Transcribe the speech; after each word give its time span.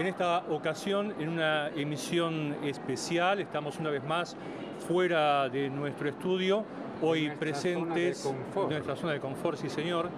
En 0.00 0.06
esta 0.06 0.44
ocasión, 0.48 1.12
en 1.20 1.28
una 1.28 1.68
emisión 1.76 2.56
especial, 2.64 3.38
estamos 3.38 3.78
una 3.78 3.90
vez 3.90 4.02
más 4.02 4.34
fuera 4.88 5.46
de 5.50 5.68
nuestro 5.68 6.08
estudio, 6.08 6.64
hoy 7.02 7.28
presentes, 7.38 8.24
en 8.24 8.68
nuestra 8.70 8.96
zona 8.96 9.12
de 9.12 9.20
confort, 9.20 9.58
sí 9.58 9.68
señor, 9.68 10.08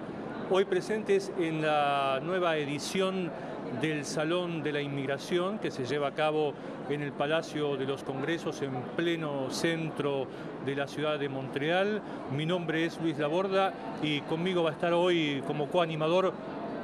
hoy 0.52 0.66
presentes 0.66 1.32
en 1.36 1.62
la 1.62 2.20
nueva 2.22 2.56
edición 2.58 3.32
del 3.80 4.04
Salón 4.04 4.62
de 4.62 4.70
la 4.70 4.80
Inmigración 4.80 5.58
que 5.58 5.72
se 5.72 5.84
lleva 5.84 6.08
a 6.08 6.12
cabo 6.12 6.54
en 6.88 7.02
el 7.02 7.10
Palacio 7.10 7.76
de 7.76 7.84
los 7.84 8.04
Congresos 8.04 8.62
en 8.62 8.72
pleno 8.96 9.50
centro 9.50 10.28
de 10.64 10.76
la 10.76 10.86
ciudad 10.86 11.18
de 11.18 11.28
Montreal. 11.28 12.02
Mi 12.36 12.46
nombre 12.46 12.84
es 12.84 13.00
Luis 13.00 13.18
Laborda 13.18 13.72
y 14.00 14.20
conmigo 14.22 14.62
va 14.62 14.70
a 14.70 14.74
estar 14.74 14.92
hoy 14.92 15.42
como 15.46 15.66
coanimador 15.68 16.34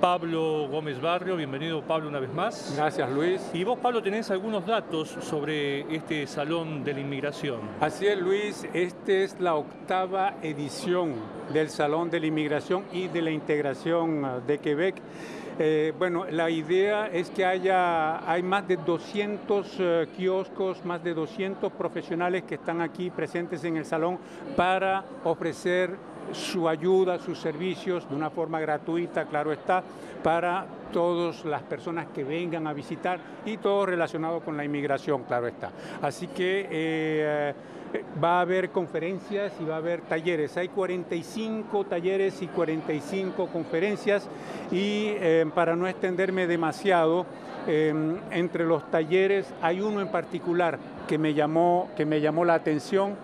Pablo 0.00 0.68
Gómez 0.68 1.00
Barrio. 1.00 1.36
Bienvenido 1.36 1.82
Pablo 1.82 2.08
una 2.08 2.20
vez 2.20 2.32
más. 2.32 2.74
Gracias 2.76 3.10
Luis. 3.10 3.50
Y 3.52 3.64
vos 3.64 3.78
Pablo 3.78 4.02
tenés 4.02 4.30
algunos 4.30 4.64
datos 4.64 5.08
sobre 5.08 5.92
este 5.94 6.26
Salón 6.26 6.84
de 6.84 6.94
la 6.94 7.00
Inmigración. 7.00 7.60
Así 7.80 8.06
es 8.06 8.18
Luis, 8.18 8.66
esta 8.72 9.12
es 9.12 9.40
la 9.40 9.56
octava 9.56 10.34
edición 10.42 11.14
del 11.52 11.68
Salón 11.68 12.10
de 12.10 12.20
la 12.20 12.26
Inmigración 12.26 12.84
y 12.92 13.08
de 13.08 13.22
la 13.22 13.30
Integración 13.30 14.24
uh, 14.24 14.40
de 14.46 14.58
Quebec. 14.58 15.02
Eh, 15.60 15.92
bueno, 15.98 16.24
la 16.30 16.48
idea 16.50 17.08
es 17.08 17.30
que 17.30 17.44
haya, 17.44 18.30
hay 18.30 18.44
más 18.44 18.68
de 18.68 18.76
200 18.76 19.76
eh, 19.80 20.08
kioscos, 20.16 20.84
más 20.84 21.02
de 21.02 21.14
200 21.14 21.72
profesionales 21.72 22.44
que 22.44 22.54
están 22.54 22.80
aquí 22.80 23.10
presentes 23.10 23.64
en 23.64 23.76
el 23.76 23.84
salón 23.84 24.20
para 24.54 25.04
ofrecer 25.24 25.96
su 26.32 26.68
ayuda, 26.68 27.18
sus 27.18 27.38
servicios 27.38 28.08
de 28.08 28.16
una 28.16 28.30
forma 28.30 28.60
gratuita, 28.60 29.24
claro 29.24 29.52
está, 29.52 29.82
para 30.22 30.66
todas 30.92 31.44
las 31.44 31.62
personas 31.62 32.06
que 32.14 32.24
vengan 32.24 32.66
a 32.66 32.72
visitar 32.72 33.20
y 33.44 33.58
todo 33.58 33.86
relacionado 33.86 34.40
con 34.40 34.56
la 34.56 34.64
inmigración, 34.64 35.24
claro 35.24 35.46
está. 35.46 35.70
Así 36.02 36.26
que 36.28 36.66
eh, 36.70 37.54
va 38.22 38.38
a 38.38 38.40
haber 38.42 38.70
conferencias 38.70 39.52
y 39.60 39.64
va 39.64 39.74
a 39.74 39.78
haber 39.78 40.02
talleres. 40.02 40.56
Hay 40.56 40.68
45 40.68 41.84
talleres 41.84 42.42
y 42.42 42.46
45 42.48 43.46
conferencias 43.46 44.28
y 44.70 45.12
eh, 45.16 45.46
para 45.54 45.76
no 45.76 45.86
extenderme 45.86 46.46
demasiado, 46.46 47.26
eh, 47.66 47.92
entre 48.30 48.64
los 48.64 48.90
talleres 48.90 49.52
hay 49.60 49.80
uno 49.80 50.00
en 50.00 50.08
particular 50.08 50.78
que 51.06 51.18
me 51.18 51.34
llamó, 51.34 51.90
que 51.96 52.06
me 52.06 52.20
llamó 52.20 52.44
la 52.44 52.54
atención 52.54 53.16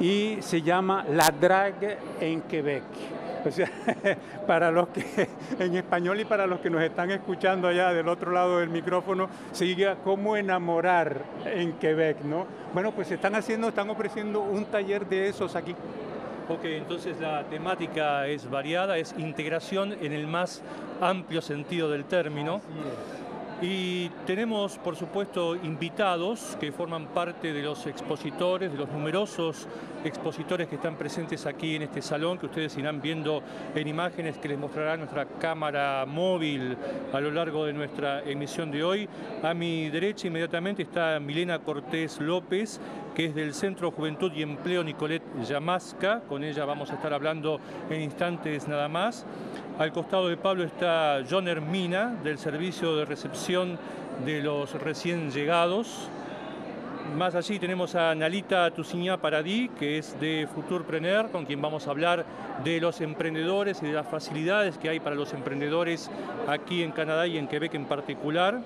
y 0.00 0.38
se 0.40 0.62
llama 0.62 1.04
La 1.08 1.30
Drag 1.30 1.98
en 2.20 2.40
Quebec. 2.42 2.82
O 3.46 3.50
sea, 3.50 3.70
para 4.46 4.70
los 4.70 4.88
que 4.88 5.28
en 5.58 5.76
español 5.76 6.20
y 6.20 6.24
para 6.24 6.46
los 6.46 6.60
que 6.60 6.70
nos 6.70 6.82
están 6.82 7.10
escuchando 7.10 7.68
allá 7.68 7.92
del 7.92 8.08
otro 8.08 8.32
lado 8.32 8.58
del 8.58 8.70
micrófono, 8.70 9.28
siga 9.52 9.96
cómo 10.02 10.36
enamorar 10.36 11.22
en 11.44 11.74
Quebec, 11.74 12.22
¿no? 12.22 12.46
Bueno, 12.72 12.92
pues 12.92 13.10
están 13.10 13.34
haciendo, 13.34 13.68
están 13.68 13.88
ofreciendo 13.90 14.40
un 14.40 14.64
taller 14.64 15.06
de 15.06 15.28
esos 15.28 15.54
aquí. 15.56 15.74
Ok, 16.48 16.64
entonces 16.64 17.20
la 17.20 17.44
temática 17.44 18.26
es 18.26 18.50
variada, 18.50 18.98
es 18.98 19.14
integración 19.16 19.94
en 20.00 20.12
el 20.12 20.26
más 20.26 20.62
amplio 21.00 21.40
sentido 21.40 21.88
del 21.88 22.04
término. 22.04 22.56
Así 22.56 22.64
es. 23.14 23.19
Y 23.62 24.08
tenemos, 24.26 24.78
por 24.78 24.96
supuesto, 24.96 25.54
invitados 25.54 26.56
que 26.58 26.72
forman 26.72 27.08
parte 27.08 27.52
de 27.52 27.62
los 27.62 27.86
expositores, 27.86 28.72
de 28.72 28.78
los 28.78 28.88
numerosos 28.88 29.68
expositores 30.02 30.66
que 30.66 30.76
están 30.76 30.96
presentes 30.96 31.44
aquí 31.44 31.76
en 31.76 31.82
este 31.82 32.00
salón, 32.00 32.38
que 32.38 32.46
ustedes 32.46 32.78
irán 32.78 33.02
viendo 33.02 33.42
en 33.74 33.86
imágenes 33.86 34.38
que 34.38 34.48
les 34.48 34.58
mostrará 34.58 34.96
nuestra 34.96 35.26
cámara 35.26 36.06
móvil 36.06 36.74
a 37.12 37.20
lo 37.20 37.30
largo 37.30 37.66
de 37.66 37.74
nuestra 37.74 38.22
emisión 38.22 38.70
de 38.70 38.82
hoy. 38.82 39.08
A 39.42 39.52
mi 39.52 39.90
derecha 39.90 40.28
inmediatamente 40.28 40.82
está 40.82 41.20
Milena 41.20 41.58
Cortés 41.58 42.18
López, 42.18 42.80
que 43.20 43.26
es 43.26 43.34
del 43.34 43.52
Centro 43.52 43.90
Juventud 43.90 44.32
y 44.34 44.40
Empleo 44.40 44.82
Nicolet 44.82 45.22
Yamasca. 45.46 46.22
Con 46.26 46.42
ella 46.42 46.64
vamos 46.64 46.90
a 46.90 46.94
estar 46.94 47.12
hablando 47.12 47.60
en 47.90 48.00
instantes 48.00 48.66
nada 48.66 48.88
más. 48.88 49.26
Al 49.78 49.92
costado 49.92 50.28
de 50.28 50.38
Pablo 50.38 50.64
está 50.64 51.22
John 51.28 51.46
Hermina, 51.46 52.16
del 52.24 52.38
Servicio 52.38 52.96
de 52.96 53.04
Recepción 53.04 53.78
de 54.24 54.40
los 54.40 54.72
Recién 54.72 55.30
Llegados. 55.30 56.08
Más 57.18 57.34
allí 57.34 57.58
tenemos 57.58 57.94
a 57.94 58.14
Nalita 58.14 58.70
Tuciñá 58.70 59.18
Paradí, 59.18 59.68
que 59.78 59.98
es 59.98 60.18
de 60.18 60.48
Futurpreneur, 60.54 61.30
con 61.30 61.44
quien 61.44 61.60
vamos 61.60 61.88
a 61.88 61.90
hablar 61.90 62.24
de 62.64 62.80
los 62.80 63.02
emprendedores 63.02 63.82
y 63.82 63.86
de 63.88 63.92
las 63.92 64.08
facilidades 64.08 64.78
que 64.78 64.88
hay 64.88 64.98
para 64.98 65.14
los 65.14 65.34
emprendedores 65.34 66.10
aquí 66.48 66.82
en 66.82 66.92
Canadá 66.92 67.26
y 67.26 67.36
en 67.36 67.48
Quebec 67.48 67.74
en 67.74 67.84
particular. 67.84 68.62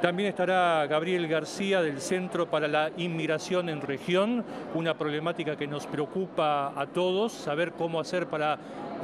También 0.00 0.28
estará 0.28 0.86
Gabriel 0.86 1.26
García 1.26 1.80
del 1.80 2.02
Centro 2.02 2.50
para 2.50 2.68
la 2.68 2.90
Inmigración 2.98 3.70
en 3.70 3.80
Región, 3.80 4.44
una 4.74 4.92
problemática 4.92 5.56
que 5.56 5.66
nos 5.66 5.86
preocupa 5.86 6.78
a 6.78 6.86
todos, 6.86 7.32
saber 7.32 7.72
cómo 7.72 7.98
hacer 7.98 8.26
para 8.26 8.58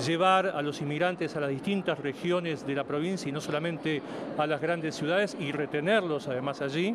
llevar 0.04 0.48
a 0.48 0.60
los 0.60 0.82
inmigrantes 0.82 1.34
a 1.34 1.40
las 1.40 1.48
distintas 1.48 1.98
regiones 1.98 2.66
de 2.66 2.74
la 2.74 2.84
provincia 2.84 3.26
y 3.26 3.32
no 3.32 3.40
solamente 3.40 4.02
a 4.36 4.46
las 4.46 4.60
grandes 4.60 4.94
ciudades 4.94 5.34
y 5.40 5.50
retenerlos 5.50 6.28
además 6.28 6.60
allí. 6.60 6.94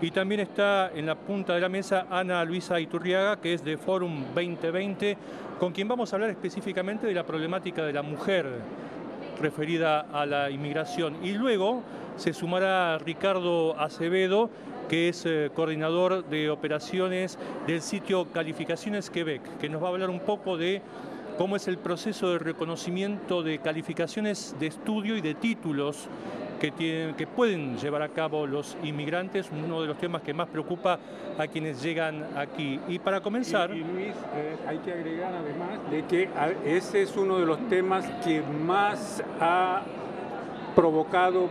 Y 0.00 0.10
también 0.12 0.40
está 0.40 0.90
en 0.94 1.04
la 1.04 1.14
punta 1.14 1.54
de 1.54 1.60
la 1.60 1.68
mesa 1.68 2.06
Ana 2.10 2.42
Luisa 2.42 2.80
Iturriaga, 2.80 3.36
que 3.36 3.52
es 3.52 3.62
de 3.62 3.76
Forum 3.76 4.24
2020, 4.34 5.16
con 5.60 5.72
quien 5.72 5.88
vamos 5.88 6.10
a 6.10 6.16
hablar 6.16 6.30
específicamente 6.30 7.06
de 7.06 7.14
la 7.14 7.24
problemática 7.24 7.84
de 7.84 7.92
la 7.92 8.02
mujer 8.02 8.46
referida 9.40 10.06
a 10.12 10.24
la 10.24 10.50
inmigración. 10.50 11.16
Y 11.22 11.32
luego 11.32 11.82
se 12.16 12.32
sumará 12.32 12.98
Ricardo 12.98 13.78
Acevedo, 13.78 14.50
que 14.88 15.08
es 15.08 15.24
eh, 15.26 15.50
coordinador 15.54 16.24
de 16.24 16.50
operaciones 16.50 17.38
del 17.66 17.82
sitio 17.82 18.26
Calificaciones 18.32 19.10
Quebec, 19.10 19.58
que 19.58 19.68
nos 19.68 19.82
va 19.82 19.88
a 19.88 19.90
hablar 19.90 20.10
un 20.10 20.20
poco 20.20 20.56
de 20.56 20.80
cómo 21.36 21.56
es 21.56 21.68
el 21.68 21.78
proceso 21.78 22.30
de 22.30 22.38
reconocimiento 22.38 23.42
de 23.42 23.58
calificaciones 23.58 24.54
de 24.58 24.68
estudio 24.68 25.16
y 25.16 25.20
de 25.20 25.34
títulos 25.34 26.08
que, 26.60 26.70
tienen, 26.70 27.14
que 27.14 27.26
pueden 27.26 27.76
llevar 27.76 28.00
a 28.00 28.08
cabo 28.08 28.46
los 28.46 28.78
inmigrantes, 28.82 29.50
uno 29.52 29.82
de 29.82 29.88
los 29.88 29.98
temas 29.98 30.22
que 30.22 30.32
más 30.32 30.48
preocupa 30.48 30.98
a 31.36 31.46
quienes 31.46 31.82
llegan 31.82 32.24
aquí. 32.34 32.80
Y 32.88 32.98
para 32.98 33.20
comenzar... 33.20 33.70
Y, 33.74 33.80
Luis, 33.80 34.14
eh, 34.34 34.56
hay 34.66 34.78
que 34.78 34.92
agregar 34.92 35.34
además 35.34 35.90
de 35.90 36.04
que 36.06 36.30
ese 36.64 37.02
es 37.02 37.14
uno 37.16 37.38
de 37.38 37.44
los 37.44 37.68
temas 37.68 38.06
que 38.24 38.40
más 38.40 39.22
ha 39.38 39.82
provocado 40.74 41.50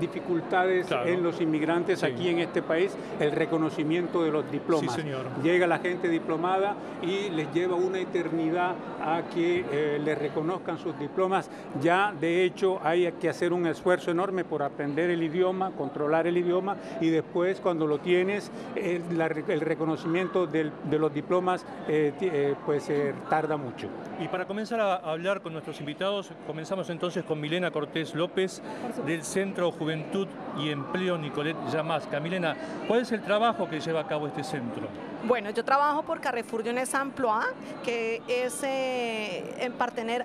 dificultades 0.00 0.86
Claro. 0.86 1.08
en 1.08 1.22
los 1.22 1.40
inmigrantes 1.40 2.00
Sí. 2.00 2.06
aquí 2.06 2.28
en 2.28 2.38
este 2.38 2.62
país, 2.62 2.96
el 3.20 3.32
reconocimiento 3.32 4.22
de 4.22 4.30
los 4.30 4.50
diplomas. 4.50 4.94
Sí, 4.94 5.02
señor. 5.02 5.26
Llega 5.42 5.66
la 5.66 5.78
gente 5.78 6.08
diplomada 6.08 6.74
y 7.02 7.30
les 7.30 7.52
lleva 7.52 7.76
una 7.76 7.98
eternidad 7.98 8.74
a 9.02 9.22
que 9.32 9.64
eh, 9.70 10.00
les 10.04 10.18
reconozcan 10.18 10.78
sus 10.78 10.98
diplomas. 10.98 11.50
Ya, 11.80 12.12
de 12.18 12.44
hecho, 12.44 12.78
hay 12.82 13.10
que 13.20 13.28
hacer 13.28 13.52
un 13.52 13.66
esfuerzo 13.66 14.10
enorme 14.10 14.44
por 14.44 14.62
aprender 14.62 15.10
el 15.10 15.22
idioma, 15.22 15.70
controlar 15.72 16.26
el 16.26 16.36
idioma 16.36 16.76
y 17.00 17.10
después, 17.10 17.60
cuando 17.60 17.86
lo 17.86 17.98
tienes, 17.98 18.50
el, 18.76 19.02
la- 19.18 19.26
el 19.26 19.60
reconocimiento 19.60 20.46
del- 20.46 20.72
de 20.84 20.98
los 20.98 21.12
diplomas 21.12 21.64
eh, 21.88 22.12
eh, 22.20 22.54
pues 22.64 22.88
eh, 22.90 23.14
tarda 23.28 23.56
mucho. 23.56 23.88
Y 24.20 24.28
para 24.28 24.46
comenzar 24.46 24.80
a 24.80 24.94
hablar 24.96 25.40
con 25.42 25.52
nuestros 25.52 25.80
invitados, 25.80 26.30
comenzamos 26.46 26.88
entonces 26.90 27.24
con 27.24 27.40
Milena 27.40 27.70
Cortés 27.70 28.14
López 28.14 28.62
del 29.06 29.22
Centro 29.22 29.72
Juventud 29.84 30.26
y 30.58 30.70
Empleo 30.70 31.18
Nicolet 31.18 31.56
Yamasca. 31.70 32.18
Milena, 32.18 32.56
¿cuál 32.88 33.00
es 33.00 33.12
el 33.12 33.20
trabajo 33.20 33.68
que 33.68 33.80
lleva 33.80 34.00
a 34.00 34.06
cabo 34.06 34.26
este 34.26 34.42
centro? 34.42 34.88
Bueno, 35.24 35.50
yo 35.50 35.62
trabajo 35.62 36.02
por 36.04 36.22
Carrefour 36.22 36.64
Jeunesse 36.64 36.94
Emploi, 36.94 37.44
que 37.84 38.22
es 38.26 38.62
eh, 38.62 39.62
en 39.62 39.74
partener 39.74 40.24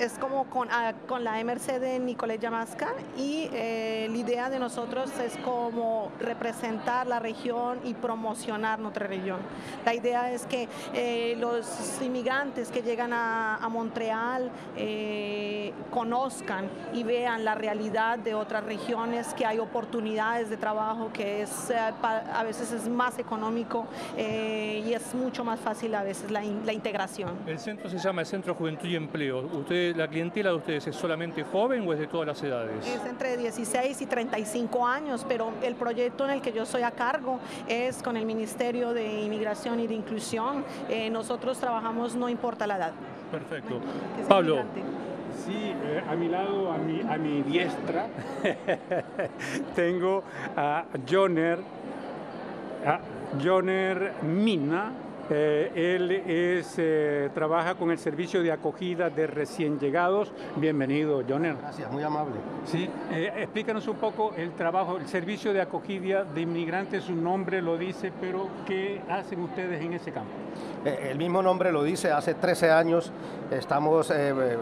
es 0.00 0.18
como 0.18 0.44
con, 0.46 0.68
ah, 0.70 0.94
con 1.06 1.24
la 1.24 1.42
MRC 1.44 1.78
de 1.78 1.98
Nicolás 1.98 2.38
Yamasca 2.40 2.88
y 3.18 3.48
eh, 3.52 4.08
la 4.10 4.16
idea 4.16 4.48
de 4.50 4.58
nosotros 4.58 5.10
es 5.20 5.36
como 5.44 6.10
representar 6.18 7.06
la 7.06 7.18
región 7.18 7.78
y 7.84 7.92
promocionar 7.92 8.78
nuestra 8.78 9.06
región. 9.06 9.38
La 9.84 9.94
idea 9.94 10.32
es 10.32 10.46
que 10.46 10.68
eh, 10.94 11.36
los 11.38 12.00
inmigrantes 12.02 12.70
que 12.70 12.82
llegan 12.82 13.12
a, 13.12 13.58
Montreal 13.70 14.50
eh, 14.76 15.72
conozcan 15.90 16.68
y 16.92 17.04
vean 17.04 17.44
la 17.44 17.54
realidad 17.54 18.18
de 18.18 18.34
otras 18.34 18.64
regiones, 18.64 19.32
que 19.34 19.46
hay 19.46 19.58
oportunidades 19.60 20.50
de 20.50 20.56
trabajo, 20.56 21.10
que 21.12 21.42
es, 21.42 21.70
a 21.70 22.42
veces 22.42 22.72
es 22.72 22.88
más 22.88 23.18
económico 23.20 23.86
y 24.16 24.92
es 24.92 25.14
mucho 25.14 25.44
más 25.44 25.60
fácil 25.60 25.94
a 25.94 26.02
veces 26.02 26.30
la, 26.32 26.42
in- 26.44 26.62
la 26.66 26.72
integración. 26.72 27.30
El 27.46 27.58
centro 27.60 27.88
se 27.88 27.98
llama 27.98 28.22
el 28.22 28.26
Centro 28.26 28.54
Juventud 28.54 28.88
y 28.88 28.96
Empleo. 28.96 29.42
¿Usted, 29.90 30.00
¿La 30.00 30.08
clientela 30.08 30.50
de 30.50 30.56
ustedes 30.56 30.86
es 30.86 30.94
solamente 30.94 31.42
joven 31.42 31.86
o 31.86 31.92
es 31.92 31.98
de 31.98 32.06
todas 32.06 32.26
las 32.26 32.40
edades? 32.42 32.86
Es 32.86 33.04
entre 33.06 33.36
16 33.36 34.00
y 34.00 34.06
35 34.06 34.86
años, 34.86 35.26
pero 35.28 35.50
el 35.62 35.74
proyecto 35.74 36.24
en 36.26 36.30
el 36.30 36.40
que 36.40 36.52
yo 36.52 36.64
soy 36.64 36.82
a 36.82 36.92
cargo 36.92 37.40
es 37.66 38.00
con 38.00 38.16
el 38.16 38.24
Ministerio 38.24 38.92
de 38.92 39.22
Inmigración 39.22 39.80
y 39.80 39.88
de 39.88 39.94
Inclusión. 39.94 40.64
Eh, 40.88 41.10
nosotros 41.10 41.58
trabajamos 41.58 42.14
no 42.14 42.28
importa 42.28 42.68
la 42.68 42.76
edad. 42.76 42.92
Perfecto. 43.32 43.80
Pablo, 44.28 44.60
inmigrante. 44.60 44.80
Sí, 45.44 45.56
eh, 45.56 46.02
a 46.08 46.14
mi 46.14 46.28
lado, 46.28 46.70
a 46.70 46.78
mi, 46.78 47.00
a 47.00 47.16
mi 47.16 47.42
diestra, 47.42 48.06
tengo 49.74 50.22
a 50.56 50.84
Joner, 51.08 51.58
a 52.86 53.00
Joner 53.42 54.12
Mina, 54.22 54.92
eh, 55.32 55.94
él 55.96 56.10
es, 56.10 56.74
eh, 56.76 57.30
trabaja 57.32 57.76
con 57.76 57.92
el 57.92 57.98
servicio 57.98 58.42
de 58.42 58.50
acogida 58.50 59.10
de 59.10 59.28
recién 59.28 59.78
llegados. 59.78 60.32
Bienvenido, 60.56 61.22
Joner. 61.28 61.56
Gracias, 61.56 61.90
muy 61.92 62.02
amable. 62.02 62.34
Sí, 62.64 62.90
eh, 63.12 63.32
explícanos 63.36 63.86
un 63.86 63.96
poco 63.96 64.32
el 64.36 64.52
trabajo, 64.52 64.96
el 64.96 65.06
servicio 65.06 65.52
de 65.52 65.60
acogida 65.60 66.24
de 66.24 66.40
inmigrantes, 66.40 67.04
su 67.04 67.14
nombre 67.14 67.62
lo 67.62 67.78
dice, 67.78 68.12
pero 68.20 68.48
¿qué 68.66 69.02
hacen 69.08 69.40
ustedes 69.42 69.80
en 69.80 69.92
ese 69.92 70.12
campo? 70.12 70.32
el 70.84 71.16
mismo 71.16 71.42
nombre 71.42 71.70
lo 71.70 71.82
dice, 71.82 72.10
hace 72.10 72.34
13 72.34 72.70
años 72.70 73.12
estamos 73.50 74.12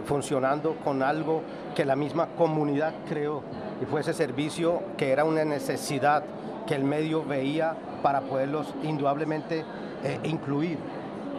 funcionando 0.05 0.77
con 0.85 1.03
algo 1.03 1.43
que 1.75 1.85
la 1.85 1.97
misma 1.97 2.27
comunidad 2.37 2.93
creó 3.09 3.43
y 3.81 3.87
fue 3.87 4.01
ese 4.01 4.13
servicio 4.13 4.83
que 4.97 5.11
era 5.11 5.25
una 5.25 5.45
necesidad 5.45 6.25
que 6.69 6.75
el 6.75 6.85
medio 6.85 7.25
veía 7.25 7.75
para 8.03 8.21
poderlos 8.21 8.75
indudablemente 8.83 9.65
eh, 10.05 10.21
incluir, 10.25 10.79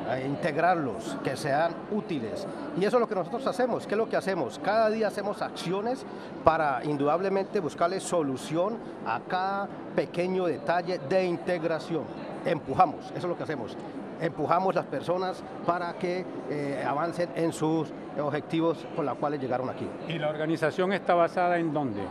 eh, 0.09 0.25
integrarlos, 0.25 1.17
que 1.23 1.37
sean 1.37 1.71
útiles. 1.91 2.47
Y 2.77 2.83
eso 2.83 2.97
es 2.97 3.01
lo 3.01 3.07
que 3.07 3.13
nosotros 3.13 3.45
hacemos. 3.45 3.85
¿Qué 3.85 3.93
es 3.93 3.97
lo 3.97 4.09
que 4.09 4.17
hacemos? 4.17 4.59
Cada 4.59 4.89
día 4.89 5.07
hacemos 5.07 5.43
acciones 5.43 6.03
para 6.43 6.83
indudablemente 6.83 7.59
buscarle 7.59 7.99
solución 7.99 8.77
a 9.05 9.19
cada 9.27 9.69
pequeño 9.95 10.45
detalle 10.45 10.99
de 11.07 11.25
integración. 11.25 12.03
Empujamos, 12.43 13.05
eso 13.11 13.17
es 13.17 13.25
lo 13.25 13.37
que 13.37 13.43
hacemos. 13.43 13.77
Empujamos 14.19 14.73
las 14.73 14.85
personas 14.85 15.43
para 15.65 15.93
que 15.93 16.25
eh, 16.49 16.83
avancen 16.85 17.29
en 17.35 17.53
sus 17.53 17.89
objetivos 18.19 18.85
con 18.95 19.05
los 19.05 19.15
cuales 19.17 19.39
llegaron 19.39 19.69
aquí. 19.69 19.87
¿Y 20.07 20.17
la 20.17 20.29
organización 20.29 20.91
está 20.91 21.13
basada 21.13 21.57
en 21.59 21.71
dónde? 21.71 22.01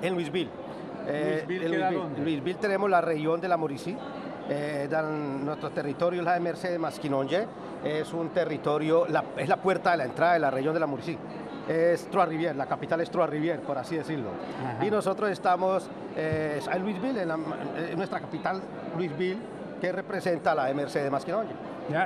En 0.00 0.14
Louisville. 0.14 0.61
En 1.08 2.24
Louisville 2.24 2.58
tenemos 2.60 2.88
la 2.88 3.00
región 3.00 3.40
de 3.40 3.48
la 3.48 3.56
Mauricie 3.56 3.96
eh, 4.48 4.88
nuestro 5.44 5.70
territorio 5.70 6.20
es 6.20 6.24
la 6.24 6.34
de 6.34 6.40
Mercedes 6.40 6.78
Masquinonge, 6.78 7.46
es 7.84 8.12
un 8.12 8.30
territorio, 8.30 9.06
es 9.36 9.48
la 9.48 9.56
puerta 9.56 9.92
de 9.92 9.98
la 9.98 10.04
entrada 10.04 10.34
de 10.34 10.38
la 10.40 10.50
región 10.50 10.74
de 10.74 10.80
la 10.80 10.86
Murcia. 10.86 11.16
Es 11.68 12.08
Trois-Rivières, 12.10 12.56
la 12.56 12.66
capital 12.66 13.00
es 13.00 13.10
Trois-Rivières, 13.10 13.60
por 13.60 13.78
así 13.78 13.96
decirlo. 13.96 14.30
Y 14.80 14.90
nosotros 14.90 15.30
estamos 15.30 15.88
eh, 16.16 16.60
en 16.70 16.82
Louisville, 16.82 17.20
en, 17.20 17.96
nuestra 17.96 18.20
capital, 18.20 18.60
Louisville, 18.96 19.38
que 19.80 19.92
representa 19.92 20.54
la 20.54 20.66
de 20.66 20.74
Mercedes 20.74 21.10
Masquinonge. 21.10 21.52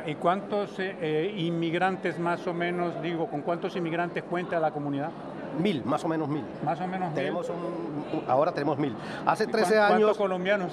¿Y 0.06 0.14
cuántos 0.16 0.78
eh, 0.78 0.96
eh, 1.00 1.34
inmigrantes 1.36 2.18
más 2.18 2.46
o 2.46 2.54
menos, 2.54 3.00
digo, 3.02 3.28
con 3.28 3.42
cuántos 3.42 3.76
inmigrantes 3.76 4.24
cuenta 4.24 4.60
la 4.60 4.70
comunidad? 4.70 5.10
Mil, 5.58 5.84
más 5.84 6.04
o 6.04 6.08
menos 6.08 6.28
mil. 6.28 6.44
Más 6.64 6.80
o 6.80 6.86
menos 6.86 7.14
tenemos 7.14 7.48
Un, 7.48 8.22
ahora 8.28 8.52
tenemos 8.52 8.78
mil. 8.78 8.94
Hace 9.24 9.46
13 9.46 9.78
años... 9.78 9.88
¿Cuántos 9.88 10.18
colombianos? 10.18 10.72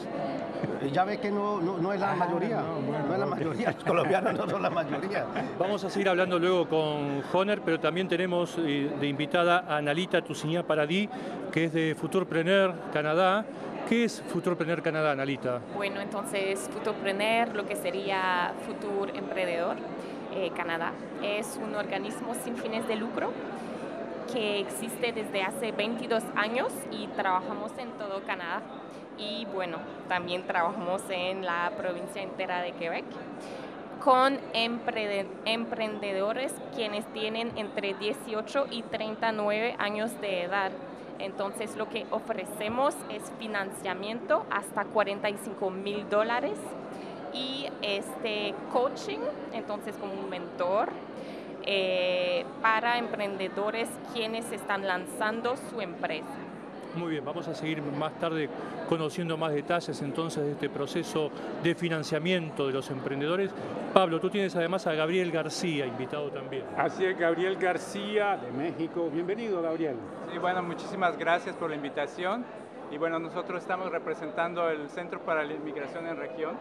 Ya 0.92 1.04
ve 1.06 1.20
que 1.20 1.32
no, 1.32 1.60
no, 1.62 1.94
es 1.94 2.00
la 2.00 2.12
ah, 2.12 2.16
mayoría. 2.16 2.62
No, 2.62 3.14
es 3.14 3.20
la 3.20 3.26
mayoría. 3.26 3.72
Los 3.72 3.84
colombianos 3.84 4.34
no 4.34 4.50
son 4.50 4.62
la 4.62 4.70
mayoría. 4.70 5.26
Vamos 5.58 5.84
a 5.84 5.90
seguir 5.90 6.10
hablando 6.10 6.40
luego 6.40 6.68
con 6.68 7.22
Joner, 7.32 7.62
pero 7.62 7.80
también 7.80 8.08
tenemos 8.08 8.58
eh, 8.58 8.92
de 9.00 9.08
invitada 9.08 9.66
a 9.68 9.78
Analita 9.78 10.22
Tuciñá 10.22 10.64
Paradí, 10.64 11.10
que 11.52 11.66
es 11.66 11.74
de 11.74 11.96
Futurpreneur 11.96 12.76
Canadá. 12.92 13.46
¿Qué 13.88 14.06
es 14.06 14.22
Futurpreneur 14.28 14.82
Canadá, 14.82 15.12
Analita? 15.12 15.60
Bueno, 15.76 16.00
entonces 16.02 16.70
Futurpreneur, 16.72 17.54
lo 17.56 17.66
que 17.66 17.76
sería 17.76 18.54
Futur 18.66 19.16
Emprendedor 19.16 19.76
eh, 20.36 20.52
Canadá, 20.56 20.94
es 21.22 21.60
un 21.62 21.76
organismo 21.76 22.34
sin 22.44 22.56
fines 22.56 22.88
de 22.88 22.96
lucro 22.96 23.32
que 24.32 24.60
existe 24.60 25.12
desde 25.12 25.44
hace 25.44 25.72
22 25.72 26.24
años 26.36 26.72
y 26.92 27.08
trabajamos 27.08 27.72
en 27.78 27.92
todo 27.92 28.22
Canadá. 28.26 28.62
Y 29.18 29.46
bueno, 29.54 29.78
también 30.08 30.46
trabajamos 30.48 31.02
en 31.10 31.46
la 31.46 31.72
provincia 31.78 32.22
entera 32.22 32.62
de 32.62 32.72
Quebec 32.74 33.06
con 34.04 34.38
emprendedores 35.46 36.54
quienes 36.76 37.06
tienen 37.14 37.58
entre 37.58 37.94
18 37.94 38.68
y 38.72 38.84
39 38.84 39.76
años 39.80 40.20
de 40.20 40.44
edad. 40.44 40.72
Entonces 41.20 41.78
lo 41.78 41.88
que 41.88 42.06
ofrecemos 42.12 42.96
es 43.10 43.22
financiamiento 43.40 44.46
hasta 44.52 44.84
45 44.86 45.70
mil 45.70 46.10
dólares 46.10 46.58
y 47.34 47.68
este 47.82 48.54
coaching, 48.74 49.20
entonces 49.54 49.96
como 49.98 50.14
un 50.14 50.30
mentor 50.30 50.90
eh, 51.66 52.46
para 52.62 52.98
emprendedores 52.98 53.90
quienes 54.14 54.52
están 54.52 54.88
lanzando 54.88 55.56
su 55.70 55.82
empresa. 55.82 56.26
Muy 56.96 57.12
bien, 57.12 57.26
vamos 57.26 57.48
a 57.48 57.56
seguir 57.56 57.82
más 57.82 58.14
tarde 58.20 58.48
conociendo 58.88 59.36
más 59.36 59.52
detalles 59.52 60.00
entonces 60.04 60.44
de 60.44 60.52
este 60.52 60.70
proceso 60.70 61.32
de 61.64 61.74
financiamiento 61.74 62.68
de 62.68 62.74
los 62.74 62.92
emprendedores. 62.92 63.50
Pablo, 63.94 64.20
tú 64.20 64.30
tienes 64.30 64.56
además 64.56 64.86
a 64.86 64.94
Gabriel 64.94 65.32
García, 65.32 65.88
invitado 65.88 66.30
también. 66.30 66.64
Así 66.78 67.04
es, 67.04 67.18
Gabriel 67.18 67.56
García 67.56 68.38
de 68.38 68.52
México. 68.52 69.10
Bienvenido, 69.12 69.62
Gabriel. 69.64 69.96
Sí, 70.32 70.38
bueno, 70.38 70.62
muchísimas 70.62 71.18
gracias 71.18 71.56
por 71.56 71.72
la 71.72 71.76
invitación. 71.76 72.46
Y 72.92 72.98
bueno, 73.00 73.18
nosotros 73.18 73.60
estamos 73.60 73.92
representando 73.92 74.70
el 74.70 74.88
Centro 74.90 75.20
para 75.22 75.44
la 75.44 75.54
Inmigración 75.54 76.06
en 76.06 76.18
Región 76.18 76.52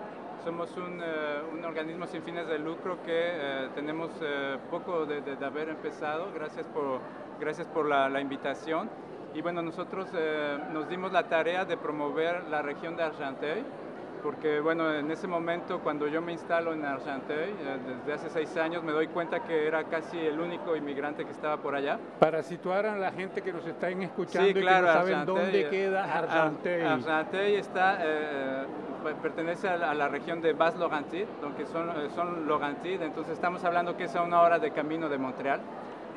somos 0.44 0.76
un, 0.76 1.00
eh, 1.02 1.42
un, 1.52 1.64
organismo 1.64 2.06
sin 2.06 2.22
fines 2.22 2.46
de 2.46 2.58
lucro 2.58 2.98
que 3.04 3.12
eh, 3.12 3.68
tenemos 3.74 4.10
eh, 4.20 4.58
poco 4.70 5.06
de, 5.06 5.20
de, 5.20 5.44
haber 5.44 5.68
empezado. 5.68 6.28
Gracias 6.34 6.66
por, 6.66 7.00
gracias 7.40 7.66
por 7.68 7.86
la, 7.86 8.08
la 8.08 8.20
invitación. 8.20 8.90
Y 9.34 9.40
bueno, 9.40 9.62
nosotros 9.62 10.08
nos 10.74 10.90
dimos 10.90 11.10
la 11.10 11.26
tarea 11.26 11.64
de 11.64 11.78
promover 11.78 12.44
la 12.50 12.60
región 12.60 12.96
de 12.96 13.04
Argenteuil 13.04 13.64
porque 14.22 14.60
bueno, 14.60 14.94
en 14.94 15.10
ese 15.10 15.26
momento 15.26 15.80
cuando 15.80 16.06
yo 16.06 16.22
me 16.22 16.32
instalo 16.32 16.72
en 16.72 16.84
Argenteuil, 16.84 17.56
eh, 17.60 17.78
desde 17.86 18.12
hace 18.12 18.30
seis 18.30 18.56
años, 18.56 18.82
me 18.82 18.92
doy 18.92 19.08
cuenta 19.08 19.40
que 19.40 19.66
era 19.66 19.84
casi 19.84 20.18
el 20.18 20.38
único 20.38 20.76
inmigrante 20.76 21.24
que 21.24 21.32
estaba 21.32 21.56
por 21.56 21.74
allá. 21.74 21.98
Para 22.20 22.42
situar 22.42 22.86
a 22.86 22.96
la 22.96 23.10
gente 23.10 23.42
que 23.42 23.52
nos 23.52 23.66
está 23.66 23.90
escuchando 23.90 24.48
y 24.48 24.54
que 24.54 24.60
no 24.60 24.86
saben 24.86 25.26
dónde 25.26 25.68
queda 25.68 26.04
Argenteuil. 26.04 26.86
Argenteuil 26.86 27.56
está, 27.56 27.98
eh, 28.00 28.64
pertenece 29.02 29.68
a 29.68 29.94
la, 29.94 30.08
región 30.08 30.40
de 30.40 30.52
Bas-Laurentide, 30.52 31.26
que 31.56 31.66
son, 31.66 31.88
eh, 31.90 32.08
son 32.14 32.48
Laurentide, 32.48 33.04
entonces 33.04 33.34
estamos 33.34 33.64
hablando 33.64 33.96
que 33.96 34.04
es 34.04 34.16
a 34.16 34.22
una 34.22 34.40
hora 34.40 34.58
de 34.58 34.70
camino 34.70 35.08
de 35.08 35.18
Montreal. 35.18 35.60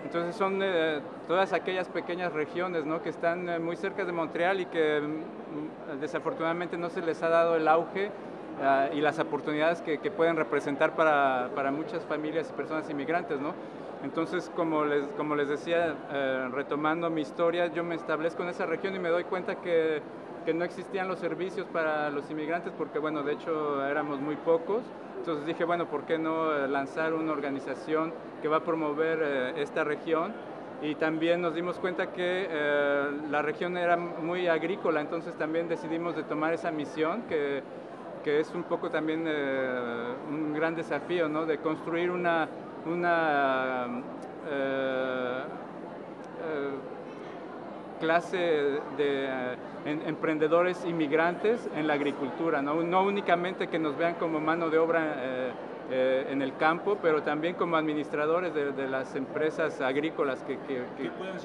Entonces 0.03 0.35
son 0.35 0.59
eh, 0.61 1.01
todas 1.27 1.51
aquellas 1.51 1.89
pequeñas 1.89 2.31
regiones 2.31 2.85
¿no? 2.85 3.01
que 3.01 3.09
están 3.09 3.49
eh, 3.49 3.57
muy 3.57 3.75
cerca 3.75 4.05
de 4.05 4.11
Montreal 4.11 4.61
y 4.61 4.67
que 4.67 5.01
mm, 5.01 5.99
desafortunadamente 5.99 6.77
no 6.77 6.89
se 6.89 7.01
les 7.01 7.23
ha 7.23 7.29
dado 7.29 7.55
el 7.55 7.67
auge 7.67 8.11
ah, 8.61 8.89
y 8.93 9.01
las 9.01 9.17
oportunidades 9.17 9.81
que, 9.81 9.97
que 9.97 10.11
pueden 10.11 10.35
representar 10.35 10.95
para, 10.95 11.49
para, 11.55 11.71
muchas 11.71 12.05
familias 12.05 12.51
y 12.51 12.53
personas 12.53 12.87
inmigrantes. 12.87 13.41
¿no? 13.41 13.53
Entonces, 14.05 14.51
como 14.55 14.85
les, 14.85 15.03
como 15.17 15.35
les 15.35 15.49
decía, 15.49 15.95
eh, 16.11 16.49
retomando 16.51 17.09
mi 17.09 17.21
historia, 17.21 17.67
yo 17.73 17.83
me 17.83 17.95
establezco 17.95 18.43
en 18.43 18.49
esa 18.49 18.67
región 18.67 18.95
y 18.95 18.99
me 18.99 19.09
doy 19.09 19.23
cuenta 19.23 19.55
que, 19.55 20.01
que 20.45 20.53
no 20.53 20.63
existían 20.63 21.07
los 21.07 21.19
servicios 21.19 21.65
para 21.73 22.09
los 22.11 22.29
inmigrantes 22.29 22.71
porque, 22.77 22.99
bueno, 22.99 23.23
de 23.23 23.33
hecho 23.33 23.83
éramos 23.85 24.21
muy 24.21 24.35
pocos. 24.35 24.83
Entonces 25.17 25.45
dije, 25.47 25.63
bueno, 25.63 25.87
¿por 25.87 26.03
qué 26.03 26.19
no 26.19 26.55
eh, 26.55 26.67
lanzar 26.67 27.13
una 27.13 27.31
organización 27.31 28.13
que 28.41 28.47
va 28.47 28.57
a 28.57 28.63
promover 28.63 29.19
eh, 29.23 29.61
esta 29.61 29.83
región? 29.83 30.33
Y 30.83 30.95
también 30.95 31.41
nos 31.41 31.55
dimos 31.55 31.79
cuenta 31.79 32.13
que 32.13 32.47
eh, 32.47 33.09
la 33.31 33.41
región 33.41 33.75
era 33.75 33.97
muy 33.97 34.47
agrícola, 34.47 35.01
entonces 35.01 35.33
también 35.33 35.67
decidimos 35.67 36.15
de 36.15 36.23
tomar 36.23 36.53
esa 36.53 36.69
misión 36.69 37.23
que, 37.23 37.63
que 38.23 38.39
es 38.39 38.53
un 38.53 38.63
poco 38.63 38.91
también 38.91 39.21
un 39.21 40.53
gran 40.53 40.75
desafío, 40.75 41.27
¿no? 41.27 41.45
De 41.45 41.57
construir 41.57 42.11
una, 42.11 42.47
una 42.85 43.87
clase 48.05 48.37
de 48.97 49.29
emprendedores 49.85 50.85
inmigrantes 50.85 51.67
en 51.75 51.87
la 51.87 51.93
agricultura, 51.93 52.61
¿no? 52.61 52.83
no 52.83 53.03
únicamente 53.03 53.67
que 53.67 53.79
nos 53.79 53.97
vean 53.97 54.15
como 54.15 54.39
mano 54.39 54.69
de 54.69 54.77
obra 54.77 55.15
eh, 55.17 55.51
eh, 55.91 56.27
en 56.29 56.41
el 56.41 56.55
campo, 56.55 56.97
pero 57.01 57.23
también 57.23 57.55
como 57.55 57.77
administradores 57.77 58.53
de, 58.53 58.87
las 58.87 59.15
empresas 59.15 59.81
agrícolas 59.81 60.43
que, 60.43 60.57
que, 60.67 60.83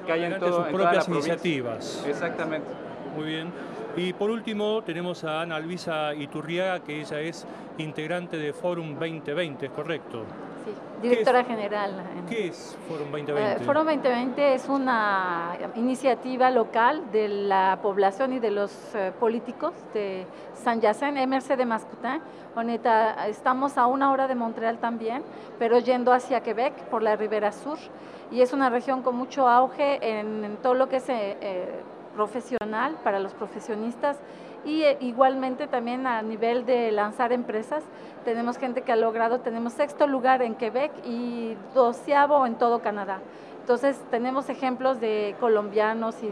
que, 0.05 0.11
hay 0.11 0.25
en, 0.25 0.39
todo, 0.39 0.63
sus 0.63 0.73
propias 0.73 1.07
iniciativas. 1.07 2.05
Exactamente. 2.07 2.67
Muy 3.15 3.25
bien. 3.25 3.51
Y 3.95 4.13
por 4.13 4.29
último 4.29 4.83
tenemos 4.83 5.23
a 5.23 5.41
Ana 5.41 5.59
Luisa 5.59 6.13
Iturriaga, 6.13 6.79
que 6.79 7.01
ella 7.01 7.19
es 7.19 7.45
integrante 7.77 8.37
de 8.37 8.53
Forum 8.53 8.93
2020, 8.93 9.65
¿es 9.65 9.71
correcto? 9.71 10.25
Sí, 10.71 11.07
directora 11.07 11.43
general. 11.43 12.03
¿Qué 12.29 12.47
es 12.47 12.77
Foro 12.87 13.05
2020? 13.05 13.63
Foro 13.65 13.83
2020 13.83 14.53
es 14.53 14.69
una 14.69 15.57
iniciativa 15.75 16.51
local 16.51 17.11
de 17.11 17.27
la 17.27 17.79
población 17.81 18.33
y 18.33 18.39
de 18.39 18.51
los 18.51 18.71
políticos 19.19 19.73
de 19.93 20.25
San 20.53 20.81
Yacén, 20.81 21.15
MRC 21.15 21.57
de 21.57 21.65
Mascutin. 21.65 22.21
Bonita, 22.55 23.27
estamos 23.27 23.77
a 23.77 23.87
una 23.87 24.11
hora 24.11 24.27
de 24.27 24.35
Montreal 24.35 24.77
también, 24.79 25.23
pero 25.57 25.79
yendo 25.79 26.13
hacia 26.13 26.41
Quebec 26.41 26.73
por 26.85 27.01
la 27.01 27.15
Ribera 27.15 27.51
Sur. 27.51 27.77
Y 28.31 28.41
es 28.41 28.53
una 28.53 28.69
región 28.69 29.01
con 29.01 29.15
mucho 29.15 29.47
auge 29.47 29.99
en, 30.01 30.57
todo 30.61 30.73
lo 30.73 30.87
que 30.87 30.97
es 30.97 31.07
profesional 32.15 32.97
para 33.03 33.19
los 33.19 33.33
profesionistas 33.33 34.17
y 34.65 34.83
eh, 34.83 34.97
igualmente 34.99 35.67
también 35.67 36.07
a 36.07 36.21
nivel 36.21 36.65
de 36.65 36.91
lanzar 36.91 37.31
empresas. 37.31 37.83
Tenemos 38.25 38.57
gente 38.57 38.81
que 38.81 38.91
ha 38.91 38.95
logrado, 38.95 39.39
tenemos 39.39 39.73
sexto 39.73 40.07
lugar 40.07 40.41
en 40.41 40.55
Quebec 40.55 40.91
y 41.05 41.55
doceavo 41.73 42.45
en 42.45 42.55
todo 42.55 42.81
Canadá. 42.81 43.19
Entonces 43.61 43.99
tenemos 44.09 44.49
ejemplos 44.49 44.99
de 44.99 45.35
colombianos 45.39 46.15
y 46.23 46.31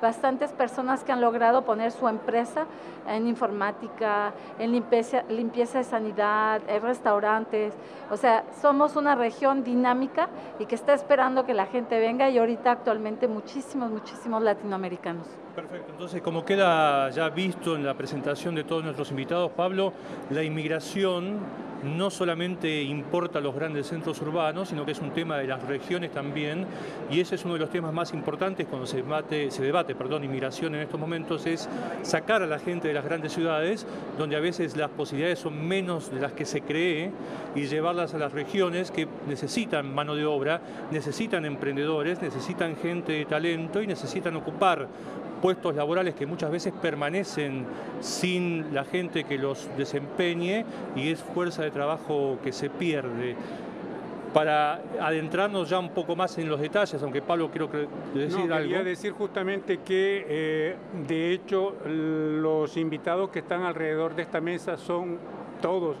bastantes 0.00 0.52
personas 0.52 1.04
que 1.04 1.12
han 1.12 1.20
logrado 1.20 1.62
poner 1.64 1.92
su 1.92 2.08
empresa 2.08 2.66
en 3.08 3.26
informática, 3.26 4.32
en 4.58 4.72
limpieza, 4.72 5.22
limpieza 5.28 5.78
de 5.78 5.84
sanidad, 5.84 6.62
en 6.68 6.82
restaurantes. 6.82 7.74
O 8.10 8.16
sea, 8.16 8.44
somos 8.60 8.96
una 8.96 9.14
región 9.14 9.64
dinámica 9.64 10.28
y 10.58 10.66
que 10.66 10.74
está 10.74 10.94
esperando 10.94 11.44
que 11.44 11.54
la 11.54 11.66
gente 11.66 11.98
venga 11.98 12.28
y 12.30 12.38
ahorita 12.38 12.72
actualmente 12.72 13.28
muchísimos, 13.28 13.90
muchísimos 13.90 14.42
latinoamericanos. 14.42 15.26
Perfecto, 15.54 15.92
entonces 15.92 16.22
como 16.22 16.44
queda 16.44 17.10
ya 17.10 17.28
visto 17.28 17.74
en 17.74 17.84
la 17.84 17.94
presentación 17.94 18.54
de 18.54 18.64
todos 18.64 18.84
nuestros 18.84 19.10
invitados, 19.10 19.50
Pablo, 19.50 19.92
la 20.30 20.42
inmigración 20.42 21.40
no 21.82 22.10
solamente 22.10 22.82
importa 22.82 23.40
los 23.40 23.54
grandes 23.54 23.86
centros 23.86 24.20
urbanos, 24.20 24.68
sino 24.68 24.84
que 24.84 24.92
es 24.92 25.00
un 25.00 25.10
tema 25.10 25.38
de 25.38 25.46
las 25.46 25.62
regiones 25.62 26.12
también, 26.12 26.66
y 27.10 27.20
ese 27.20 27.34
es 27.34 27.44
uno 27.44 27.54
de 27.54 27.60
los 27.60 27.70
temas 27.70 27.92
más 27.92 28.12
importantes 28.12 28.66
cuando 28.66 28.86
se 28.86 28.98
debate, 28.98 29.50
se 29.50 29.62
debate 29.62 29.89
perdón, 29.94 30.24
inmigración 30.24 30.74
en 30.74 30.82
estos 30.82 30.98
momentos, 30.98 31.46
es 31.46 31.68
sacar 32.02 32.42
a 32.42 32.46
la 32.46 32.58
gente 32.58 32.88
de 32.88 32.94
las 32.94 33.04
grandes 33.04 33.32
ciudades, 33.32 33.86
donde 34.18 34.36
a 34.36 34.40
veces 34.40 34.76
las 34.76 34.90
posibilidades 34.90 35.38
son 35.38 35.66
menos 35.66 36.10
de 36.10 36.20
las 36.20 36.32
que 36.32 36.44
se 36.44 36.62
cree, 36.62 37.10
y 37.54 37.66
llevarlas 37.66 38.14
a 38.14 38.18
las 38.18 38.32
regiones 38.32 38.90
que 38.90 39.08
necesitan 39.26 39.92
mano 39.94 40.14
de 40.14 40.24
obra, 40.24 40.60
necesitan 40.90 41.44
emprendedores, 41.44 42.22
necesitan 42.22 42.76
gente 42.76 43.12
de 43.12 43.24
talento 43.24 43.82
y 43.82 43.86
necesitan 43.86 44.36
ocupar 44.36 44.88
puestos 45.40 45.74
laborales 45.74 46.14
que 46.14 46.26
muchas 46.26 46.50
veces 46.50 46.72
permanecen 46.80 47.64
sin 48.00 48.74
la 48.74 48.84
gente 48.84 49.24
que 49.24 49.38
los 49.38 49.68
desempeñe 49.76 50.64
y 50.94 51.10
es 51.10 51.20
fuerza 51.20 51.62
de 51.62 51.70
trabajo 51.70 52.38
que 52.42 52.52
se 52.52 52.70
pierde. 52.70 53.36
Para 54.32 54.80
adentrarnos 55.00 55.68
ya 55.68 55.78
un 55.78 55.90
poco 55.90 56.14
más 56.14 56.38
en 56.38 56.48
los 56.48 56.60
detalles, 56.60 57.02
aunque 57.02 57.20
Pablo 57.20 57.50
quiero 57.50 57.68
decir 58.14 58.46
no, 58.46 58.54
algo. 58.54 58.68
Quería 58.68 58.84
decir 58.84 59.12
justamente 59.12 59.78
que, 59.78 60.24
eh, 60.28 60.76
de 61.08 61.32
hecho, 61.32 61.74
los 61.84 62.76
invitados 62.76 63.30
que 63.30 63.40
están 63.40 63.62
alrededor 63.62 64.14
de 64.14 64.22
esta 64.22 64.40
mesa 64.40 64.76
son 64.76 65.18
todos 65.60 65.96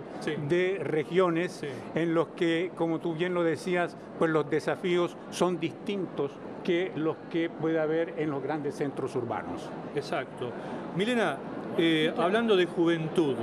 de 0.48 0.80
regiones 0.82 1.64
en 1.94 2.14
los 2.14 2.28
que, 2.28 2.70
como 2.76 2.98
tú 2.98 3.14
bien 3.14 3.34
lo 3.34 3.42
decías, 3.42 3.96
pues 4.18 4.30
los 4.30 4.48
desafíos 4.48 5.16
son 5.30 5.60
distintos 5.60 6.32
que 6.64 6.92
los 6.96 7.16
que 7.30 7.48
puede 7.48 7.80
haber 7.80 8.14
en 8.18 8.30
los 8.30 8.42
grandes 8.42 8.74
centros 8.74 9.14
urbanos. 9.16 9.68
Exacto. 9.94 10.50
Milena, 10.96 11.36
eh, 11.78 12.12
hablando 12.16 12.56
de 12.56 12.66
juventud, 12.66 13.36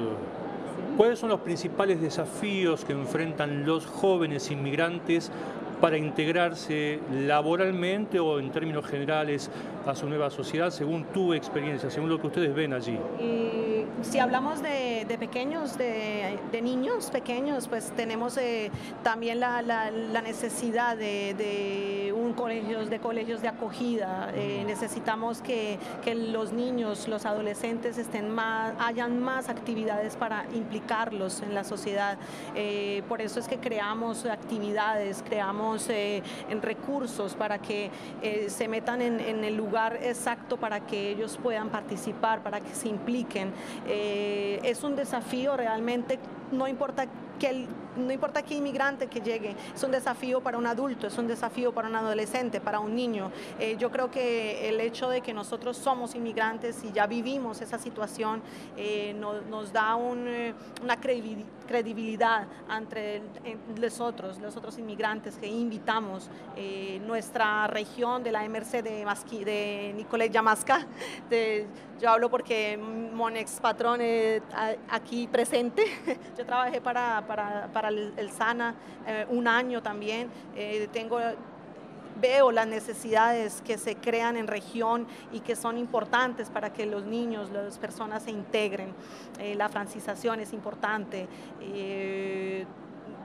¿cuáles 0.97 1.19
son 1.19 1.29
los 1.29 1.41
principales 1.41 2.01
desafíos 2.01 2.83
que 2.83 2.93
enfrentan 2.93 3.65
los 3.65 3.85
jóvenes 3.85 4.49
inmigrantes 4.49 5.31
para 5.79 5.95
integrarse 5.95 6.99
laboralmente 7.11 8.19
o 8.19 8.39
en 8.39 8.49
términos 8.49 8.85
generales 8.87 9.51
a 9.85 9.93
su 9.93 10.09
nueva 10.09 10.31
sociedad, 10.31 10.71
según 10.71 11.03
tu 11.05 11.33
experiencia, 11.33 11.91
según 11.91 12.09
lo 12.09 12.19
que 12.19 12.27
ustedes 12.27 12.53
ven 12.53 12.73
allí? 12.73 12.97
Si 14.01 14.19
hablamos 14.19 14.61
de, 14.61 15.05
pequeños, 15.19 15.77
de, 15.77 16.37
niños 16.61 17.09
pequeños, 17.09 17.67
pues 17.67 17.91
tenemos 17.95 18.37
eh, 18.37 18.71
también 19.03 19.39
la, 19.39 19.61
necesidad 20.23 20.97
de, 20.97 22.13
un 22.15 22.33
colegios, 22.33 22.89
de 22.89 22.99
colegios 22.99 23.41
de 23.41 23.47
acogida. 23.47 24.31
Eh, 24.35 24.63
necesitamos 24.65 25.41
que, 25.41 25.79
los 26.15 26.51
niños, 26.51 27.07
los 27.07 27.25
adolescentes 27.25 27.97
estén 27.97 28.29
más, 28.29 28.73
hayan 28.79 29.19
más 29.19 29.49
actividades 29.49 30.15
para 30.15 30.45
implicarlos 30.53 31.41
en 31.41 31.53
la 31.53 31.63
sociedad. 31.63 32.17
Eh, 32.55 33.03
por 33.07 33.21
eso 33.21 33.39
es 33.39 33.47
que 33.47 33.57
creamos 33.57 34.25
actividades, 34.25 35.23
creamos 35.27 35.89
en 35.89 36.61
recursos 36.61 37.35
para 37.35 37.59
que 37.59 37.91
se 38.47 38.67
metan 38.67 39.01
en 39.01 39.43
el 39.43 39.55
lugar 39.55 39.99
exacto 40.01 40.57
para 40.57 40.81
que 40.81 41.11
ellos 41.11 41.39
puedan 41.41 41.69
participar, 41.69 42.41
para 42.41 42.59
que 42.59 42.73
se 42.73 42.89
impliquen. 42.89 43.53
Eh, 43.87 44.59
es 44.63 44.83
un 44.83 44.95
desafío 44.95 45.55
realmente, 45.55 46.19
no 46.51 46.67
importa 46.67 47.05
que 47.39 47.67
no 47.97 48.11
importa 48.11 48.41
qué 48.43 48.55
inmigrante 48.55 49.07
que 49.07 49.21
llegue, 49.21 49.55
es 49.73 49.83
un 49.83 49.91
desafío 49.91 50.41
para 50.41 50.57
un 50.57 50.67
adulto, 50.67 51.07
es 51.07 51.17
un 51.17 51.27
desafío 51.27 51.73
para 51.73 51.87
un 51.87 51.95
adolescente, 51.95 52.61
para 52.61 52.79
un 52.79 52.95
niño. 52.95 53.31
Eh, 53.59 53.75
yo 53.77 53.91
creo 53.91 54.09
que 54.11 54.69
el 54.69 54.79
hecho 54.79 55.09
de 55.09 55.21
que 55.21 55.33
nosotros 55.33 55.77
somos 55.77 56.15
inmigrantes 56.15 56.83
y 56.83 56.91
ya 56.91 57.07
vivimos 57.07 57.61
esa 57.61 57.79
situación 57.79 58.41
eh, 58.75 59.13
nos 59.13 59.73
da 59.73 59.95
una 59.95 60.97
credibilidad 61.67 62.47
entre 62.75 63.21
los 63.77 63.99
otros, 63.99 64.39
los 64.39 64.55
otros 64.55 64.77
inmigrantes 64.77 65.37
que 65.37 65.47
invitamos. 65.47 66.29
nuestra 67.05 67.67
región 67.67 68.23
de 68.23 68.31
la 68.31 68.47
MRC 68.47 68.81
de, 68.81 69.05
Masqui, 69.05 69.43
de 71.29 71.67
yo 71.99 72.09
hablo 72.09 72.29
porque 72.29 72.77
Monex 72.77 73.59
patrón 73.59 74.01
aquí 74.89 75.27
presente, 75.27 75.83
yo 76.37 76.45
trabajé 76.45 76.79
para, 76.81 77.86
el, 77.89 78.31
SANA 78.31 78.75
eh, 79.05 79.25
un 79.29 79.47
año 79.47 79.81
también. 79.81 80.29
Eh, 80.55 80.87
tengo 80.91 81.19
veo 82.19 82.51
las 82.51 82.67
necesidades 82.67 83.61
que 83.61 83.77
se 83.77 83.95
crean 83.95 84.37
en 84.37 84.47
región 84.47 85.05
y 85.31 85.41
que 85.41 85.55
son 85.55 85.77
importantes 85.77 86.49
para 86.49 86.73
que 86.73 86.85
los 86.85 87.05
niños, 87.05 87.51
las 87.51 87.77
personas 87.77 88.23
se 88.23 88.31
integren. 88.31 88.93
Eh, 89.39 89.55
la 89.55 89.69
francización 89.69 90.39
es 90.39 90.53
importante 90.53 91.27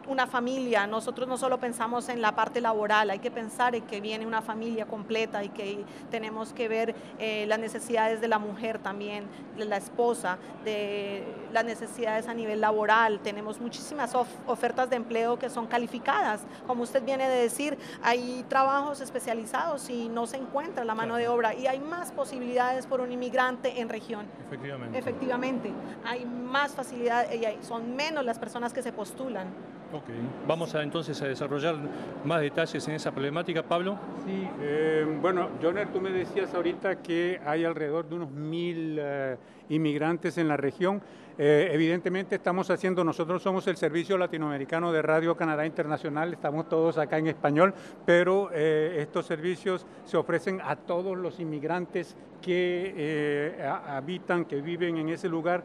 una 0.07 0.27
familia, 0.27 0.87
nosotros 0.87 1.29
no 1.29 1.37
solo 1.37 1.59
pensamos 1.59 2.09
en 2.09 2.21
la 2.21 2.35
parte 2.35 2.61
laboral, 2.61 3.11
hay 3.11 3.19
que 3.19 3.31
pensar 3.31 3.75
en 3.75 3.83
que 3.83 4.01
viene 4.01 4.27
una 4.27 4.43
familia 4.43 4.87
completa 4.87 5.43
y 5.45 5.49
que 5.49 5.85
tenemos 6.11 6.53
que 6.53 6.69
ver 6.69 6.95
eh, 7.19 7.47
las 7.47 7.59
necesidades 7.59 8.21
de 8.21 8.29
la 8.29 8.39
mujer 8.39 8.79
también, 8.79 9.25
de 9.57 9.65
la 9.65 9.77
esposa, 9.77 10.39
de 10.65 11.25
las 11.53 11.65
necesidades 11.65 12.29
a 12.29 12.35
nivel 12.35 12.61
laboral. 12.61 13.21
Tenemos 13.21 13.61
muchísimas 13.61 14.15
ofertas 14.47 14.91
de 14.91 14.97
empleo 14.97 15.39
que 15.39 15.51
son 15.51 15.67
calificadas. 15.67 16.43
Como 16.67 16.83
usted 16.83 17.03
viene 17.05 17.29
de 17.29 17.43
decir, 17.43 17.79
hay 18.03 18.45
trabajos 18.49 19.01
especializados 19.01 19.89
y 19.91 20.09
no 20.09 20.27
se 20.27 20.37
encuentra 20.37 20.85
la 20.85 20.95
mano 20.95 21.17
de 21.17 21.29
obra 21.29 21.55
y 21.55 21.67
hay 21.67 21.81
más 21.81 22.13
posibilidades 22.13 22.87
por 22.87 23.01
un 23.01 23.13
inmigrante 23.13 23.81
en 23.81 23.89
región. 23.89 24.27
Efectivamente. 24.47 24.99
Efectivamente, 24.99 25.73
hay 26.05 26.25
más 26.25 26.73
facilidades 26.73 27.31
y 27.35 27.65
son 27.65 27.95
menos 27.95 28.25
las 28.25 28.39
personas 28.39 28.73
que 28.73 28.83
se 28.83 28.93
postulan. 28.93 29.49
Ok, 29.93 30.05
vamos 30.49 30.75
a 30.75 30.83
entonces 30.83 31.21
a 31.21 31.27
desarrollar 31.27 31.77
más 32.25 32.41
detalles 32.41 32.89
en 32.89 32.95
esa 32.95 33.11
problemática, 33.11 33.63
Pablo. 33.63 33.99
Sí, 34.25 34.49
eh, 34.63 35.05
bueno, 35.21 35.51
Joner, 35.61 35.89
tú 35.89 36.01
me 36.01 36.11
decías 36.11 36.55
ahorita 36.55 37.03
que 37.03 37.39
hay 37.45 37.67
alrededor 37.67 38.09
de 38.09 38.15
unos 38.15 38.31
mil 38.31 38.97
eh, 38.99 39.37
inmigrantes 39.69 40.39
en 40.39 40.49
la 40.49 40.57
región. 40.57 41.03
Eh, 41.39 41.71
evidentemente 41.73 42.37
estamos 42.37 42.71
haciendo, 42.71 43.05
nosotros 43.05 43.43
somos 43.43 43.67
el 43.67 43.77
Servicio 43.77 44.19
Latinoamericano 44.19 44.93
de 44.93 45.01
Radio 45.01 45.37
Canadá 45.37 45.65
Internacional, 45.65 46.33
estamos 46.33 46.69
todos 46.69 46.99
acá 46.99 47.19
en 47.19 47.29
español, 47.29 47.73
pero 48.05 48.51
eh, 48.53 48.97
estos 48.99 49.27
servicios 49.27 49.87
se 50.05 50.17
ofrecen 50.17 50.61
a 50.61 50.77
todos 50.77 51.17
los 51.17 51.41
inmigrantes 51.41 52.17
que 52.43 52.93
eh, 52.97 53.71
habitan, 53.87 54.45
que 54.45 54.61
viven 54.61 54.97
en 54.99 55.09
ese 55.09 55.29
lugar. 55.29 55.63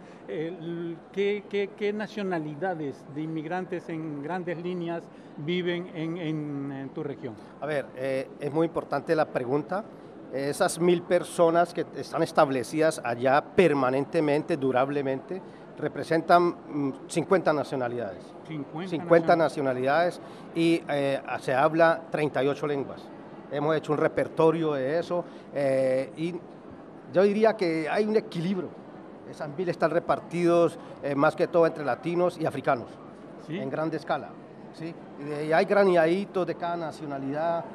¿qué, 1.12 1.94
nacionalidades 1.94 3.04
de 3.14 3.22
inmigrantes 3.22 3.90
en 3.90 4.22
grandes 4.22 4.62
líneas 4.62 5.04
viven 5.38 5.90
en 5.96 6.90
tu 6.94 7.04
región? 7.04 7.36
A 7.60 7.66
ver, 7.66 7.86
es 7.96 8.52
muy 8.52 8.68
importante 8.68 9.16
la 9.16 9.26
pregunta 9.26 9.84
esas 10.34 10.80
mil 10.80 11.02
personas 11.04 11.74
que 11.74 11.86
están 11.96 12.22
establecidas 12.24 13.02
allá 13.04 13.42
permanentemente, 13.42 14.58
durablemente, 14.58 15.42
representan 15.78 16.94
50 17.08 17.54
mm, 17.54 17.56
nacionalidades. 17.56 18.24
50, 18.48 19.36
nacionalidades 19.36 20.22
y 20.56 20.82
eh, 20.88 21.22
se 21.40 21.54
habla 21.54 22.02
38 22.12 22.68
lenguas. 22.68 23.02
Hemos 23.52 23.76
hecho 23.76 23.94
un 23.94 23.98
repertorio 23.98 24.74
de 24.74 25.00
eso 25.00 25.24
eh, 25.54 26.12
y 26.18 26.34
yo 27.14 27.24
diría 27.24 27.56
que 27.56 27.88
hay 27.90 28.06
un 28.06 28.16
equilibrio. 28.16 28.70
Esas 29.30 29.50
mil 29.58 29.68
están 29.68 29.92
repartidos 29.92 30.80
eh, 31.04 31.14
más 31.14 31.36
que 31.36 31.48
todo 31.48 31.68
entre 31.68 31.84
latinos 31.84 32.38
y 32.40 32.46
africanos, 32.46 32.88
en 33.50 33.70
grande 33.70 33.98
escala. 33.98 34.30
Sí, 34.74 34.94
y 35.46 35.52
hay 35.52 35.66
graniaditos 35.66 36.46
de 36.46 36.56
cada 36.56 36.78
nacionalidad, 36.78 37.66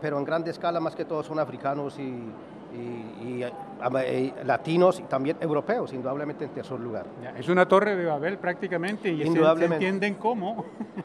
pero 0.00 0.16
en 0.18 0.24
grande 0.24 0.50
escala 0.52 0.78
más 0.78 0.94
que 0.94 1.04
todo 1.04 1.22
son 1.22 1.40
africanos 1.40 1.98
y, 1.98 2.30
y, 2.72 3.44
y, 3.44 3.52
latinos 4.44 5.00
y 5.00 5.02
también 5.04 5.36
europeos, 5.40 5.92
indudablemente 5.92 6.44
en 6.44 6.50
tercer 6.50 6.78
lugar. 6.78 7.06
es 7.36 7.48
una 7.48 7.66
torre 7.66 7.96
de 7.96 8.06
Babel 8.06 8.38
prácticamente 8.38 9.10
y 9.10 9.22
indudablemente. 9.22 9.84
Se 9.84 9.88
entienden 9.88 10.14
cómo. 10.14 10.64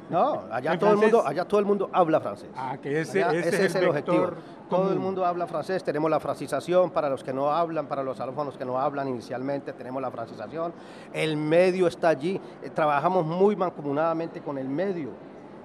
No, 0.10 0.44
allá 0.52 0.78
todo, 0.78 0.92
el 0.92 0.98
mundo, 0.98 1.24
allá 1.26 1.46
todo 1.46 1.60
el 1.60 1.66
mundo 1.66 1.90
habla 1.92 2.20
francés. 2.20 2.50
Ah, 2.56 2.78
que 2.82 3.02
ese, 3.02 3.22
ese, 3.22 3.66
es 3.66 3.76
el, 3.76 3.90
objetivo. 3.90 4.32
Todo 4.70 4.92
el 4.92 5.00
mundo 5.00 5.26
habla 5.26 5.48
francés, 5.48 5.84
tenemos 5.84 6.12
la 6.12 6.20
francización 6.20 6.92
para 6.92 7.10
los 7.10 7.24
que 7.24 7.34
no 7.34 7.52
hablan, 7.52 7.88
para 7.88 8.04
los 8.04 8.20
alófonos 8.20 8.58
que 8.58 8.66
no 8.66 8.80
hablan 8.80 9.08
inicialmente, 9.08 9.74
tenemos 9.74 10.02
la 10.02 10.12
francización. 10.12 10.74
El 11.14 11.38
medio 11.38 11.88
está 11.88 12.10
allí, 12.10 12.40
eh, 12.62 12.70
trabajamos 12.70 13.26
muy 13.26 13.56
mancomunadamente 13.56 14.42
con 14.42 14.58
el 14.58 14.68
medio. 14.68 15.10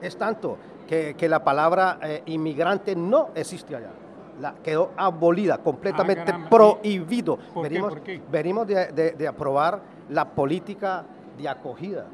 Es 0.00 0.16
tanto 0.16 0.56
que, 0.88 1.14
que 1.14 1.28
la 1.28 1.44
palabra 1.44 1.98
eh, 2.02 2.22
inmigrante 2.26 2.96
no 2.96 3.30
existe 3.34 3.76
allá 3.76 3.90
la, 4.40 4.54
quedó 4.62 4.92
abolida, 4.96 5.58
completamente 5.58 6.32
ah, 6.32 6.46
prohibido. 6.48 7.38
venimos, 7.62 7.94
venimos 8.30 8.66
de, 8.66 9.14
de, 9.16 9.28
aprobar 9.28 9.80
la 10.08 10.28
política 10.30 11.04
de 11.38 11.48
acogida 11.48 12.06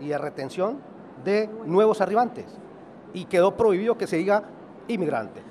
y 0.00 0.08
de 0.08 0.18
retención 0.18 0.78
de 1.24 1.48
nuevos 1.66 2.00
arribantes 2.00 2.46
y 3.14 3.24
quedó 3.26 3.56
prohibido 3.56 3.96
que 3.96 4.06
se 4.06 4.16
diga 4.16 4.42
inmigrante, 4.88 5.42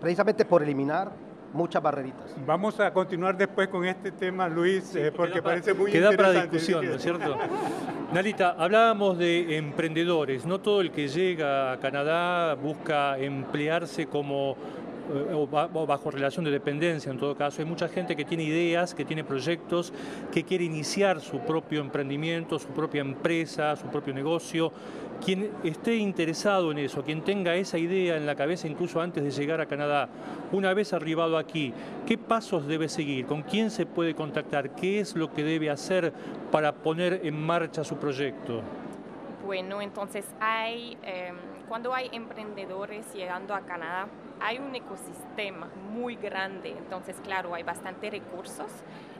precisamente 0.00 0.44
por 0.44 0.62
eliminar 0.62 1.12
muchas 1.52 1.82
barreritas. 1.82 2.34
Vamos 2.46 2.80
a 2.80 2.92
continuar 2.92 3.36
después 3.36 3.68
con 3.68 3.84
este 3.84 4.12
tema, 4.12 4.48
Luis, 4.48 4.94
eh, 4.94 5.12
porque 5.14 5.42
parece 5.42 5.74
muy 5.74 5.90
interesante. 5.90 6.16
Queda 6.16 6.30
para 6.30 6.42
discusión, 6.42 6.86
¿no 6.86 6.94
es 6.94 7.02
cierto? 7.02 7.36
Narita, 8.12 8.50
hablábamos 8.58 9.18
de 9.18 9.56
emprendedores. 9.56 10.46
No 10.46 10.60
todo 10.60 10.80
el 10.80 10.90
que 10.90 11.08
llega 11.08 11.72
a 11.72 11.78
Canadá 11.78 12.54
busca 12.54 13.18
emplearse 13.18 14.06
como 14.06 14.56
o 15.32 15.86
bajo 15.86 16.10
relación 16.10 16.44
de 16.44 16.50
dependencia 16.50 17.10
en 17.10 17.18
todo 17.18 17.34
caso. 17.34 17.60
Hay 17.62 17.68
mucha 17.68 17.88
gente 17.88 18.16
que 18.16 18.24
tiene 18.24 18.44
ideas, 18.44 18.94
que 18.94 19.04
tiene 19.04 19.24
proyectos, 19.24 19.92
que 20.32 20.44
quiere 20.44 20.64
iniciar 20.64 21.20
su 21.20 21.40
propio 21.40 21.80
emprendimiento, 21.80 22.58
su 22.58 22.68
propia 22.68 23.00
empresa, 23.00 23.76
su 23.76 23.86
propio 23.86 24.14
negocio. 24.14 24.72
Quien 25.24 25.52
esté 25.62 25.96
interesado 25.96 26.72
en 26.72 26.78
eso, 26.78 27.04
quien 27.04 27.22
tenga 27.22 27.54
esa 27.54 27.78
idea 27.78 28.16
en 28.16 28.26
la 28.26 28.34
cabeza 28.34 28.66
incluso 28.66 29.00
antes 29.00 29.22
de 29.22 29.30
llegar 29.30 29.60
a 29.60 29.66
Canadá, 29.66 30.08
una 30.50 30.74
vez 30.74 30.92
arribado 30.92 31.38
aquí, 31.38 31.72
¿qué 32.06 32.18
pasos 32.18 32.66
debe 32.66 32.88
seguir? 32.88 33.26
¿Con 33.26 33.42
quién 33.42 33.70
se 33.70 33.86
puede 33.86 34.14
contactar? 34.14 34.74
¿Qué 34.74 34.98
es 34.98 35.14
lo 35.14 35.32
que 35.32 35.44
debe 35.44 35.70
hacer 35.70 36.12
para 36.50 36.72
poner 36.72 37.20
en 37.22 37.40
marcha 37.40 37.84
su 37.84 37.96
proyecto? 37.96 38.62
Bueno, 39.46 39.80
entonces 39.80 40.24
hay, 40.40 40.96
em, 41.02 41.36
cuando 41.72 41.94
hay 41.94 42.10
emprendedores 42.12 43.10
llegando 43.14 43.54
a 43.54 43.62
Canadá, 43.62 44.06
hay 44.42 44.58
un 44.58 44.74
ecosistema 44.74 45.70
muy 45.90 46.16
grande, 46.16 46.68
entonces 46.68 47.16
claro, 47.24 47.54
hay 47.54 47.62
bastante 47.62 48.10
recursos. 48.10 48.70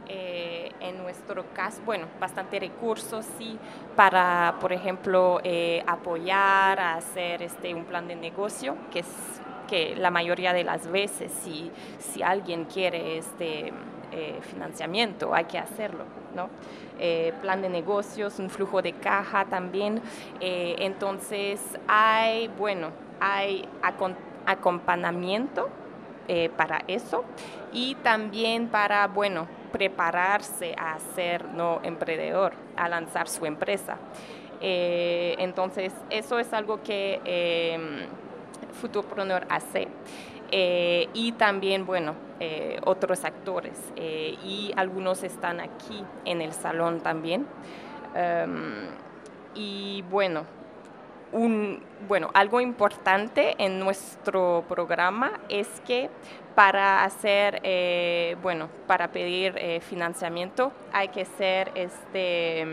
Eh, 0.06 0.70
en 0.80 0.98
nuestro 0.98 1.46
caso, 1.54 1.80
bueno, 1.86 2.08
bastante 2.20 2.60
recursos, 2.60 3.24
sí, 3.38 3.58
para, 3.96 4.56
por 4.60 4.74
ejemplo, 4.74 5.40
eh, 5.42 5.82
apoyar 5.86 6.78
a 6.78 6.96
hacer 6.96 7.42
este, 7.42 7.72
un 7.72 7.86
plan 7.86 8.06
de 8.06 8.16
negocio, 8.16 8.76
que 8.90 8.98
es 8.98 9.40
que 9.66 9.96
la 9.96 10.10
mayoría 10.10 10.52
de 10.52 10.64
las 10.64 10.86
veces, 10.88 11.32
si, 11.32 11.70
si 12.00 12.22
alguien 12.22 12.66
quiere 12.66 13.16
este 13.16 13.72
eh, 14.12 14.38
financiamiento, 14.42 15.34
hay 15.34 15.44
que 15.44 15.58
hacerlo, 15.58 16.04
¿no? 16.34 16.48
plan 17.40 17.60
de 17.60 17.68
negocios, 17.68 18.38
un 18.38 18.48
flujo 18.48 18.80
de 18.80 18.92
caja 18.92 19.44
también. 19.46 20.00
entonces, 20.40 21.60
hay, 21.88 22.46
bueno, 22.56 22.90
hay 23.18 23.68
acompañamiento 24.46 25.68
eh, 26.28 26.50
para 26.56 26.84
eso 26.86 27.24
y 27.72 27.96
también 27.96 28.68
para, 28.68 29.08
bueno, 29.08 29.48
prepararse 29.72 30.72
a 30.78 30.96
ser 31.16 31.46
no 31.46 31.80
emprendedor, 31.82 32.52
a 32.76 32.88
lanzar 32.88 33.28
su 33.28 33.44
empresa. 33.44 33.96
Eh, 34.60 35.34
entonces, 35.38 35.92
eso 36.10 36.38
es 36.38 36.52
algo 36.52 36.80
que 36.82 37.20
eh, 37.24 38.06
Futurpreneur 38.80 39.44
hace. 39.48 39.88
Eh, 40.52 41.08
y 41.14 41.32
también, 41.32 41.86
bueno, 41.86 42.14
otros 42.84 43.24
actores. 43.24 43.72
y 43.96 44.72
algunos 44.76 45.22
están 45.22 45.60
aquí 45.60 46.04
en 46.24 46.42
el 46.42 46.52
salón 46.52 47.00
también. 47.00 47.46
Em, 48.14 48.88
y 49.54 50.02
bueno, 50.10 50.44
un, 51.32 51.82
bueno, 52.06 52.30
algo 52.34 52.60
importante 52.60 53.54
en 53.58 53.78
nuestro 53.78 54.64
programa 54.68 55.40
es 55.48 55.68
que 55.86 56.10
para 56.54 57.04
hacer, 57.04 57.60
eh, 57.62 58.36
bueno, 58.42 58.68
para 58.86 59.08
pedir 59.08 59.54
eh, 59.56 59.80
financiamiento 59.80 60.72
hay 60.92 61.08
que 61.08 61.24
ser 61.24 61.72
este, 61.74 62.66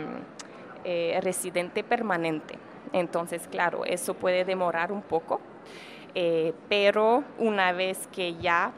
eh, 0.84 1.18
residente 1.22 1.82
permanente. 1.82 2.58
Entonces, 2.92 3.48
claro, 3.48 3.84
eso 3.84 4.14
puede 4.14 4.44
demorar 4.44 4.92
un 4.92 5.02
poco, 5.02 5.40
pero 6.68 7.24
una 7.38 7.72
vez 7.72 8.08
que 8.08 8.34
ya 8.36 8.72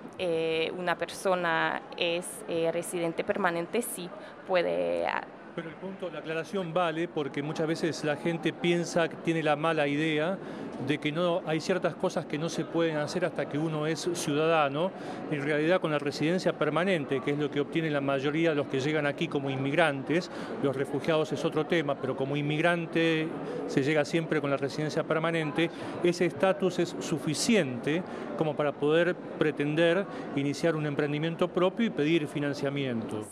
una 0.77 0.97
persona 0.97 1.83
es 1.97 2.27
residente 2.73 3.25
permanente, 3.25 3.83
sí 3.83 4.09
puede 4.47 5.07
pero 5.55 5.69
el 5.69 5.75
punto, 5.75 6.11
la 6.11 6.21
aclaración 6.21 6.73
vale 6.73 7.09
porque 7.09 7.43
muchas 7.43 7.67
veces 7.67 8.05
la 8.05 8.17
gente 8.17 8.53
piensa 8.53 9.09
tiene 9.09 9.43
la 9.43 9.57
mala 9.57 9.87
idea 9.87 10.39
de 10.87 10.99
que 10.99 11.13
no 11.13 11.43
hay 11.47 11.61
ciertas 11.61 11.95
cosas 11.95 12.27
que 12.27 12.39
no 12.39 12.49
se 12.49 12.65
pueden 12.65 12.97
hacer 12.97 13.25
hasta 13.25 13.49
que 13.49 13.59
uno 13.59 13.87
es 13.87 14.09
ciudadano. 14.15 14.91
En 15.31 15.43
realidad 15.43 15.81
con 15.81 15.91
la 15.91 15.99
residencia 15.99 16.53
permanente, 16.55 17.21
que 17.21 17.33
es 17.33 17.39
lo 17.39 17.51
que 17.51 17.61
obtiene 17.61 17.91
la 17.91 18.01
mayoría 18.01 18.51
de 18.51 18.57
los 18.57 18.67
que 18.67 18.81
llegan 18.81 19.07
aquí 19.07 19.29
como 19.29 19.51
inmigrantes, 19.51 20.31
los 20.63 20.75
refugiados 20.75 21.33
es 21.33 21.45
otro 21.45 21.67
tema, 21.67 21.95
pero 21.95 22.17
como 22.17 22.37
inmigrante 22.37 23.29
se 23.67 23.83
llega 23.83 24.05
siempre 24.05 24.41
con 24.41 24.51
la 24.51 24.57
residencia 24.57 25.05
permanente, 25.05 25.71
ese 26.03 26.27
estatus 26.27 26.79
es 26.79 26.97
suficiente 27.01 28.03
como 28.37 28.57
para 28.57 28.73
poder 28.73 29.15
pretender 29.15 30.05
iniciar 30.37 30.75
un 30.75 30.87
emprendimiento 30.87 31.49
propio 31.49 31.87
y 31.87 31.91
pedir 31.91 32.27
financiamiento 32.27 33.27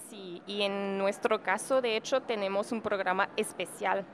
y 0.50 0.62
en 0.62 0.98
nuestro 0.98 1.42
caso, 1.42 1.80
de 1.80 1.96
hecho, 1.96 2.22
tenemos 2.22 2.72
un 2.72 2.80
programa 2.80 3.28
especial 3.36 4.04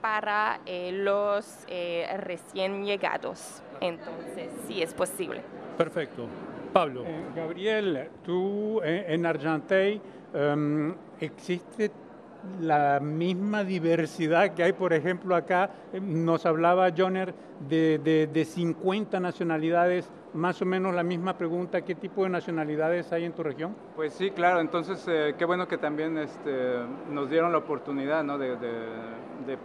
para 0.00 0.60
eh, 0.66 0.90
los 0.92 1.46
eh, 1.68 2.06
recién 2.18 2.84
llegados. 2.84 3.62
Entonces, 3.80 4.50
sí 4.66 4.82
es 4.82 4.92
posible. 4.92 5.42
Perfecto. 5.78 6.26
Pablo. 6.72 7.04
Eh, 7.06 7.24
Gabriel, 7.36 8.08
tú 8.24 8.80
en 8.82 9.24
Argenteuil 9.24 10.00
em, 10.34 10.94
existe 11.20 11.92
la 12.60 12.98
misma 12.98 13.62
diversidad 13.62 14.52
que 14.52 14.64
hay, 14.64 14.72
por 14.72 14.92
ejemplo, 14.92 15.36
acá. 15.36 15.70
Nos 15.92 16.44
hablaba 16.44 16.90
Joner 16.94 17.32
de, 17.68 18.00
de, 18.02 18.26
de 18.26 18.44
50 18.44 19.20
nacionalidades 19.20 20.10
más 20.34 20.60
o 20.60 20.64
menos 20.64 20.94
la 20.94 21.04
misma 21.04 21.38
pregunta, 21.38 21.82
¿qué 21.82 21.94
tipo 21.94 22.24
de 22.24 22.28
nacionalidades 22.28 23.12
hay 23.12 23.24
en 23.24 23.32
tu 23.32 23.42
región? 23.42 23.74
Pues 23.94 24.12
sí, 24.14 24.30
claro, 24.32 24.60
entonces 24.60 25.06
eh, 25.08 25.34
qué 25.38 25.44
bueno 25.44 25.68
que 25.68 25.78
también 25.78 26.18
este, 26.18 26.80
nos 27.10 27.30
dieron 27.30 27.52
la 27.52 27.58
oportunidad 27.58 28.24
¿no? 28.24 28.36
de, 28.36 28.54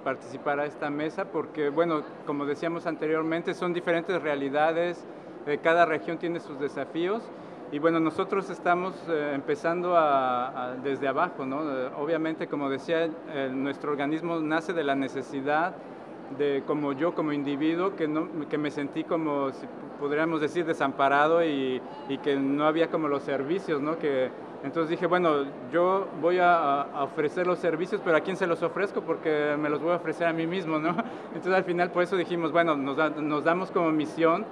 participar 0.03 0.59
a 0.59 0.65
esta 0.65 0.89
mesa, 0.89 1.25
porque 1.25 1.69
bueno, 1.69 2.03
como 2.25 2.45
decíamos 2.45 2.85
anteriormente, 2.85 3.53
son 3.53 3.73
diferentes 3.73 4.21
realidades, 4.21 5.03
eh, 5.47 5.59
cada 5.61 5.85
región 5.85 6.17
tiene 6.17 6.39
sus 6.39 6.59
desafíos. 6.59 7.23
Y 7.71 7.77
bueno, 7.77 7.99
nosotros 7.99 8.49
estamos 8.49 8.95
eh, 9.07 9.31
empezando 9.33 9.95
a, 9.95 10.75
desde 10.83 11.07
abajo, 11.07 11.45
¿no? 11.45 11.59
obviamente, 11.97 12.47
como 12.47 12.69
decía, 12.69 13.09
nuestro 13.51 13.91
organismo 13.91 14.39
nace 14.39 14.73
de 14.73 14.83
la 14.83 14.95
necesidad 14.95 15.75
de 16.37 16.63
como 16.65 16.93
yo 16.93 17.13
como 17.13 17.33
individuo 17.33 17.95
que, 17.95 18.07
no, 18.07 18.27
que 18.49 18.57
me 18.57 18.71
sentí 18.71 19.03
como, 19.03 19.51
si 19.51 19.65
podríamos 19.99 20.41
decir, 20.41 20.65
desamparado 20.65 21.43
y, 21.43 21.81
y, 22.07 22.17
que 22.19 22.35
no 22.35 22.65
había 22.65 22.89
como 22.89 23.07
los 23.07 23.23
servicios, 23.23 23.81
¿no? 23.81 23.97
Que, 23.97 24.29
entonces 24.63 24.89
dije, 24.89 25.07
bueno, 25.07 25.45
yo 25.71 26.07
voy 26.21 26.39
a, 26.39 26.87
ofrecer 27.01 27.47
los 27.47 27.59
servicios, 27.59 28.01
pero 28.03 28.17
¿a 28.17 28.21
quién 28.21 28.35
se 28.35 28.45
los 28.45 28.61
ofrezco? 28.61 29.01
Porque 29.01 29.55
me 29.57 29.69
los 29.69 29.81
voy 29.81 29.91
a 29.91 29.95
ofrecer 29.95 30.27
a 30.27 30.33
mí 30.33 30.45
mismo, 30.47 30.79
¿no? 30.79 30.89
Entonces 31.33 31.53
al 31.53 31.63
final 31.63 31.91
por 31.91 32.03
eso 32.03 32.17
dijimos, 32.17 32.51
bueno, 32.51 32.75
nos, 32.75 33.15
nos 33.17 33.43
damos 33.43 33.71
como 33.71 33.91
misión 33.91 34.45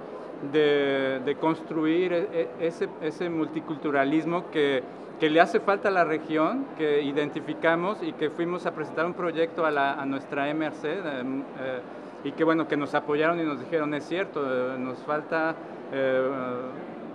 de, 0.52 1.36
construir 1.40 2.12
e, 2.12 2.48
e, 2.60 2.72
ese, 3.02 3.30
multiculturalismo 3.30 4.50
que 4.50 4.82
que 5.18 5.28
le 5.28 5.40
hace 5.40 5.60
falta 5.60 5.88
a 5.88 5.90
la 5.90 6.04
región, 6.04 6.66
que 6.76 7.02
identificamos 7.02 7.98
y 8.02 8.12
que 8.12 8.30
fuimos 8.30 8.66
a 8.66 8.72
presentar 8.72 9.04
un 9.04 9.14
proyecto 9.14 9.66
a, 9.66 10.04
nuestra 10.06 10.52
MRC 10.54 10.84
eh, 10.84 11.00
eh, 11.02 11.80
y 12.24 12.32
que 12.32 12.44
bueno, 12.44 12.68
que 12.68 12.76
nos 12.76 12.94
apoyaron 12.94 13.40
y 13.40 13.44
nos 13.44 13.58
dijeron, 13.58 13.94
es 13.94 14.04
cierto, 14.04 14.44
eh, 14.44 14.78
nos 14.78 14.98
falta, 15.00 15.54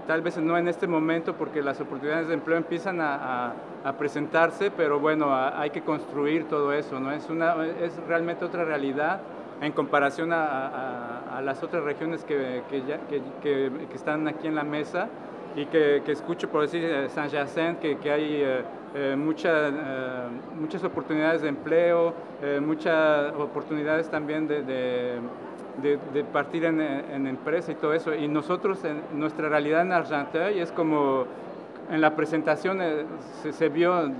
tal 0.07 0.21
vez 0.21 0.38
no 0.38 0.57
en 0.57 0.67
este 0.67 0.88
momento 0.88 1.33
porque 1.36 1.62
las 1.62 1.79
oportunidades 1.79 2.27
de 2.27 2.33
empleo 2.33 2.57
empiezan 2.57 2.99
a, 3.01 3.53
presentarse, 3.97 4.71
pero 4.71 4.97
bueno, 4.97 5.36
hay 5.36 5.69
que 5.71 5.81
construir 5.81 6.45
todo 6.47 6.71
eso, 6.71 7.01
¿no? 7.01 7.12
Es, 7.12 7.29
una, 7.29 7.65
es 7.65 7.93
realmente 8.07 8.45
otra 8.45 8.63
realidad 8.63 9.19
en 9.59 9.73
comparación 9.73 10.31
a, 10.31 11.12
las 11.41 11.63
otras 11.63 11.83
regiones 11.83 12.23
que, 12.23 12.61
que, 12.69 13.71
están 13.93 14.27
aquí 14.27 14.47
en 14.47 14.55
la 14.55 14.63
mesa 14.63 15.07
y 15.55 15.65
que, 15.65 16.01
escucho 16.07 16.49
por 16.49 16.61
decir 16.61 16.83
eh, 16.83 17.09
San 17.09 17.29
Jacint, 17.29 17.79
que, 17.79 18.11
hay 18.11 18.41
eh, 18.41 18.61
eh, 18.95 19.15
muchas 19.15 20.83
oportunidades 20.83 21.41
de 21.41 21.49
empleo, 21.49 22.13
muchas 22.61 23.33
oportunidades 23.33 24.09
también 24.09 24.47
de, 24.47 24.63
de, 25.81 26.23
partir 26.25 26.65
en, 26.65 26.81
en, 26.81 27.27
empresa 27.27 27.71
y 27.71 27.75
todo 27.75 27.93
eso. 27.93 28.13
Y 28.13 28.27
nosotros, 28.27 28.83
en 28.83 29.01
nuestra 29.13 29.49
realidad 29.49 29.81
en 29.81 29.91
Argenteuil 29.91 30.59
es 30.59 30.71
como 30.71 31.25
en 31.91 32.01
la 32.01 32.15
presentación 32.15 32.79
se, 33.41 33.53
se, 33.53 33.69
vio, 33.69 34.11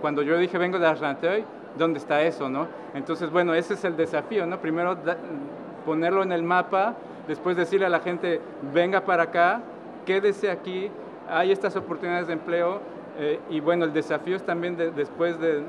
cuando 0.00 0.22
yo 0.22 0.36
dije 0.38 0.58
vengo 0.58 0.78
de 0.78 0.86
Argenteuil, 0.86 1.44
¿dónde 1.78 1.98
está 1.98 2.22
eso? 2.22 2.48
¿no? 2.48 2.66
Entonces, 2.94 3.30
bueno, 3.30 3.54
ese 3.54 3.74
es 3.74 3.84
el 3.84 3.96
desafío, 3.96 4.46
¿no? 4.46 4.58
Primero 4.60 4.96
ponerlo 5.84 6.22
en 6.22 6.32
el 6.32 6.42
mapa, 6.42 6.94
después 7.28 7.56
decirle 7.56 7.86
a 7.86 7.90
la 7.90 8.00
gente, 8.00 8.40
venga 8.72 9.02
para 9.02 9.24
acá, 9.24 9.62
quédese 10.06 10.50
aquí, 10.50 10.90
hay 11.28 11.52
estas 11.52 11.76
oportunidades 11.76 12.26
de 12.26 12.32
empleo 12.32 12.80
eh, 13.18 13.38
y 13.50 13.60
bueno, 13.60 13.84
el 13.84 13.92
desafío 13.92 14.36
es 14.36 14.42
también 14.42 14.76
después 14.76 15.38
de, 15.40 15.62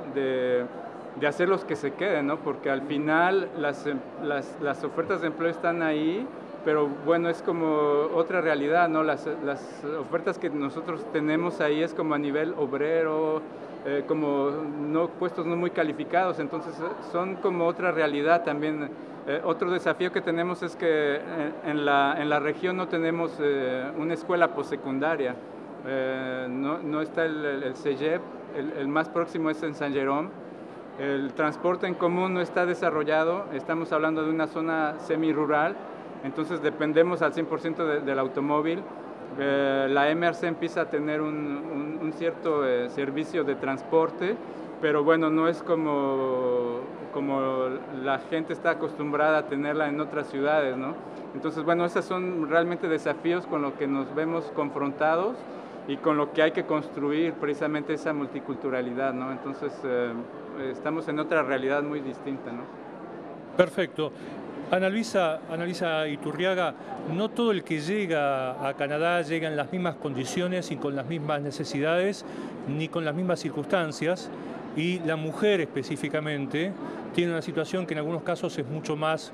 de, 1.19 1.27
hacerlos 1.27 1.65
que 1.65 1.75
se 1.75 1.91
queden, 1.91 2.27
¿no? 2.27 2.37
Porque 2.37 2.69
al 2.69 2.81
final 2.83 3.49
las, 3.57 3.85
las, 4.23 4.57
las, 4.61 4.83
ofertas 4.83 5.21
de 5.21 5.27
empleo 5.27 5.49
están 5.49 5.83
ahí, 5.83 6.25
pero 6.63 6.87
bueno, 7.05 7.29
es 7.29 7.41
como 7.41 7.67
otra 8.15 8.41
realidad, 8.41 8.89
¿no? 8.89 9.03
Las, 9.03 9.27
las 9.43 9.83
ofertas 9.99 10.37
que 10.39 10.49
nosotros 10.49 11.05
tenemos 11.11 11.61
ahí 11.61 11.83
es 11.83 11.93
como 11.93 12.15
a 12.15 12.17
nivel 12.17 12.53
obrero, 12.57 13.41
eh, 13.83 14.03
como 14.07 14.51
no, 14.51 15.07
puestos 15.07 15.45
no 15.47 15.55
muy 15.55 15.71
calificados, 15.71 16.39
entonces 16.39 16.73
eh, 16.79 16.83
son 17.11 17.35
como 17.35 17.65
otra 17.65 17.91
realidad 17.91 18.43
también. 18.43 18.89
Eh, 19.27 19.41
otro 19.43 19.69
desafío 19.69 20.11
que 20.11 20.21
tenemos 20.21 20.63
es 20.63 20.75
que 20.75 21.19
en, 21.65 21.85
la, 21.85 22.15
en 22.19 22.29
la 22.29 22.39
región 22.39 22.77
no 22.77 22.87
tenemos 22.87 23.39
una 23.97 24.13
escuela 24.13 24.53
postsecundaria, 24.55 25.35
no, 26.49 26.79
no, 26.79 27.01
está 27.01 27.25
el, 27.25 27.45
el, 27.63 27.75
CEGEP, 27.75 28.21
el, 28.55 28.87
más 28.87 29.09
próximo 29.09 29.49
es 29.49 29.61
en 29.63 29.75
San 29.75 29.93
Jerome, 29.93 30.29
el 30.99 31.33
transporte 31.33 31.87
en 31.87 31.95
común 31.95 32.33
no 32.33 32.41
está 32.41 32.65
desarrollado, 32.65 33.45
estamos 33.53 33.91
hablando 33.91 34.23
de 34.23 34.29
una 34.29 34.47
zona 34.47 34.99
semi-rural, 34.99 35.75
entonces 36.23 36.61
dependemos 36.61 37.21
al 37.21 37.33
100% 37.33 38.01
del 38.03 38.19
automóvil. 38.19 38.83
Eh, 39.39 39.87
la 39.89 40.13
MRC 40.13 40.43
empieza 40.43 40.81
a 40.81 40.89
tener 40.89 41.21
un, 41.21 42.11
cierto 42.17 42.67
eh, 42.67 42.89
servicio 42.89 43.43
de 43.43 43.55
transporte, 43.55 44.35
pero 44.81 45.03
bueno, 45.03 45.29
no 45.29 45.47
es 45.47 45.63
como, 45.63 46.81
como 47.11 47.69
la 48.03 48.19
gente 48.29 48.53
está 48.53 48.71
acostumbrada 48.71 49.39
a 49.39 49.45
tenerla 49.45 49.87
en 49.87 49.99
otras 49.99 50.27
ciudades, 50.27 50.77
¿no? 50.77 50.95
Entonces, 51.33 51.63
bueno, 51.63 51.85
esos 51.85 52.05
son 52.05 52.49
realmente 52.49 52.87
desafíos 52.87 53.45
con 53.45 53.61
los 53.61 53.73
que 53.73 53.87
nos 53.87 54.13
vemos 54.15 54.45
confrontados 54.55 55.35
y 55.87 55.97
con 55.97 56.17
lo 56.17 56.31
que 56.31 56.41
hay 56.41 56.51
que 56.51 56.65
construir 56.65 57.33
precisamente 57.33 57.93
esa 57.93 58.13
multiculturalidad, 58.13 59.13
¿no? 59.13 59.31
Entonces, 59.31 59.73
eh, 59.83 60.13
estamos 60.71 61.07
en 61.07 61.19
otra 61.19 61.43
realidad 61.43 61.83
muy 61.83 61.99
distinta, 62.01 62.51
¿no? 62.51 62.63
Perfecto. 63.57 64.11
Ana 64.71 64.89
Luisa, 64.89 66.07
Iturriaga, 66.07 66.73
no 67.13 67.29
todo 67.29 67.51
el 67.51 67.61
que 67.61 67.81
llega 67.81 68.65
a 68.65 68.73
Canadá 68.75 69.21
llega 69.21 69.49
en 69.49 69.57
las 69.57 69.69
mismas 69.69 69.95
condiciones 69.95 70.71
y 70.71 70.77
con 70.77 70.95
las 70.95 71.07
mismas 71.07 71.41
necesidades 71.41 72.25
ni 72.69 72.87
con 72.87 73.03
las 73.03 73.13
mismas 73.13 73.41
circunstancias 73.41 74.29
y 74.75 74.99
la 74.99 75.15
mujer 75.15 75.61
específicamente 75.61 76.71
tiene 77.13 77.31
una 77.31 77.41
situación 77.41 77.85
que 77.85 77.93
en 77.93 77.99
algunos 77.99 78.23
casos 78.23 78.57
es 78.57 78.67
mucho 78.67 78.95
más 78.95 79.31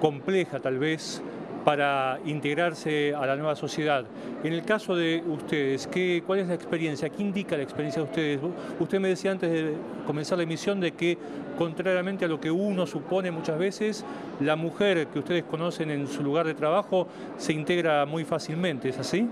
compleja 0.00 0.60
tal 0.60 0.78
vez 0.78 1.22
para 1.64 2.18
integrarse 2.24 3.14
a 3.14 3.26
la 3.26 3.36
nueva 3.36 3.54
sociedad. 3.54 4.04
En 4.42 4.52
el 4.52 4.64
caso 4.64 4.96
de 4.96 5.22
ustedes, 5.26 5.86
¿qué, 5.86 6.22
¿cuál 6.26 6.38
es 6.38 6.48
la 6.48 6.54
experiencia? 6.54 7.10
¿Qué 7.10 7.22
indica 7.22 7.56
la 7.56 7.62
experiencia 7.62 8.00
de 8.00 8.08
ustedes? 8.08 8.40
Usted 8.78 9.00
me 9.00 9.08
decía 9.08 9.32
antes 9.32 9.50
de 9.50 9.74
comenzar 10.06 10.38
la 10.38 10.44
emisión 10.44 10.80
de 10.80 10.92
que, 10.92 11.18
contrariamente 11.58 12.24
a 12.24 12.28
lo 12.28 12.40
que 12.40 12.50
uno 12.50 12.86
supone 12.86 13.30
muchas 13.30 13.58
veces, 13.58 14.04
la 14.40 14.56
mujer 14.56 15.08
que 15.08 15.18
ustedes 15.18 15.44
conocen 15.44 15.90
en 15.90 16.06
su 16.06 16.22
lugar 16.22 16.46
de 16.46 16.54
trabajo 16.54 17.06
se 17.36 17.52
integra 17.52 18.06
muy 18.06 18.24
fácilmente, 18.24 18.88
¿es 18.88 18.98
así? 18.98 19.28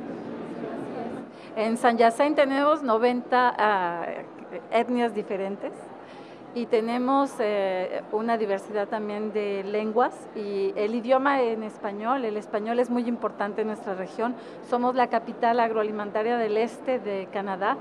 En 1.56 1.78
San 1.78 1.96
Yacén 1.96 2.34
tenemos 2.34 2.82
90 2.82 3.54
ah, 3.56 4.06
etnias 4.70 5.14
diferentes. 5.14 5.72
Y 6.54 6.64
tenemos 6.64 7.34
eh, 7.38 8.02
una 8.12 8.38
diversidad 8.38 8.88
también 8.88 9.32
de 9.34 9.62
lenguas 9.62 10.14
y 10.34 10.72
el 10.74 10.94
idioma 10.94 11.42
en 11.42 11.62
español, 11.62 12.24
el 12.24 12.38
español 12.38 12.78
es 12.78 12.88
muy 12.88 13.06
importante 13.06 13.60
en 13.60 13.66
nuestra 13.66 13.94
región. 13.94 14.34
Somos 14.70 14.94
la 14.94 15.08
capital 15.08 15.60
agroalimentaria 15.60 16.38
del 16.38 16.56
este 16.56 16.98
de 16.98 17.28
Canadá. 17.30 17.76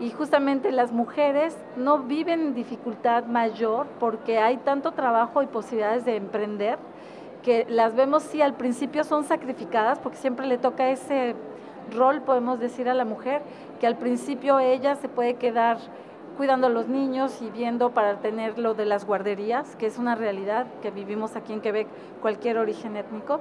Y 0.00 0.10
justamente 0.10 0.72
las 0.72 0.90
mujeres 0.90 1.56
no 1.76 1.98
viven 2.00 2.40
en 2.40 2.54
dificultad 2.54 3.24
mayor 3.26 3.86
porque 4.00 4.38
hay 4.38 4.56
tanto 4.58 4.92
trabajo 4.92 5.42
y 5.42 5.46
posibilidades 5.46 6.04
de 6.04 6.16
emprender 6.16 6.78
que 7.42 7.66
las 7.68 7.94
vemos 7.94 8.24
sí 8.24 8.42
al 8.42 8.54
principio 8.54 9.04
son 9.04 9.24
sacrificadas 9.24 9.98
porque 9.98 10.18
siempre 10.18 10.46
le 10.46 10.58
toca 10.58 10.90
ese 10.90 11.34
rol, 11.94 12.22
podemos 12.22 12.60
decir 12.60 12.88
a 12.88 12.94
la 12.94 13.04
mujer, 13.04 13.42
que 13.80 13.86
al 13.86 13.96
principio 13.96 14.58
ella 14.58 14.96
se 14.96 15.08
puede 15.08 15.34
quedar 15.34 15.78
cuidando 16.36 16.68
a 16.68 16.70
los 16.70 16.86
niños 16.86 17.42
y 17.42 17.50
viendo 17.50 17.90
para 17.90 18.20
tener 18.20 18.58
lo 18.58 18.74
de 18.74 18.84
las 18.84 19.04
guarderías, 19.04 19.74
que 19.74 19.86
es 19.86 19.98
una 19.98 20.14
realidad 20.14 20.66
que 20.82 20.92
vivimos 20.92 21.34
aquí 21.34 21.52
en 21.52 21.60
Quebec, 21.60 21.88
cualquier 22.22 22.58
origen 22.58 22.96
étnico. 22.96 23.40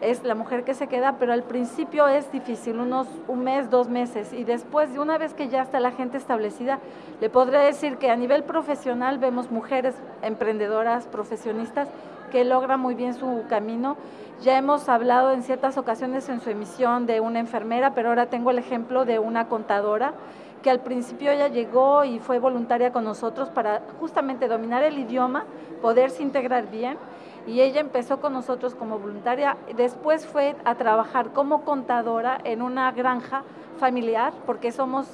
Es 0.00 0.22
la 0.22 0.36
mujer 0.36 0.62
que 0.62 0.74
se 0.74 0.86
queda, 0.86 1.16
pero 1.18 1.32
al 1.32 1.42
principio 1.42 2.06
es 2.06 2.30
difícil, 2.30 2.78
unos 2.78 3.08
un 3.26 3.42
mes, 3.42 3.68
dos 3.68 3.88
meses, 3.88 4.32
y 4.32 4.44
después, 4.44 4.92
de 4.92 5.00
una 5.00 5.18
vez 5.18 5.34
que 5.34 5.48
ya 5.48 5.62
está 5.62 5.80
la 5.80 5.90
gente 5.90 6.16
establecida, 6.16 6.78
le 7.20 7.28
podré 7.28 7.58
decir 7.58 7.96
que 7.96 8.08
a 8.08 8.14
nivel 8.14 8.44
profesional 8.44 9.18
vemos 9.18 9.50
mujeres 9.50 9.96
emprendedoras, 10.22 11.06
profesionistas, 11.08 11.88
que 12.30 12.44
logran 12.44 12.80
muy 12.80 12.94
bien 12.94 13.14
su 13.14 13.44
camino. 13.48 13.96
Ya 14.42 14.56
hemos 14.56 14.88
hablado 14.88 15.32
en 15.32 15.42
ciertas 15.42 15.78
ocasiones 15.78 16.28
en 16.28 16.40
su 16.40 16.50
emisión 16.50 17.06
de 17.06 17.20
una 17.20 17.40
enfermera, 17.40 17.94
pero 17.94 18.10
ahora 18.10 18.26
tengo 18.26 18.50
el 18.50 18.58
ejemplo 18.58 19.04
de 19.04 19.18
una 19.18 19.48
contadora 19.48 20.14
que 20.62 20.70
al 20.70 20.80
principio 20.80 21.30
ella 21.30 21.48
llegó 21.48 22.04
y 22.04 22.18
fue 22.18 22.38
voluntaria 22.38 22.92
con 22.92 23.04
nosotros 23.04 23.48
para 23.48 23.82
justamente 24.00 24.48
dominar 24.48 24.82
el 24.82 24.98
idioma, 24.98 25.44
poderse 25.80 26.22
integrar 26.22 26.70
bien. 26.70 26.98
Y 27.46 27.62
ella 27.62 27.80
empezó 27.80 28.20
con 28.20 28.32
nosotros 28.32 28.74
como 28.74 28.98
voluntaria, 28.98 29.56
después 29.74 30.26
fue 30.26 30.54
a 30.64 30.74
trabajar 30.74 31.32
como 31.32 31.62
contadora 31.62 32.38
en 32.44 32.60
una 32.60 32.92
granja 32.92 33.42
familiar, 33.78 34.34
porque 34.44 34.70
somos 34.70 35.06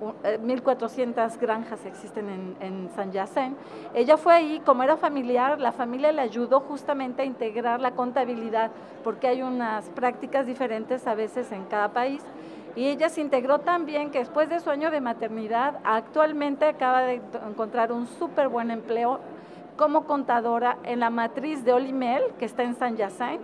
1.400 0.00 1.34
eh, 1.34 1.38
granjas 1.40 1.84
existen 1.86 2.28
en, 2.28 2.56
en, 2.60 2.90
San 2.94 3.12
Yacén. 3.12 3.56
Ella 3.94 4.16
fue 4.16 4.34
ahí, 4.34 4.60
como 4.64 4.82
era 4.82 4.96
familiar, 4.96 5.60
la 5.60 5.72
familia 5.72 6.12
le 6.12 6.22
ayudó 6.22 6.60
justamente 6.60 7.22
a 7.22 7.24
integrar 7.24 7.80
la 7.80 7.92
contabilidad, 7.92 8.70
porque 9.02 9.28
hay 9.28 9.42
unas 9.42 9.88
prácticas 9.90 10.46
diferentes 10.46 11.06
a 11.06 11.14
veces 11.14 11.50
en 11.52 11.64
cada 11.64 11.92
país. 11.92 12.22
Y 12.76 12.88
ella 12.88 13.08
se 13.08 13.22
integró 13.22 13.60
también 13.60 14.10
que 14.10 14.18
después 14.18 14.50
de 14.50 14.60
su 14.60 14.68
año 14.68 14.90
de 14.90 15.00
maternidad, 15.00 15.80
actualmente 15.82 16.66
acaba 16.66 17.02
de 17.02 17.22
encontrar 17.48 17.90
un 17.90 18.06
súper 18.06 18.48
buen 18.48 18.70
empleo 18.70 19.18
como 19.78 20.04
contadora 20.04 20.78
en 20.84 21.00
la 21.00 21.10
matriz 21.10 21.64
de 21.64 21.72
Olimel, 21.72 22.22
que 22.38 22.44
está 22.44 22.64
en 22.64 22.74
San 22.74 22.96
Yacén, 22.96 23.40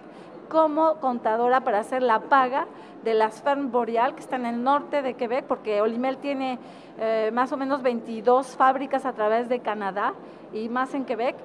como 0.48 0.96
contadora 0.96 1.60
para 1.60 1.80
hacer 1.80 2.02
la 2.02 2.20
paga 2.20 2.66
de 3.04 3.14
las 3.14 3.42
Fermes 3.42 3.70
Boreal, 3.70 4.14
que 4.14 4.20
está 4.20 4.36
en 4.36 4.46
el 4.46 4.62
norte 4.62 5.02
de 5.02 5.14
Quebec, 5.14 5.44
porque 5.46 5.80
Olimel 5.80 6.18
tiene 6.18 6.58
eh, 6.98 7.30
más 7.32 7.52
o 7.52 7.56
menos 7.56 7.82
22 7.82 8.56
fábricas 8.56 9.04
a 9.04 9.12
través 9.12 9.48
de 9.48 9.60
Canadá 9.60 10.14
y 10.52 10.68
más 10.68 10.94
en 10.94 11.04
Quebec. 11.04 11.36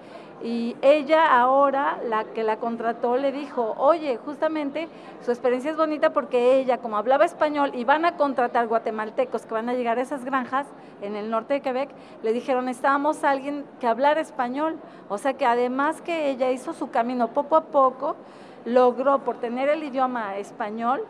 Y 0.43 0.75
ella 0.83 1.35
ahora, 1.35 1.97
la 2.07 2.25
que 2.25 2.43
la 2.43 2.57
contrató, 2.57 3.17
le 3.17 3.31
dijo, 3.31 3.73
oye, 3.79 4.17
justamente 4.17 4.87
su 5.25 5.31
experiencia 5.31 5.71
es 5.71 5.77
bonita 5.77 6.11
porque 6.13 6.59
ella, 6.59 6.77
como 6.77 6.97
hablaba 6.97 7.25
español, 7.25 7.71
y 7.73 7.85
van 7.85 8.05
a 8.05 8.17
contratar 8.17 8.67
guatemaltecos 8.67 9.47
que 9.47 9.53
van 9.55 9.67
a 9.67 9.73
llegar 9.73 9.97
a 9.97 10.03
esas 10.03 10.23
granjas 10.23 10.67
en 11.01 11.15
el 11.15 11.31
norte 11.31 11.55
de 11.55 11.61
Quebec, 11.61 11.89
le 12.21 12.33
dijeron, 12.33 12.65
necesitábamos 12.65 13.23
a 13.23 13.31
alguien 13.31 13.65
que 13.79 13.87
hablara 13.87 14.21
español. 14.21 14.77
O 15.09 15.17
sea 15.17 15.33
que 15.33 15.45
además 15.45 16.01
que 16.01 16.29
ella 16.29 16.51
hizo 16.51 16.73
su 16.73 16.91
camino 16.91 17.29
poco 17.29 17.55
a 17.55 17.61
poco, 17.61 18.15
logró 18.67 19.19
por 19.19 19.37
tener 19.37 19.69
el 19.69 19.83
idioma 19.83 20.35
español, 20.37 21.01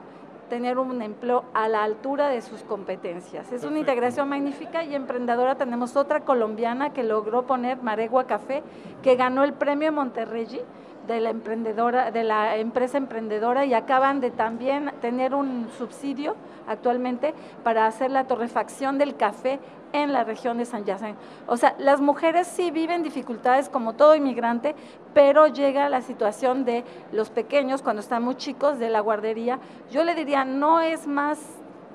tener 0.48 0.78
un 0.78 1.02
empleo 1.02 1.44
a 1.54 1.68
la 1.68 1.84
altura 1.84 2.30
de 2.30 2.42
sus 2.42 2.62
competencias. 2.62 3.52
Es 3.52 3.64
una 3.64 3.80
integración 3.80 4.30
magnífica 4.30 4.84
y 4.84 4.94
emprendedora. 4.94 5.56
Tenemos 5.56 5.96
otra 5.96 6.22
colombiana 6.22 6.94
que 6.94 7.04
logró 7.04 7.48
poner 7.48 7.82
Maregua 7.82 8.26
Café, 8.28 8.64
que 9.02 9.16
ganó 9.16 9.44
el 9.44 9.54
premio 9.54 9.92
Monterrey 9.92 10.62
de 11.08 11.20
la 11.20 11.32
emprendedora, 11.32 12.12
de 12.12 12.24
la 12.24 12.58
empresa 12.58 12.98
emprendedora 12.98 13.66
y 13.66 13.74
acaban 13.74 14.20
de 14.20 14.30
también 14.30 14.92
tener 15.02 15.34
un 15.34 15.68
subsidio 15.78 16.36
actualmente 16.68 17.34
para 17.64 17.88
hacer 17.88 18.12
la 18.12 18.26
torrefacción 18.26 18.98
del 18.98 19.16
café 19.16 19.60
en 19.94 20.14
la 20.14 20.24
región 20.24 20.58
de 20.58 20.66
San 20.66 20.86
Yacén. 20.86 21.16
O 21.48 21.58
sea, 21.58 21.76
las 21.80 22.02
mujeres 22.02 22.48
sí 22.48 22.72
viven 22.72 23.04
dificultades 23.04 23.70
como 23.70 23.94
todo 23.94 24.16
inmigrante, 24.16 24.76
pero 25.14 25.48
llega 25.48 25.90
la 25.90 26.02
situación 26.02 26.66
de 26.66 26.84
los 27.12 27.30
pequeños 27.30 27.82
cuando 27.82 28.02
están 28.02 28.24
muy 28.24 28.36
chicos 28.36 28.80
de 28.80 28.90
la 28.90 29.00
guardería. 29.00 29.60
Yo 29.92 30.04
le 30.04 30.16
diría, 30.16 30.46
no 30.46 30.82
es 30.82 31.08
más 31.08 31.40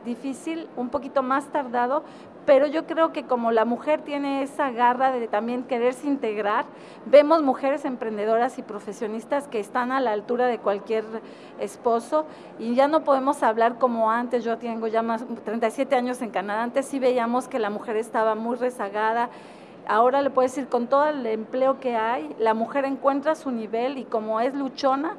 difícil, 0.05 0.69
un 0.77 0.89
poquito 0.89 1.23
más 1.23 1.47
tardado, 1.49 2.03
pero 2.47 2.67
yo 2.67 2.87
creo 2.87 3.13
que 3.13 3.25
como 3.25 3.53
la 3.53 3.65
mujer 3.65 4.03
tiene 4.03 4.43
esa 4.43 4.71
garra 4.71 5.13
de 5.13 5.29
también 5.29 5.63
quererse 5.65 6.07
integrar, 6.07 6.65
vemos 7.07 7.43
mujeres 7.43 7.85
emprendedoras 7.85 8.59
y 8.59 8.63
profesionistas 8.63 9.47
que 9.49 9.61
están 9.61 9.93
a 9.93 10.01
la 10.01 10.13
altura 10.13 10.47
de 10.47 10.59
cualquier 10.59 11.05
esposo 11.61 12.27
y 12.59 12.75
ya 12.75 12.89
no 12.89 13.05
podemos 13.05 13.43
hablar 13.43 13.79
como 13.79 14.11
antes, 14.11 14.45
yo 14.45 14.59
tengo 14.59 14.89
ya 14.89 15.03
más 15.03 15.25
37 15.45 15.95
años 15.95 16.21
en 16.23 16.31
Canadá, 16.31 16.63
antes 16.63 16.87
sí 16.87 16.99
veíamos 16.99 17.49
que 17.49 17.59
la 17.59 17.71
mujer 17.71 17.97
estaba 17.97 18.35
muy 18.35 18.57
rezagada, 18.57 19.31
ahora 19.87 20.23
le 20.23 20.31
puedo 20.31 20.49
decir 20.49 20.67
con 20.69 20.89
todo 20.89 21.07
el 21.07 21.25
empleo 21.27 21.79
que 21.79 21.97
hay, 21.97 22.35
la 22.39 22.55
mujer 22.55 22.85
encuentra 22.85 23.35
su 23.35 23.51
nivel 23.51 23.99
y 23.99 24.05
como 24.05 24.41
es 24.41 24.55
luchona, 24.55 25.17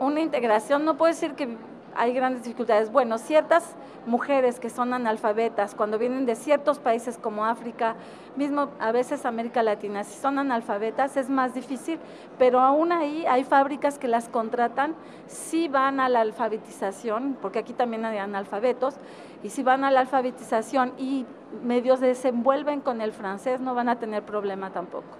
una 0.00 0.20
integración, 0.20 0.84
no 0.84 0.96
puedo 0.96 1.12
decir 1.12 1.34
que 1.34 1.56
hay 1.96 2.12
grandes 2.12 2.44
dificultades. 2.44 2.90
Bueno, 2.90 3.18
ciertas 3.18 3.76
mujeres 4.06 4.60
que 4.60 4.70
son 4.70 4.92
analfabetas, 4.92 5.74
cuando 5.74 5.98
vienen 5.98 6.26
de 6.26 6.34
ciertos 6.36 6.78
países 6.78 7.18
como 7.18 7.44
África, 7.44 7.94
mismo 8.36 8.70
a 8.78 8.92
veces 8.92 9.24
América 9.24 9.62
Latina, 9.62 10.04
si 10.04 10.20
son 10.20 10.38
analfabetas 10.38 11.16
es 11.16 11.30
más 11.30 11.54
difícil, 11.54 11.98
pero 12.38 12.60
aún 12.60 12.92
ahí 12.92 13.24
hay 13.26 13.44
fábricas 13.44 13.98
que 13.98 14.08
las 14.08 14.28
contratan, 14.28 14.94
si 15.26 15.68
van 15.68 16.00
a 16.00 16.08
la 16.08 16.20
alfabetización, 16.20 17.36
porque 17.40 17.60
aquí 17.60 17.72
también 17.72 18.04
hay 18.04 18.18
analfabetos, 18.18 18.96
y 19.42 19.50
si 19.50 19.62
van 19.62 19.84
a 19.84 19.90
la 19.90 20.00
alfabetización 20.00 20.92
y 20.98 21.26
medios 21.62 22.00
desenvuelven 22.00 22.80
con 22.80 23.00
el 23.00 23.12
francés, 23.12 23.60
no 23.60 23.74
van 23.74 23.88
a 23.88 23.98
tener 23.98 24.22
problema 24.22 24.70
tampoco. 24.70 25.16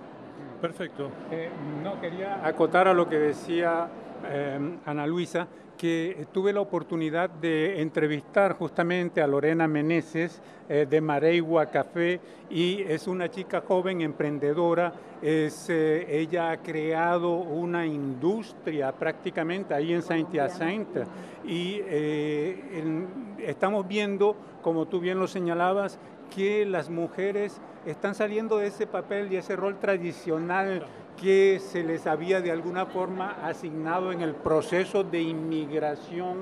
Perfecto. 0.60 1.10
Eh, 1.30 1.50
no, 1.82 2.00
quería 2.00 2.46
acotar 2.46 2.88
a 2.88 2.94
lo 2.94 3.06
que 3.06 3.18
decía 3.18 3.88
eh, 4.26 4.78
Ana 4.86 5.06
Luisa, 5.06 5.46
que 5.76 6.26
tuve 6.32 6.52
la 6.52 6.60
oportunidad 6.60 7.28
de 7.30 7.80
entrevistar 7.80 8.54
justamente 8.54 9.20
a 9.20 9.26
Lorena 9.26 9.66
Meneses 9.66 10.40
eh, 10.68 10.86
de 10.88 11.00
Mareigua 11.00 11.66
Café 11.66 12.20
y 12.50 12.82
es 12.82 13.06
una 13.06 13.30
chica 13.30 13.62
joven 13.66 14.00
emprendedora. 14.00 14.92
Es, 15.20 15.68
eh, 15.68 16.06
ella 16.08 16.50
ha 16.50 16.56
creado 16.58 17.34
una 17.34 17.86
industria 17.86 18.92
prácticamente 18.92 19.74
ahí 19.74 19.92
en 19.92 20.02
Saint-Hyacinthe 20.02 21.04
y 21.44 21.80
eh, 21.84 23.06
estamos 23.38 23.86
viendo, 23.86 24.36
como 24.62 24.86
tú 24.86 25.00
bien 25.00 25.18
lo 25.18 25.26
señalabas, 25.26 25.98
que 26.34 26.64
las 26.66 26.90
mujeres 26.90 27.60
están 27.86 28.14
saliendo 28.14 28.58
de 28.58 28.68
ese 28.68 28.86
papel 28.86 29.32
y 29.32 29.36
ese 29.36 29.56
rol 29.56 29.78
tradicional 29.78 30.86
que 31.20 31.60
se 31.60 31.84
les 31.84 32.06
había 32.06 32.40
de 32.40 32.50
alguna 32.50 32.86
forma 32.86 33.36
asignado 33.42 34.12
en 34.12 34.20
el 34.20 34.34
proceso 34.34 35.04
de 35.04 35.20
inmigración, 35.20 36.38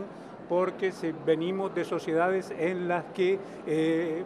porque 0.48 0.92
venimos 1.26 1.74
de 1.74 1.84
sociedades 1.84 2.52
en 2.58 2.88
las 2.88 3.04
que 3.14 3.38
eh, 3.66 4.24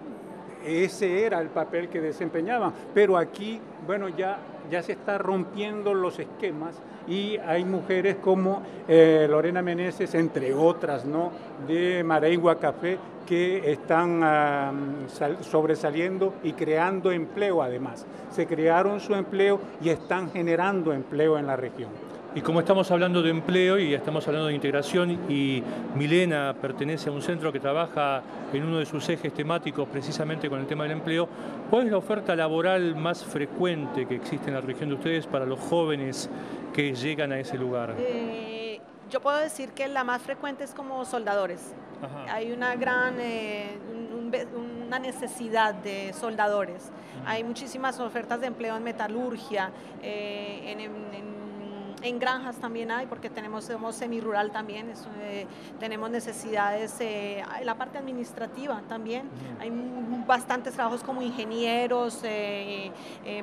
ese 0.64 1.24
era 1.24 1.40
el 1.40 1.48
papel 1.48 1.88
que 1.88 2.00
desempeñaban. 2.00 2.72
Pero 2.94 3.16
aquí, 3.16 3.60
bueno, 3.86 4.08
ya, 4.08 4.38
ya 4.70 4.82
se 4.82 4.92
está 4.92 5.18
rompiendo 5.18 5.94
los 5.94 6.18
esquemas 6.18 6.80
y 7.08 7.36
hay 7.38 7.64
mujeres 7.64 8.16
como 8.16 8.62
eh, 8.88 9.26
Lorena 9.28 9.62
Meneses, 9.62 10.14
entre 10.14 10.54
otras, 10.54 11.04
¿no? 11.04 11.30
de 11.66 12.02
Mareigua 12.04 12.58
Café, 12.58 12.98
que 13.26 13.72
están 13.72 15.06
sobresaliendo 15.40 16.34
y 16.44 16.52
creando 16.52 17.10
empleo 17.10 17.62
además. 17.62 18.06
Se 18.30 18.46
crearon 18.46 19.00
su 19.00 19.14
empleo 19.14 19.60
y 19.82 19.88
están 19.88 20.30
generando 20.30 20.92
empleo 20.92 21.36
en 21.38 21.46
la 21.46 21.56
región. 21.56 21.90
Y 22.36 22.42
como 22.42 22.60
estamos 22.60 22.90
hablando 22.90 23.22
de 23.22 23.30
empleo 23.30 23.78
y 23.78 23.94
estamos 23.94 24.28
hablando 24.28 24.48
de 24.48 24.54
integración 24.54 25.10
y 25.26 25.62
Milena 25.94 26.54
pertenece 26.60 27.08
a 27.08 27.12
un 27.12 27.22
centro 27.22 27.50
que 27.50 27.60
trabaja 27.60 28.20
en 28.52 28.62
uno 28.62 28.78
de 28.78 28.84
sus 28.84 29.08
ejes 29.08 29.32
temáticos 29.32 29.88
precisamente 29.88 30.50
con 30.50 30.60
el 30.60 30.66
tema 30.66 30.82
del 30.82 30.92
empleo, 30.92 31.30
¿cuál 31.70 31.86
es 31.86 31.92
la 31.92 31.96
oferta 31.96 32.36
laboral 32.36 32.94
más 32.94 33.24
frecuente 33.24 34.04
que 34.04 34.16
existe 34.16 34.48
en 34.48 34.54
la 34.54 34.60
región 34.60 34.90
de 34.90 34.96
ustedes 34.96 35.26
para 35.26 35.46
los 35.46 35.58
jóvenes 35.58 36.28
que 36.74 36.94
llegan 36.94 37.32
a 37.32 37.38
ese 37.38 37.56
lugar? 37.56 37.94
Eh, 37.96 38.82
yo 39.10 39.22
puedo 39.22 39.38
decir 39.38 39.70
que 39.70 39.88
la 39.88 40.04
más 40.04 40.20
frecuente 40.20 40.62
es 40.62 40.74
como 40.74 41.06
soldadores. 41.06 41.72
Hay 42.28 42.52
una 42.52 42.76
gran 42.76 43.14
eh, 43.18 43.78
una 44.86 44.98
necesidad 44.98 45.74
de 45.74 46.12
soldadores. 46.12 46.90
Hay 47.24 47.44
muchísimas 47.44 47.98
ofertas 47.98 48.42
de 48.42 48.48
empleo 48.48 48.76
en 48.76 48.84
metalurgia, 48.84 49.70
eh, 50.02 50.64
en 50.66 50.80
en 50.80 51.35
granjas 52.14 52.56
también 52.56 52.90
hay, 52.90 53.06
porque 53.06 53.30
tenemos, 53.30 53.64
somos 53.64 53.94
semi-rural 53.96 54.50
también, 54.50 54.92
eh, 55.20 55.46
tenemos 55.78 56.10
necesidades 56.10 57.00
eh, 57.00 57.42
en 57.60 57.66
la 57.66 57.74
parte 57.74 57.98
administrativa 57.98 58.82
también. 58.88 59.28
Hay 59.60 59.70
bastantes 60.26 60.74
trabajos 60.74 61.02
como 61.02 61.22
ingenieros, 61.22 62.20
eh, 62.24 62.90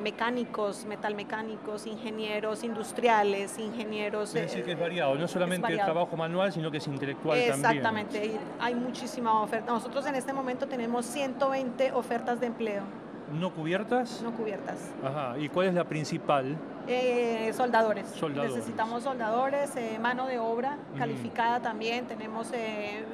mecánicos, 0.02 0.86
metalmecánicos, 0.86 1.86
ingenieros 1.88 2.64
industriales, 2.64 3.58
ingenieros... 3.60 4.36
Es 4.36 4.44
decir, 4.44 4.64
que 4.64 4.74
es 4.74 4.80
variado, 4.80 5.16
no 5.16 5.28
solamente 5.28 5.72
el 5.72 5.80
trabajo 5.80 6.16
manual, 6.16 6.52
sino 6.52 6.72
que 6.72 6.78
es 6.78 6.88
intelectual 6.88 7.38
Exactamente, 7.38 7.82
también. 7.82 8.08
Exactamente, 8.08 8.40
hay 8.60 8.76
muchísima 8.76 9.42
oferta. 9.42 9.72
Nosotros 9.72 10.06
en 10.06 10.16
este 10.16 10.34
momento 10.34 10.68
tenemos 10.68 11.06
120 11.06 11.92
ofertas 11.94 12.40
de 12.40 12.48
empleo. 12.48 12.84
¿No 13.32 13.52
cubiertas? 13.54 14.22
No 14.22 14.32
cubiertas. 14.32 14.92
Ajá, 15.04 15.38
¿y 15.38 15.50
cuál 15.50 15.68
es 15.68 15.74
la 15.74 15.86
principal? 15.86 16.58
Eh, 16.88 17.52
soldadores. 17.56 18.06
Necesitamos 18.36 19.04
soldadores, 19.04 19.74
eh, 19.78 19.98
mano 20.02 20.28
de 20.28 20.38
obra 20.38 20.78
calificada 20.98 21.62
también. 21.62 22.06
Tenemos 22.06 22.50
eh, 22.54 23.06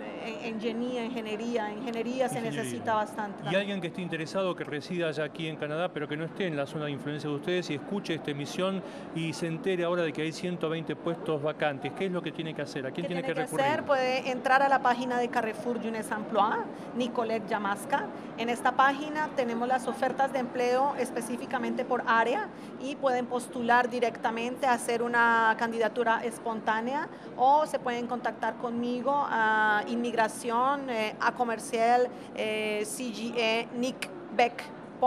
ingeniería, 0.47 1.05
ingeniería. 1.05 1.71
Ingeniería 1.71 2.29
se 2.29 2.41
necesita 2.41 2.95
bastante. 2.95 3.43
Y 3.51 3.55
alguien 3.55 3.79
que 3.79 3.87
esté 3.87 4.01
interesado, 4.01 4.55
que 4.55 4.63
resida 4.63 5.11
ya 5.11 5.25
aquí 5.25 5.47
en 5.47 5.55
Canadá, 5.55 5.89
pero 5.93 6.07
que 6.07 6.17
no 6.17 6.25
esté 6.25 6.47
en 6.47 6.57
la 6.57 6.65
zona 6.65 6.85
de 6.85 6.91
influencia 6.91 7.29
de 7.29 7.35
ustedes 7.35 7.69
y 7.69 7.75
escuche 7.75 8.15
esta 8.15 8.31
emisión 8.31 8.81
y 9.15 9.33
se 9.33 9.47
entere 9.47 9.83
ahora 9.83 10.01
de 10.01 10.13
que 10.13 10.23
hay 10.23 10.31
120 10.31 10.95
puestos 10.95 11.41
vacantes, 11.41 11.93
¿qué 11.93 12.07
es 12.07 12.11
lo 12.11 12.21
que 12.21 12.31
tiene 12.31 12.55
que 12.55 12.63
hacer? 12.63 12.87
¿A 12.87 12.91
quién 12.91 13.05
tiene, 13.05 13.21
que, 13.21 13.33
recurrir? 13.33 13.65
Hacer? 13.65 13.83
Puede 13.83 14.31
entrar 14.31 14.63
a 14.63 14.69
la 14.69 14.81
página 14.81 15.19
de 15.19 15.27
Carrefour 15.29 15.79
Jeunesse 15.79 16.11
Emploi, 16.11 16.59
Nicolette 16.95 17.47
Yamasca. 17.47 18.07
En 18.37 18.49
esta 18.49 18.71
página 18.71 19.29
tenemos 19.35 19.67
las 19.67 19.87
ofertas 19.87 20.33
de 20.33 20.39
empleo 20.39 20.95
específicamente 20.97 21.85
por 21.85 22.03
área 22.07 22.47
y 22.81 22.95
pueden 22.95 23.25
postular 23.25 23.58
directamente, 23.89 24.65
hacer 24.65 25.03
una 25.03 25.53
candidatura 25.59 26.23
espontánea 26.23 27.09
o 27.35 27.65
se 27.65 27.77
pueden 27.77 28.07
contactar 28.07 28.55
conmigo 28.55 29.11
a 29.13 29.83
inmigración, 29.87 30.89
eh, 30.89 31.15
a 31.19 31.33
comercial, 31.33 32.07
eh, 32.35 32.83
CGE, 32.85 33.67
nickbeck.org. 33.75 34.99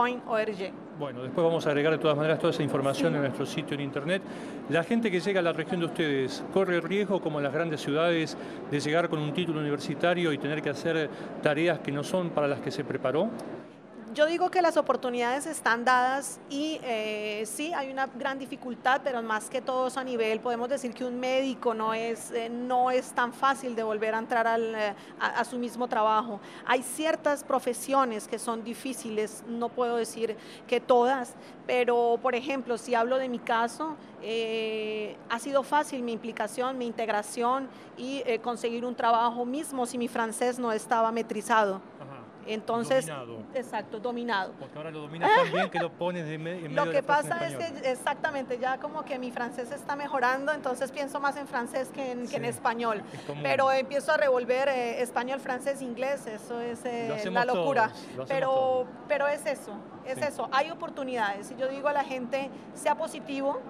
Bueno, 0.99 1.23
después 1.23 1.45
vamos 1.45 1.67
a 1.67 1.71
agregar 1.71 1.93
de 1.93 1.99
todas 1.99 2.17
maneras 2.17 2.38
toda 2.38 2.53
esa 2.53 2.62
información 2.62 3.15
en 3.15 3.23
nuestro 3.23 3.47
sitio 3.47 3.75
en 3.75 3.81
internet. 3.81 4.23
La 4.69 4.85
gente 4.85 5.11
que 5.11 5.21
llega 5.21 5.41
a 5.41 5.43
la 5.43 5.55
región 5.55 5.81
de 5.81 5.87
ustedes 5.87 6.45
corre 6.53 6.81
riesgo, 6.83 7.23
como 7.23 7.38
en 7.38 7.45
las 7.45 7.53
grandes 7.55 7.81
ciudades, 7.81 8.37
de 8.71 8.81
llegar 8.81 9.09
con 9.09 9.19
un 9.19 9.33
título 9.33 9.61
universitario 9.61 10.31
y 10.33 10.38
tener 10.38 10.61
que 10.61 10.69
hacer 10.69 11.09
tareas 11.43 11.79
que 11.79 11.91
no 11.91 12.05
son 12.05 12.29
para 12.31 12.47
las 12.47 12.61
que 12.61 12.71
se 12.71 12.85
preparó 12.85 13.31
yo 14.14 14.27
digo 14.27 14.51
que 14.51 14.61
las 14.61 14.77
oportunidades 14.77 15.46
están 15.46 15.85
dadas 15.85 16.38
y 16.51 16.79
eh, 16.83 17.44
sí, 17.46 17.72
hay 17.72 17.90
una 17.90 18.07
gran 18.07 18.38
dificultad, 18.38 19.01
pero 19.03 19.22
más 19.22 19.48
que 19.48 19.61
todo 19.61 19.88
a 19.94 20.05
nivel, 20.05 20.40
podemos 20.40 20.68
decir 20.68 20.92
que 20.92 21.05
un 21.05 21.18
médico 21.18 21.75
no 21.75 21.94
es, 21.94 22.31
eh, 22.31 22.48
no 22.48 22.90
es 22.90 23.12
tan 23.12 23.33
fácil 23.33 23.75
de 23.75 23.83
volver 23.83 24.14
a 24.14 24.18
entrar 24.18 24.46
al, 24.46 24.75
eh, 24.75 24.94
a, 25.18 25.44
su 25.44 25.59
mismo 25.59 25.88
trabajo. 25.88 26.40
Hay 26.66 26.83
ciertas 26.83 27.42
profesiones 27.44 28.29
que 28.29 28.38
son 28.38 28.62
difíciles, 28.64 29.44
no 29.46 29.68
puedo 29.68 29.96
decir 29.96 30.37
que 30.66 30.81
todas, 30.81 31.35
pero 31.66 32.18
por 32.20 32.35
ejemplo, 32.35 32.79
si 32.79 32.94
hablo 32.94 33.18
de 33.18 33.29
mi 33.29 33.38
caso, 33.38 33.96
ha 35.29 35.38
sido 35.38 35.62
fácil 35.62 36.03
mi 36.03 36.12
implicación, 36.12 36.79
mi 36.79 36.87
integración 36.87 37.68
y 37.96 38.22
conseguir 38.38 38.85
un 38.85 38.94
trabajo 38.94 39.44
mismo 39.44 39.85
si 39.87 39.98
mi 39.98 40.09
francés 40.09 40.59
no 40.59 40.72
estaba 40.72 41.11
metrizado. 41.11 41.81
Entonces, 42.47 43.07
dominado. 43.07 43.39
exacto, 43.55 44.01
dominado. 44.01 44.53
Porque 44.59 44.77
ahora 44.77 44.91
lo 44.91 45.01
dominas 45.01 45.31
tan 45.35 45.53
bien 45.53 45.71
que 45.71 45.79
lo 45.79 45.91
pones 45.91 46.27
en 46.27 46.43
medio 46.43 46.69
Lo 46.69 46.91
que 46.91 47.03
pasa 47.03 47.47
es 47.47 47.57
que 47.57 47.91
exactamente, 47.91 48.59
ya 48.59 48.79
como 48.79 49.05
que 49.05 49.19
mi 49.19 49.31
francés 49.31 49.71
está 49.71 49.97
mejorando, 49.97 50.53
entonces 50.53 50.91
pienso 50.91 51.21
más 51.21 51.37
en 51.37 51.47
francés 51.47 51.89
que 51.93 52.13
en, 52.13 52.45
español. 52.45 53.03
Pero 53.43 53.71
empiezo 53.71 54.13
a 54.13 54.17
revolver 54.17 54.69
eh, 54.69 55.03
español, 55.03 55.41
francés, 55.41 55.81
inglés, 55.83 56.27
eso 56.27 56.61
es 56.61 56.85
eh, 56.85 57.31
la 57.31 57.45
locura. 57.45 57.91
pero, 58.29 58.87
pero 59.09 59.29
es 59.29 59.47
eso, 59.47 59.73
es 60.05 60.19
eso, 60.19 60.49
hay 60.53 60.71
oportunidades. 60.71 61.51
Y 61.53 61.57
yo 61.57 61.69
digo 61.69 61.89
a 61.89 61.93
la 61.93 62.05
gente, 62.05 62.51
sea 62.75 62.97
positivo, 62.97 63.61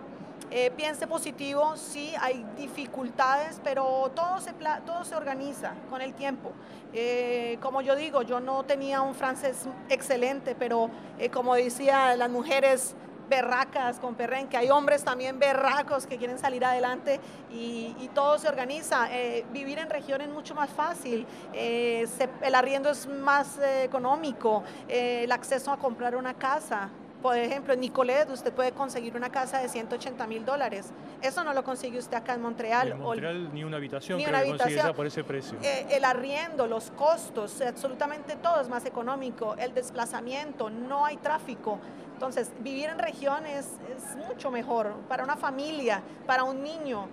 eh, 0.55 0.71
piense 0.77 1.07
positivo, 1.07 1.79
sí, 1.79 2.13
hay 2.21 2.45
dificultades, 2.59 3.59
pero 3.65 4.13
todo 4.15 4.39
se, 4.39 4.53
todo 4.85 5.03
se 5.03 5.17
organiza 5.17 5.73
con 5.89 6.03
el 6.03 6.13
tiempo. 6.13 6.53
Eh, 6.93 7.57
como 7.63 7.81
yo 7.81 7.97
digo, 7.97 8.21
yo 8.21 8.39
no 8.39 8.63
tenía 8.63 9.01
un 9.01 9.15
francés 9.15 9.65
excelente, 9.89 10.55
pero 10.55 10.91
eh, 11.19 11.31
como 11.31 11.55
decía, 11.55 12.15
las 12.17 12.29
mujeres 12.29 12.95
berracas 13.31 13.99
con 13.99 14.15
perrenque, 14.15 14.59
hay 14.59 14.69
hombres 14.69 15.05
también 15.05 15.39
berracos 15.39 16.07
que 16.07 16.19
quieren 16.19 16.39
salir 16.39 16.63
adelante 16.67 17.19
y, 17.51 18.11
todo 18.15 18.39
se 18.39 18.47
organiza. 18.47 19.09
vivir 19.55 19.79
en 19.79 19.89
región 19.89 20.21
es 20.21 20.29
mucho 20.29 20.55
más 20.55 20.69
fácil, 20.69 21.27
el 21.55 22.55
arriendo 22.55 22.91
es 22.91 23.07
más 23.07 23.59
económico, 23.83 24.63
el 24.87 25.33
acceso 25.33 25.73
a 25.73 25.79
comprar 25.79 26.15
una 26.15 26.35
casa, 26.35 26.91
por 27.23 27.37
ejemplo, 27.37 27.73
en 27.73 27.81
Nicolet 27.81 28.29
usted 28.31 28.53
puede 28.53 28.73
conseguir 28.73 29.17
una 29.17 29.31
casa 29.31 29.61
de 29.61 29.69
180 29.69 30.27
mil 30.27 30.45
dólares. 30.45 30.91
Eso 31.23 31.45
no 31.45 31.55
lo 31.55 31.63
consigue 31.63 31.99
usted 31.99 32.17
acá 32.17 32.35
en 32.35 32.43
Montreal. 32.43 32.93
En 32.93 33.01
Montreal 33.01 33.55
ni 33.55 33.63
una 33.63 33.77
habitación 33.77 34.19
ni 34.19 34.27
una 34.27 34.41
habitación. 34.41 34.93
por 34.95 35.07
ese 35.07 35.23
precio. 35.23 35.57
Eh, 35.63 35.87
el 35.91 36.05
arriendo, 36.05 36.67
los 36.67 36.91
costos, 36.91 37.61
absolutamente 37.61 38.37
todo 38.37 38.61
es 38.61 38.69
más 38.69 38.85
económico. 38.85 39.55
El 39.57 39.73
desplazamiento, 39.73 40.69
no 40.69 41.07
hay 41.07 41.17
tráfico. 41.19 41.79
Entonces, 42.13 42.53
vivir 42.61 42.89
en 42.89 42.99
regiones 42.99 43.69
es 43.97 44.17
mucho 44.29 44.51
mejor 44.51 44.95
para 45.09 45.25
una 45.25 45.37
familia, 45.37 46.03
para 46.27 46.45
un 46.45 46.63
niño 46.63 47.09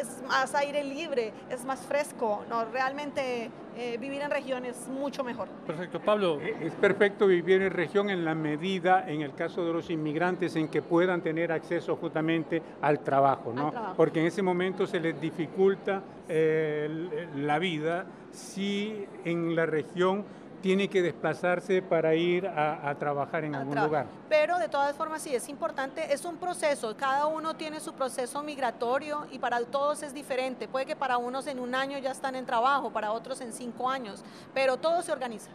es 0.00 0.22
más 0.26 0.54
aire 0.54 0.84
libre, 0.84 1.32
es 1.50 1.64
más 1.64 1.80
fresco. 1.80 2.44
No, 2.48 2.64
realmente 2.66 3.50
eh, 3.76 3.98
vivir 3.98 4.22
en 4.22 4.30
región 4.30 4.64
es 4.64 4.88
mucho 4.88 5.24
mejor. 5.24 5.48
Perfecto, 5.66 6.00
Pablo. 6.00 6.40
Eh, 6.40 6.56
es 6.62 6.74
perfecto 6.74 7.26
vivir 7.26 7.62
en 7.62 7.70
región 7.70 8.10
en 8.10 8.24
la 8.24 8.34
medida, 8.34 9.08
en 9.08 9.22
el 9.22 9.34
caso 9.34 9.64
de 9.64 9.72
los 9.72 9.90
inmigrantes, 9.90 10.56
en 10.56 10.68
que 10.68 10.82
puedan 10.82 11.22
tener 11.22 11.52
acceso 11.52 11.96
justamente 11.96 12.62
al 12.80 13.00
trabajo, 13.00 13.52
¿no? 13.52 13.72
Porque 13.96 14.20
en 14.20 14.26
ese 14.26 14.42
momento 14.42 14.86
se 14.86 15.00
les 15.00 15.20
dificulta 15.20 16.02
eh, 16.28 17.28
la 17.36 17.58
vida 17.58 18.06
si 18.32 19.06
en 19.24 19.56
la 19.56 19.66
región 19.66 20.24
tiene 20.60 20.88
que 20.88 21.02
desplazarse 21.02 21.82
para 21.82 22.14
ir 22.14 22.46
a, 22.46 22.94
trabajar 22.98 23.44
en 23.44 23.54
algún 23.54 23.80
lugar. 23.80 24.06
Pero 24.28 24.58
de 24.58 24.68
todas 24.68 24.94
formas 24.96 25.22
sí 25.22 25.34
es 25.34 25.48
importante, 25.48 26.12
es 26.12 26.24
un 26.24 26.36
proceso, 26.36 26.96
cada 26.96 27.26
uno 27.26 27.54
tiene 27.54 27.80
su 27.80 27.92
proceso 27.92 28.42
migratorio 28.42 29.26
y 29.30 29.38
para 29.38 29.60
todos 29.60 30.02
es 30.02 30.12
diferente. 30.12 30.68
Puede 30.68 30.86
que 30.86 30.96
para 30.96 31.18
unos 31.18 31.46
en 31.46 31.58
un 31.58 31.74
año 31.74 31.98
ya 31.98 32.10
están 32.10 32.34
en 32.34 32.46
trabajo, 32.46 32.90
para 32.90 33.12
otros 33.12 33.40
en 33.40 33.52
cinco 33.52 33.88
años, 33.88 34.22
pero 34.54 34.76
todo 34.76 35.02
se 35.02 35.12
organiza 35.12 35.50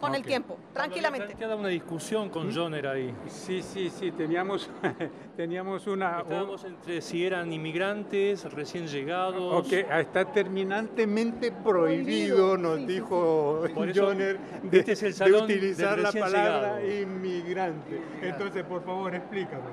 con 0.00 0.14
el 0.14 0.22
tiempo, 0.22 0.58
tranquilamente. 0.72 1.34
Queda 1.34 1.56
una 1.56 1.68
discusión 1.68 2.28
con 2.28 2.54
Joner 2.54 2.86
ahí. 2.86 3.14
Sí, 3.28 3.62
sí, 3.62 3.90
sí, 3.90 4.12
teníamos, 4.12 4.70
teníamos 5.36 5.86
una... 5.86 6.20
Estábamos 6.20 6.64
entre 6.64 7.00
si 7.00 7.24
eran 7.24 7.52
inmigrantes, 7.52 8.50
recién 8.52 8.86
llegados... 8.86 9.66
Ok, 9.66 9.72
está 9.72 10.24
terminantemente 10.24 11.52
prohibido, 11.52 12.56
nos 12.56 12.86
dijo 12.86 13.64
Joner, 13.94 14.38
de, 14.62 14.78
este 14.80 15.32
utilizar 15.32 15.98
la 15.98 16.12
palabra 16.12 16.84
inmigrante. 16.84 18.00
Entonces, 18.22 18.64
por 18.64 18.84
favor, 18.84 19.14
explícanos. 19.14 19.70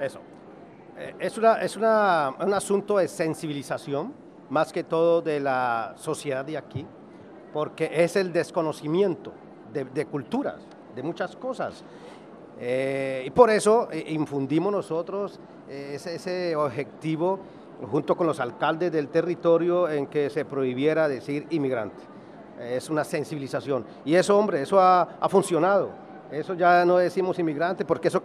Eso. 0.00 0.20
Eh, 0.98 1.14
es, 1.18 1.38
una, 1.38 1.62
es 1.62 1.76
una, 1.76 2.34
un 2.38 2.52
asunto 2.52 2.98
de 2.98 3.08
sensibilización, 3.08 4.12
más 4.50 4.72
que 4.72 4.84
todo 4.84 5.22
de 5.22 5.40
la 5.40 5.94
sociedad 5.96 6.44
de 6.44 6.58
aquí, 6.58 6.86
porque 7.52 7.90
es 7.92 8.16
el 8.16 8.32
desconocimiento 8.32 9.32
de, 9.72 10.06
culturas, 10.06 10.56
de 10.94 11.02
muchas 11.02 11.36
cosas. 11.36 11.82
Eh, 12.60 13.24
y 13.26 13.30
por 13.30 13.50
eso 13.50 13.88
eh, 13.90 14.04
infundimos 14.08 14.72
nosotros 14.72 15.40
eh, 15.68 15.98
ese, 16.00 16.54
objetivo 16.54 17.40
junto 17.90 18.16
con 18.16 18.26
los 18.26 18.38
alcaldes 18.38 18.92
del 18.92 19.08
territorio 19.08 19.88
en 19.88 20.06
que 20.06 20.30
se 20.30 20.44
prohibiera 20.44 21.08
decir 21.08 21.46
inmigrante. 21.50 22.02
Es 22.60 22.90
una 22.90 23.02
sensibilización. 23.02 23.84
Y 24.04 24.14
eso, 24.14 24.38
hombre, 24.38 24.62
eso 24.62 24.80
ha, 24.80 25.08
funcionado. 25.28 25.90
Eso 26.30 26.54
ya 26.54 26.84
no 26.84 26.98
decimos 26.98 27.36
inmigrante 27.40 27.84
porque 27.84 28.06
eso 28.06 28.22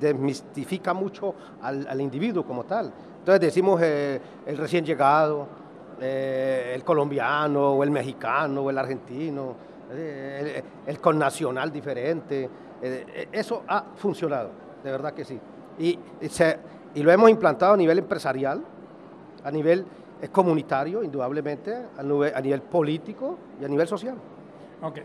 desmistifica 0.00 0.94
mucho 0.94 1.34
al, 1.60 2.00
individuo 2.00 2.44
como 2.44 2.64
tal. 2.64 2.90
Entonces 3.18 3.40
decimos 3.40 3.82
el 3.82 4.56
recién 4.56 4.86
llegado, 4.86 5.46
el 6.00 6.82
colombiano, 6.84 7.72
o 7.72 7.84
el 7.84 7.90
mexicano, 7.90 8.62
o 8.62 8.70
el 8.70 8.78
argentino 8.78 9.54
el, 9.90 10.62
el 10.86 11.00
connacional 11.00 11.72
diferente. 11.72 12.48
Eh, 12.82 13.06
eh, 13.08 13.28
eso 13.32 13.62
ha 13.66 13.82
funcionado, 13.96 14.50
de 14.82 14.90
verdad 14.90 15.14
que 15.14 15.24
sí. 15.24 15.40
Y, 15.78 15.98
y, 16.94 17.02
lo 17.02 17.10
hemos 17.10 17.30
implantado 17.30 17.74
a 17.74 17.76
nivel 17.76 17.98
empresarial, 17.98 18.62
a 19.42 19.50
nivel 19.50 19.86
eh, 20.20 20.28
comunitario, 20.28 21.02
indudablemente, 21.02 21.74
a 21.96 22.02
nivel, 22.02 22.34
a 22.34 22.40
nivel 22.40 22.62
político 22.62 23.38
y 23.60 23.64
a 23.64 23.68
nivel 23.68 23.86
social. 23.86 24.16
Ok, 24.82 24.98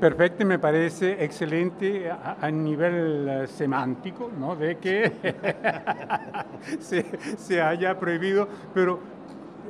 perfecto, 0.00 0.46
me 0.46 0.58
parece 0.58 1.22
excelente 1.22 2.10
a, 2.10 2.50
nivel 2.50 3.46
semántico, 3.48 4.30
¿no? 4.38 4.56
De 4.56 4.78
que 4.78 5.12
se, 6.80 7.04
se, 7.36 7.60
haya 7.60 7.98
prohibido, 7.98 8.48
pero 8.72 8.98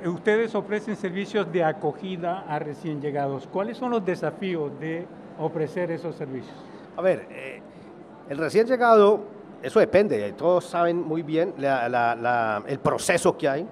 ustedes 0.08 0.54
ofrecen 0.54 0.96
servicios 0.96 1.50
de 1.52 1.64
acogida 1.64 2.44
a 2.48 2.58
recién 2.58 3.00
llegados. 3.00 3.46
¿Cuáles 3.46 3.76
son 3.76 3.90
los 3.90 4.04
desafíos 4.04 4.72
de 4.80 5.06
ofrecer 5.38 5.90
esos 5.90 6.14
servicios? 6.14 6.54
A 6.96 7.02
ver, 7.02 7.26
eh, 7.30 7.60
el 8.28 8.38
recién 8.38 8.66
llegado, 8.66 9.20
eso 9.62 9.80
depende, 9.80 10.32
todos 10.32 10.64
saben 10.64 11.02
muy 11.02 11.22
bien 11.22 11.54
el 11.58 12.78
proceso 12.78 13.36
que 13.36 13.48
hay 13.48 13.66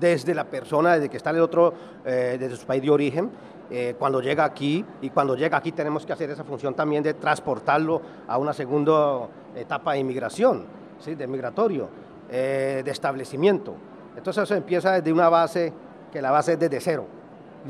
desde 0.00 0.34
la 0.34 0.44
persona, 0.44 0.94
desde 0.94 1.08
que 1.08 1.16
está 1.16 1.30
en 1.30 1.36
el 1.36 1.42
otro, 1.42 1.72
eh, 2.04 2.36
desde 2.38 2.56
su 2.56 2.66
país 2.66 2.82
de 2.82 2.90
origen, 2.90 3.30
eh, 3.70 3.94
cuando 3.98 4.20
llega 4.20 4.44
aquí, 4.44 4.84
y 5.00 5.10
cuando 5.10 5.36
llega 5.36 5.56
aquí 5.56 5.72
tenemos 5.72 6.04
que 6.04 6.12
hacer 6.12 6.30
esa 6.30 6.44
función 6.44 6.74
también 6.74 7.02
de 7.02 7.14
transportarlo 7.14 8.00
a 8.26 8.36
una 8.38 8.52
segunda 8.52 9.28
etapa 9.54 9.92
de 9.92 10.00
inmigración, 10.00 10.64
¿sí? 10.98 11.14
de 11.14 11.26
migratorio, 11.26 11.88
de 12.28 12.90
establecimiento. 12.90 13.74
Entonces 14.16 14.42
eso 14.42 14.54
empieza 14.54 14.92
desde 14.92 15.12
una 15.12 15.28
base, 15.28 15.72
que 16.12 16.22
la 16.22 16.30
base 16.30 16.54
es 16.54 16.58
desde 16.58 16.80
cero. 16.80 17.06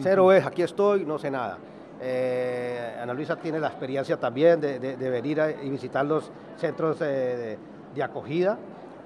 Cero 0.00 0.32
es, 0.32 0.44
aquí 0.44 0.62
estoy, 0.62 1.04
no 1.04 1.18
sé 1.18 1.30
nada. 1.30 1.58
Eh, 2.00 2.98
Ana 3.00 3.14
Luisa 3.14 3.36
tiene 3.36 3.60
la 3.60 3.68
experiencia 3.68 4.18
también 4.18 4.60
de, 4.60 4.96
venir 4.96 5.40
y 5.62 5.70
visitar 5.70 6.04
los 6.04 6.30
centros 6.58 6.98
eh, 7.00 7.56
de, 7.94 8.02
acogida. 8.02 8.58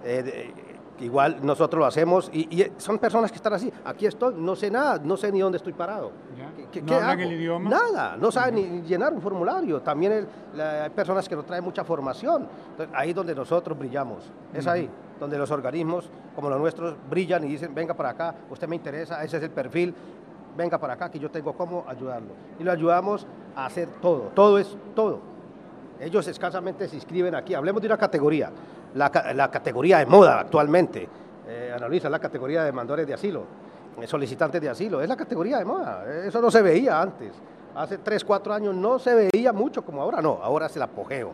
Eh, 0.04 0.52
igual 1.00 1.38
nosotros 1.42 1.80
lo 1.80 1.86
hacemos 1.86 2.30
y, 2.32 2.66
son 2.76 2.98
personas 2.98 3.30
que 3.30 3.36
están 3.36 3.52
así. 3.52 3.72
Aquí 3.84 4.06
estoy, 4.06 4.34
no 4.36 4.54
sé 4.56 4.70
nada, 4.70 5.00
no 5.02 5.16
sé 5.16 5.30
ni 5.32 5.40
dónde 5.40 5.58
estoy 5.58 5.72
parado. 5.72 6.12
¿Qué, 6.70 6.82
¿No 6.82 6.94
hablan 6.94 7.20
el 7.20 7.32
idioma? 7.32 7.70
Nada, 7.70 8.16
no 8.16 8.30
saben 8.30 8.54
ni 8.54 8.82
llenar 8.82 9.12
un 9.12 9.20
formulario. 9.20 9.80
También 9.80 10.28
hay 10.58 10.90
personas 10.90 11.28
que 11.28 11.36
no 11.36 11.44
traen 11.44 11.64
mucha 11.64 11.84
formación. 11.84 12.46
ahí 12.92 13.10
es 13.10 13.16
donde 13.16 13.34
nosotros 13.34 13.78
brillamos, 13.78 14.24
es 14.52 14.66
ahí 14.66 14.88
donde 15.18 15.36
los 15.36 15.50
organismos 15.50 16.08
como 16.34 16.48
los 16.48 16.60
nuestros 16.60 16.94
brillan 17.10 17.44
y 17.44 17.48
dicen, 17.48 17.74
venga 17.74 17.94
para 17.94 18.10
acá, 18.10 18.34
usted 18.48 18.68
me 18.68 18.76
interesa, 18.76 19.24
ese 19.24 19.38
es 19.38 19.42
el 19.42 19.50
perfil, 19.50 19.92
venga 20.56 20.78
para 20.78 20.94
acá 20.94 21.10
que 21.10 21.18
yo 21.18 21.30
tengo 21.30 21.52
cómo 21.52 21.84
ayudarlo. 21.88 22.28
Y 22.58 22.62
lo 22.62 22.70
ayudamos 22.70 23.26
a 23.56 23.66
hacer 23.66 23.88
todo, 24.00 24.30
todo 24.34 24.58
es 24.58 24.76
todo. 24.94 25.20
Ellos 26.00 26.28
escasamente 26.28 26.86
se 26.86 26.94
inscriben 26.94 27.34
aquí. 27.34 27.54
Hablemos 27.54 27.82
de 27.82 27.88
una 27.88 27.96
categoría, 27.96 28.52
la, 28.98 29.50
categoría 29.50 29.98
de 29.98 30.06
moda 30.06 30.40
actualmente. 30.40 31.08
Eh, 31.46 31.72
analiza 31.74 32.10
la 32.10 32.18
categoría 32.18 32.60
de 32.60 32.66
demandores 32.66 33.06
de 33.06 33.14
asilo, 33.14 33.44
eh, 34.00 34.06
solicitantes 34.06 34.60
de 34.60 34.68
asilo. 34.68 35.00
Es 35.00 35.08
la 35.08 35.16
categoría 35.16 35.58
de 35.58 35.64
moda. 35.64 36.04
Eso 36.24 36.40
no 36.40 36.50
se 36.50 36.60
veía 36.60 37.00
antes. 37.00 37.32
Hace 37.74 37.98
3, 37.98 38.24
4 38.24 38.54
años 38.54 38.74
no 38.74 38.98
se 38.98 39.30
veía 39.32 39.52
mucho 39.52 39.82
como 39.82 40.02
ahora. 40.02 40.20
No, 40.20 40.40
ahora 40.42 40.66
es 40.66 40.76
el 40.76 40.82
apogeo. 40.82 41.32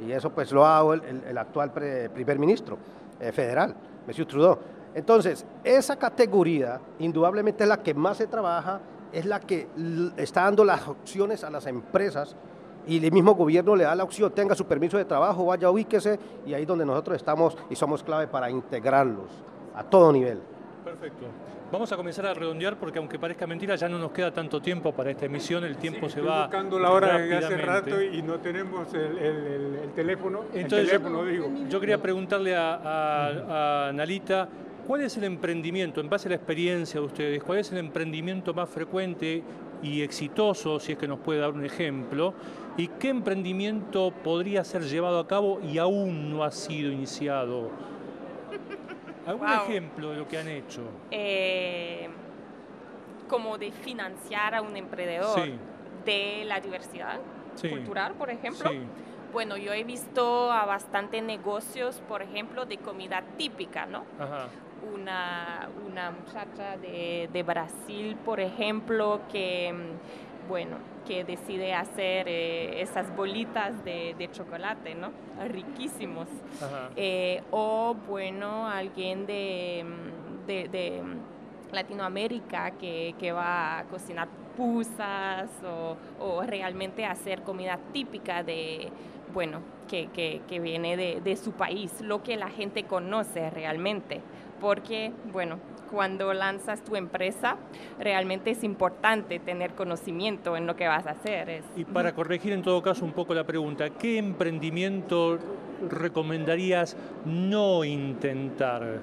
Y 0.00 0.10
eso 0.10 0.30
pues 0.30 0.50
lo 0.50 0.66
ha 0.66 0.80
el, 0.94 1.22
el, 1.28 1.38
actual 1.38 1.70
primer 1.70 2.38
ministro. 2.38 2.78
Eh, 3.22 3.30
federal, 3.30 3.72
Monsieur 4.04 4.26
Trudeau. 4.26 4.58
Entonces, 4.96 5.46
esa 5.62 5.94
categoría 5.94 6.80
indudablemente 6.98 7.62
es 7.62 7.68
la 7.68 7.76
que 7.76 7.94
más 7.94 8.16
se 8.16 8.26
trabaja, 8.26 8.80
es 9.12 9.26
la 9.26 9.38
que 9.38 9.68
está 10.16 10.42
dando 10.42 10.64
las 10.64 10.88
opciones 10.88 11.44
a 11.44 11.50
las 11.50 11.68
empresas 11.68 12.34
y 12.86 13.04
el 13.04 13.12
mismo 13.12 13.34
gobierno 13.34 13.76
le 13.76 13.84
da 13.84 13.94
la 13.94 14.04
opción, 14.04 14.32
tenga 14.32 14.54
su 14.54 14.66
permiso 14.66 14.96
de 14.98 15.04
trabajo, 15.04 15.46
vaya, 15.46 15.70
ubíquese, 15.70 16.18
y 16.46 16.54
ahí 16.54 16.62
es 16.62 16.68
donde 16.68 16.84
nosotros 16.84 17.16
estamos 17.16 17.56
y 17.70 17.76
somos 17.76 18.02
clave 18.02 18.26
para 18.26 18.50
integrarlos 18.50 19.30
a 19.74 19.84
todo 19.84 20.12
nivel. 20.12 20.40
Perfecto. 20.84 21.26
Vamos 21.72 21.90
a 21.90 21.96
comenzar 21.96 22.26
a 22.26 22.34
redondear 22.34 22.76
porque 22.76 22.98
aunque 22.98 23.18
parezca 23.18 23.46
mentira 23.46 23.76
ya 23.76 23.88
no 23.88 23.98
nos 23.98 24.12
queda 24.12 24.30
tanto 24.30 24.60
tiempo 24.60 24.92
para 24.92 25.10
esta 25.10 25.24
emisión, 25.24 25.64
el 25.64 25.78
tiempo 25.78 26.06
se 26.10 26.20
va 26.20 26.42
buscando 26.42 26.78
la 26.78 26.90
hora 26.90 27.16
de 27.16 27.34
hace 27.34 27.56
rato 27.56 28.02
y 28.02 28.20
no 28.20 28.40
tenemos 28.40 28.92
el, 28.92 29.90
teléfono. 29.94 30.44
Entonces 30.52 31.00
yo, 31.70 31.80
quería 31.80 31.96
preguntarle 31.96 32.54
a, 32.54 33.88
a, 33.88 33.92
Nalita, 33.94 34.50
¿cuál 34.86 35.00
es 35.00 35.16
el 35.16 35.24
emprendimiento, 35.24 36.02
en 36.02 36.10
base 36.10 36.28
a 36.28 36.30
la 36.30 36.34
experiencia 36.34 37.00
de 37.00 37.06
ustedes, 37.06 37.42
cuál 37.42 37.58
es 37.58 37.72
el 37.72 37.78
emprendimiento 37.78 38.52
más 38.52 38.68
frecuente 38.68 39.42
y 39.82 40.02
exitoso, 40.02 40.78
si 40.78 40.92
es 40.92 40.98
que 40.98 41.08
nos 41.08 41.20
puede 41.20 41.40
dar 41.40 41.52
un 41.52 41.64
ejemplo, 41.64 42.34
y 42.76 42.88
qué 42.88 43.08
emprendimiento 43.10 44.10
podría 44.24 44.64
ser 44.64 44.82
llevado 44.82 45.18
a 45.18 45.26
cabo 45.26 45.60
y 45.60 45.78
aún 45.78 46.30
no 46.30 46.44
ha 46.44 46.50
sido 46.50 46.90
iniciado? 46.90 47.70
¿Algún 49.26 49.46
Wow. 49.48 49.56
ejemplo 49.68 50.10
de 50.10 50.16
lo 50.16 50.28
que 50.28 50.38
han 50.38 50.48
hecho? 50.48 50.82
Eh, 51.10 52.08
como 53.28 53.56
de 53.56 53.70
financiar 53.72 54.54
a 54.54 54.62
un 54.62 54.76
emprendedor 54.76 55.40
Sí. 55.44 55.54
de 56.04 56.44
la 56.44 56.60
diversidad 56.60 57.20
Sí. 57.54 57.68
cultural, 57.68 58.14
por 58.14 58.30
ejemplo. 58.30 58.68
Sí. 58.70 58.80
Bueno, 59.32 59.56
yo 59.56 59.72
he 59.72 59.84
visto 59.84 60.50
a 60.52 60.66
bastante 60.66 61.22
negocios, 61.22 62.02
por 62.08 62.20
ejemplo, 62.20 62.66
de 62.66 62.78
comida 62.78 63.22
típica, 63.38 63.86
¿no? 63.86 64.04
Ajá. 64.18 64.48
Una, 64.92 65.68
una 65.86 66.10
muchacha 66.10 66.76
de, 66.76 67.30
de 67.32 67.42
Brasil, 67.42 68.16
por 68.24 68.40
ejemplo, 68.40 69.20
que, 69.30 69.72
bueno, 70.48 70.76
que 71.06 71.24
decide 71.24 71.74
hacer 71.74 72.26
eh, 72.28 72.80
esas 72.82 73.14
bolitas 73.16 73.84
de, 73.84 74.14
de 74.18 74.30
chocolate, 74.30 74.94
¿no? 74.94 75.10
Riquísimos. 75.48 76.28
Eh, 76.96 77.42
o, 77.50 77.94
bueno, 78.08 78.66
alguien 78.68 79.26
de, 79.26 79.84
mm, 79.84 80.46
de- 80.46 80.68
de, 80.68 81.02
mm, 81.02 81.72
Latinoamérica 81.74 82.72
que, 82.72 83.14
que 83.18 83.32
va 83.32 83.78
a 83.78 83.84
cocinar 83.84 84.28
pupusas 84.28 85.48
o, 85.64 85.96
o 86.22 86.42
realmente 86.42 87.04
hacer 87.06 87.42
comida 87.42 87.78
típica 87.92 88.42
de, 88.42 88.90
bueno, 89.32 89.60
que, 89.88 90.08
que- 90.08 90.42
que 90.46 90.60
viene 90.60 90.96
de, 90.96 91.20
de 91.22 91.36
su 91.36 91.52
país, 91.52 92.00
lo 92.02 92.22
que 92.22 92.36
la 92.36 92.48
gente 92.50 92.84
conoce 92.84 93.48
realmente. 93.50 94.20
Porque, 94.62 95.12
bueno, 95.32 95.58
cuando 95.90 96.32
lanzas 96.32 96.82
tu 96.82 96.96
empresa, 96.96 97.56
realmente 97.98 98.52
es 98.52 98.64
importante 98.64 99.38
tener 99.40 99.72
conocimiento 99.72 100.56
en 100.56 100.66
lo 100.66 100.74
que 100.76 100.88
vas 100.88 101.06
a 101.06 101.10
hacer. 101.10 101.50
Es, 101.50 101.64
Y 101.76 101.84
para 101.84 102.14
corregir 102.14 102.52
en 102.52 102.62
todo 102.62 102.80
caso 102.80 103.04
un 103.04 103.12
poco 103.12 103.34
la 103.34 103.44
pregunta, 103.44 103.90
¿qué 103.90 104.16
emprendimiento 104.18 105.38
recomendarías 105.90 106.96
no 107.26 107.84
intentar? 107.84 109.00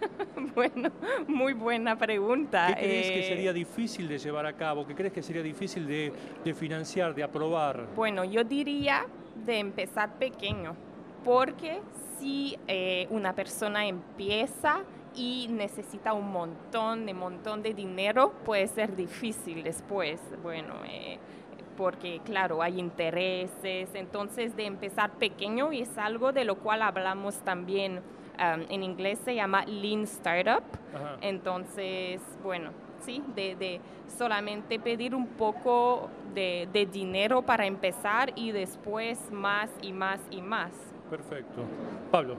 Bueno, 0.54 0.90
muy 1.28 1.52
buena 1.52 1.96
pregunta. 1.96 2.68
¿Qué 2.68 2.74
crees 2.82 3.10
que 3.10 3.20
Eh, 3.20 3.28
sería 3.28 3.52
difícil 3.52 4.08
de 4.08 4.18
llevar 4.18 4.46
a 4.46 4.54
cabo? 4.54 4.86
¿Qué 4.86 4.94
crees 4.94 5.12
que 5.12 5.22
sería 5.22 5.42
difícil 5.42 5.86
de, 5.86 6.12
de 6.42 6.54
financiar, 6.54 7.14
de 7.14 7.22
aprobar? 7.22 7.86
Bueno, 7.94 8.24
yo 8.24 8.42
diría 8.44 9.04
de 9.44 9.58
empezar 9.58 10.14
pequeño, 10.18 10.74
porque 11.24 11.80
si 12.20 12.56
eh, 12.68 13.06
una 13.10 13.32
persona 13.32 13.86
empieza 13.86 14.82
y 15.14 15.48
necesita 15.50 16.12
un 16.12 16.30
montón 16.30 17.06
de 17.06 17.14
montón 17.14 17.62
de 17.62 17.74
dinero, 17.74 18.32
puede 18.44 18.66
ser 18.68 18.94
difícil 18.94 19.62
después. 19.64 20.20
Bueno, 20.42 20.74
eh, 20.86 21.18
porque 21.76 22.20
claro, 22.24 22.62
hay 22.62 22.78
intereses, 22.78 23.88
entonces 23.94 24.54
de 24.54 24.66
empezar 24.66 25.12
pequeño 25.12 25.72
y 25.72 25.80
es 25.80 25.98
algo 25.98 26.30
de 26.30 26.44
lo 26.44 26.56
cual 26.56 26.82
hablamos 26.82 27.38
también 27.38 27.98
um, 28.38 28.62
en 28.68 28.82
inglés 28.82 29.18
se 29.24 29.34
llama 29.34 29.64
Lean 29.64 30.02
Startup. 30.02 30.62
Ajá. 30.94 31.16
Entonces, 31.22 32.20
bueno, 32.42 32.70
sí, 33.04 33.22
de, 33.34 33.56
de 33.56 33.80
solamente 34.16 34.78
pedir 34.78 35.14
un 35.14 35.26
poco 35.26 36.10
de, 36.34 36.68
de 36.72 36.84
dinero 36.86 37.42
para 37.42 37.66
empezar 37.66 38.32
y 38.36 38.52
después 38.52 39.18
más 39.32 39.70
y 39.80 39.92
más 39.92 40.20
y 40.30 40.42
más. 40.42 40.72
Perfecto. 41.10 41.62
Pablo. 42.10 42.36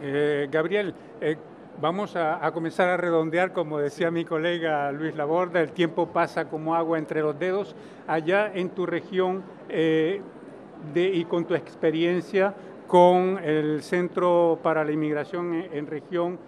Eh, 0.00 0.48
Gabriel, 0.50 0.94
eh, 1.20 1.36
vamos 1.80 2.14
a, 2.14 2.44
a 2.44 2.52
comenzar 2.52 2.88
a 2.88 2.96
redondear, 2.96 3.52
como 3.52 3.78
decía 3.78 4.10
mi 4.10 4.24
colega 4.24 4.92
Luis 4.92 5.16
Laborda, 5.16 5.60
el 5.60 5.72
tiempo 5.72 6.06
pasa 6.08 6.48
como 6.48 6.74
agua 6.74 6.98
entre 6.98 7.20
los 7.22 7.36
dedos. 7.38 7.74
Allá 8.06 8.52
en 8.54 8.70
tu 8.70 8.86
región 8.86 9.42
eh, 9.68 10.20
de- 10.94 11.08
y 11.08 11.24
con 11.24 11.44
tu 11.44 11.54
experiencia 11.54 12.54
con 12.86 13.38
el 13.42 13.82
Centro 13.82 14.58
para 14.62 14.84
la 14.84 14.92
Inmigración 14.92 15.54
en, 15.54 15.74
en 15.74 15.86
región, 15.86 16.38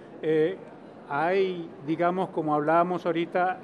hay, 1.09 1.69
digamos, 1.87 2.29
como 2.31 2.55
hablábamos 2.55 3.07
ahorita, 3.07 3.61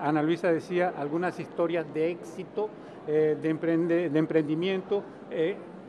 Ana 0.00 0.22
Luisa 0.22 0.50
decía, 0.52 0.92
algunas 0.96 1.38
historias 1.40 1.84
de 1.92 2.10
éxito, 2.12 2.70
de, 3.06 3.36
emprende- 3.50 4.08
de 4.08 4.18
emprendimiento. 4.18 5.02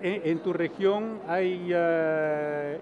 En, 0.01 0.21
en 0.31 0.39
tu 0.39 0.53
región 0.53 1.19
hay 1.27 1.69
eh, 1.73 2.79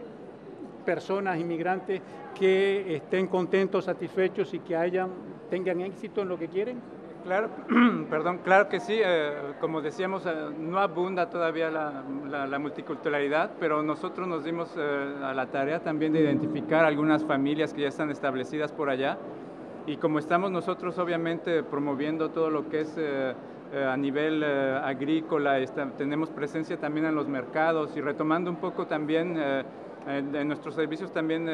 personas, 0.86 1.40
inmigrantes, 1.40 2.02
que 2.34 2.96
estén 2.96 3.28
contentos, 3.28 3.86
satisfechos 3.86 4.54
y 4.54 4.60
que 4.60 4.76
hayan, 4.76 5.10
tengan 5.50 5.82
éxito 5.82 6.22
en 6.22 6.30
lo 6.30 6.38
que 6.38 6.48
quieren? 6.48 6.82
Claro, 7.24 7.50
perdón, 8.10 8.40
claro 8.44 8.70
que 8.70 8.80
sí. 8.80 9.02
eh, 9.04 9.54
como 9.60 9.82
decíamos, 9.82 10.26
eh, 10.26 10.34
no 10.56 10.80
abunda 10.80 11.30
todavía 11.30 11.70
la, 11.70 12.06
la- 12.30 12.48
la 12.48 12.60
multiculturalidad, 12.60 13.52
pero 13.60 13.84
nosotros 13.84 14.28
nos 14.28 14.44
dimos 14.46 14.70
eh, 14.78 14.80
a 15.24 15.34
la 15.34 15.48
tarea 15.48 15.80
también 15.80 16.14
de 16.14 16.20
identificar 16.22 16.86
algunas 16.86 17.24
familias 17.26 17.74
que 17.74 17.82
ya 17.82 17.90
están 17.90 18.12
establecidas 18.12 18.72
por 18.72 18.90
allá. 18.90 19.18
Y 19.86 19.98
como 19.98 20.20
estamos 20.20 20.52
nosotros 20.52 20.98
obviamente 21.00 21.64
promoviendo 21.64 22.30
todo 22.30 22.50
lo 22.50 22.70
que 22.70 22.82
es 22.82 22.94
eh, 22.98 23.34
a 23.72 23.98
nivel 23.98 24.42
eh, 24.44 24.80
agrícola, 24.84 25.60
está- 25.60 25.92
tenemos 25.96 26.30
presencia 26.32 26.78
también 26.78 27.06
en 27.06 27.16
los 27.16 27.28
mercados 27.28 27.96
y 27.98 28.02
retomando 28.02 28.50
un 28.50 28.58
poco 28.58 28.88
también 28.88 29.36
eh, 29.38 29.64
en, 30.06 30.34
en 30.36 30.48
nuestros 30.48 30.76
servicios 30.76 31.12
también 31.12 31.48
eh, 31.50 31.52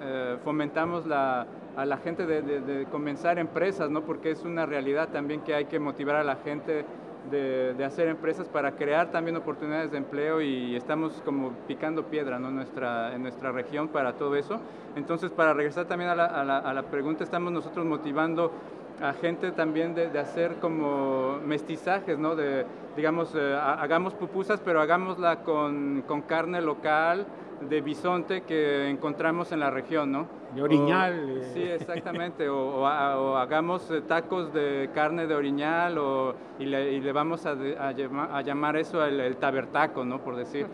eh, 0.00 0.38
fomentamos 0.44 1.06
la, 1.06 1.46
a 1.74 1.84
la 1.84 1.96
gente 1.98 2.24
de, 2.26 2.42
de- 2.42 2.60
de 2.60 2.86
comenzar 2.86 3.38
empresas, 3.38 3.90
¿no? 3.90 4.04
porque 4.04 4.30
es 4.30 4.44
una 4.44 4.64
realidad 4.66 5.10
también 5.10 5.42
que 5.42 5.54
hay 5.54 5.64
que 5.66 5.78
motivar 5.80 6.16
a 6.16 6.24
la 6.24 6.36
gente 6.36 6.86
de, 7.24 7.74
de 7.74 7.84
hacer 7.84 8.06
empresas 8.06 8.48
para 8.48 8.76
crear 8.76 9.10
también 9.10 9.34
oportunidades 9.36 9.90
de 9.90 9.96
empleo 9.98 10.40
y 10.40 10.76
estamos 10.76 11.20
como 11.22 11.56
picando 11.66 12.08
piedra 12.08 12.38
¿no? 12.38 12.48
en, 12.50 12.54
nuestra, 12.54 13.12
en 13.14 13.22
nuestra 13.22 13.50
región 13.50 13.88
para 13.88 14.16
todo 14.16 14.36
eso. 14.36 14.62
Entonces, 14.94 15.32
para 15.32 15.52
regresar 15.52 15.86
también 15.86 16.10
a 16.10 16.14
la, 16.14 16.26
a 16.26 16.44
la- 16.44 16.58
a 16.58 16.72
la 16.72 16.88
pregunta, 16.88 17.24
estamos 17.24 17.52
nosotros 17.52 17.84
motivando 17.84 18.52
a 19.00 19.12
gente 19.12 19.52
también 19.52 19.94
de, 19.94 20.08
de 20.10 20.18
hacer 20.18 20.56
como 20.56 21.38
mestizajes, 21.44 22.18
¿no? 22.18 22.34
De, 22.36 22.64
digamos, 22.96 23.34
eh, 23.34 23.54
ha- 23.54 23.80
hagamos 23.82 24.14
pupusas, 24.14 24.60
pero 24.64 24.80
hagámosla 24.80 25.36
con, 25.42 26.02
con 26.06 26.22
carne 26.22 26.60
local, 26.62 27.26
de 27.68 27.80
bisonte 27.80 28.42
que 28.42 28.88
encontramos 28.90 29.50
en 29.50 29.60
la 29.60 29.70
región, 29.70 30.12
¿no? 30.12 30.26
De 30.54 30.60
oriñal, 30.62 31.12
O- 31.24 31.38
eh. 31.38 31.50
sí, 31.54 31.62
exactamente. 31.62 32.48
O, 32.56 32.82
o 32.82 32.86
o 32.86 33.36
hagamos 33.36 33.90
eh, 33.90 34.02
tacos 34.02 34.52
de 34.52 34.90
carne 34.94 35.26
de 35.26 35.34
oriñal 35.34 35.96
o, 35.98 36.34
y, 36.58 36.66
le, 36.66 36.92
y 36.92 37.00
le 37.00 37.12
vamos 37.12 37.46
a, 37.46 37.52
a 37.52 37.92
llama- 37.92 38.28
a 38.32 38.42
llamar 38.42 38.76
eso 38.76 39.04
el, 39.04 39.20
el 39.20 39.36
tabertaco, 39.36 40.04
¿no? 40.04 40.20
Por 40.20 40.36
decir. 40.36 40.66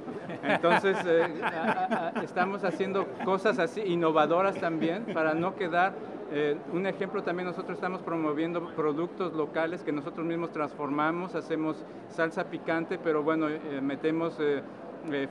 Entonces, 0.43 0.97
eh, 1.07 1.41
a- 1.45 2.13
estamos 2.23 2.65
haciendo 2.65 3.07
cosas 3.25 3.59
así 3.61 3.81
innovadoras 3.83 4.57
también 4.57 5.05
para 5.15 5.35
no 5.35 5.55
quedar 5.55 5.93
eh, 6.35 6.57
un 6.73 6.87
ejemplo 6.87 7.23
también 7.23 7.47
nosotros 7.47 7.77
estamos 7.77 8.01
promoviendo 8.01 8.67
productos 8.75 9.35
locales 9.35 9.83
que 9.83 9.93
nosotros 9.93 10.25
mismos 10.25 10.51
transformamos, 10.51 11.35
hacemos 11.35 11.85
salsa 12.09 12.45
picante, 12.45 12.99
pero 12.99 13.23
bueno, 13.23 13.51
eh, 13.51 13.81
metemos 13.83 14.39
eh, 14.41 14.63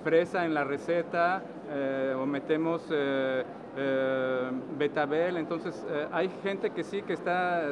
fresa 0.04 0.45
en 0.45 0.54
la 0.54 0.64
receta 0.64 1.41
o 2.22 2.26
metemos 2.26 2.89
betabel, 4.78 5.38
entonces 5.38 5.86
hay 6.12 6.30
gente 6.43 6.72
que 6.72 6.84
sí 6.84 7.02
que 7.04 7.14
está 7.14 7.70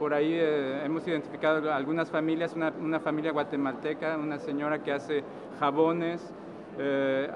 por 0.00 0.12
ahí, 0.12 0.36
hemos 0.84 1.06
identificado 1.06 1.72
algunas 1.72 2.10
familias, 2.10 2.54
una, 2.56 2.72
una 2.80 2.98
familia 2.98 3.30
guatemalteca, 3.30 4.16
una 4.16 4.40
señora 4.40 4.82
que 4.82 4.90
hace 4.90 5.22
jabones, 5.60 6.34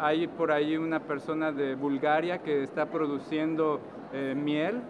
hay 0.01 0.27
por 0.27 0.51
ahí 0.51 0.77
una 0.77 0.99
persona 0.99 1.53
de 1.53 1.77
Bulgaria 1.77 2.39
que 2.39 2.65
está 2.65 2.87
produciendo 2.87 3.79
miel 4.35 4.83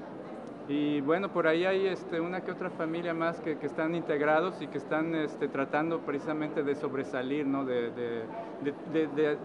y 0.68 1.00
bueno, 1.02 1.28
por 1.28 1.46
ahí 1.46 1.64
hay 1.64 1.86
este, 1.86 2.20
una 2.20 2.40
que 2.40 2.50
otra 2.50 2.70
familia 2.70 3.14
más 3.14 3.40
que, 3.40 3.56
que 3.56 3.66
están 3.66 3.94
integrados 3.94 4.60
y 4.60 4.66
que 4.66 4.78
están 4.78 5.14
este, 5.14 5.46
tratando 5.48 6.00
precisamente 6.00 6.62
de 6.62 6.74
sobresalir, 6.74 7.46
¿no? 7.46 7.64
de, 7.64 7.90
de- 7.92 8.26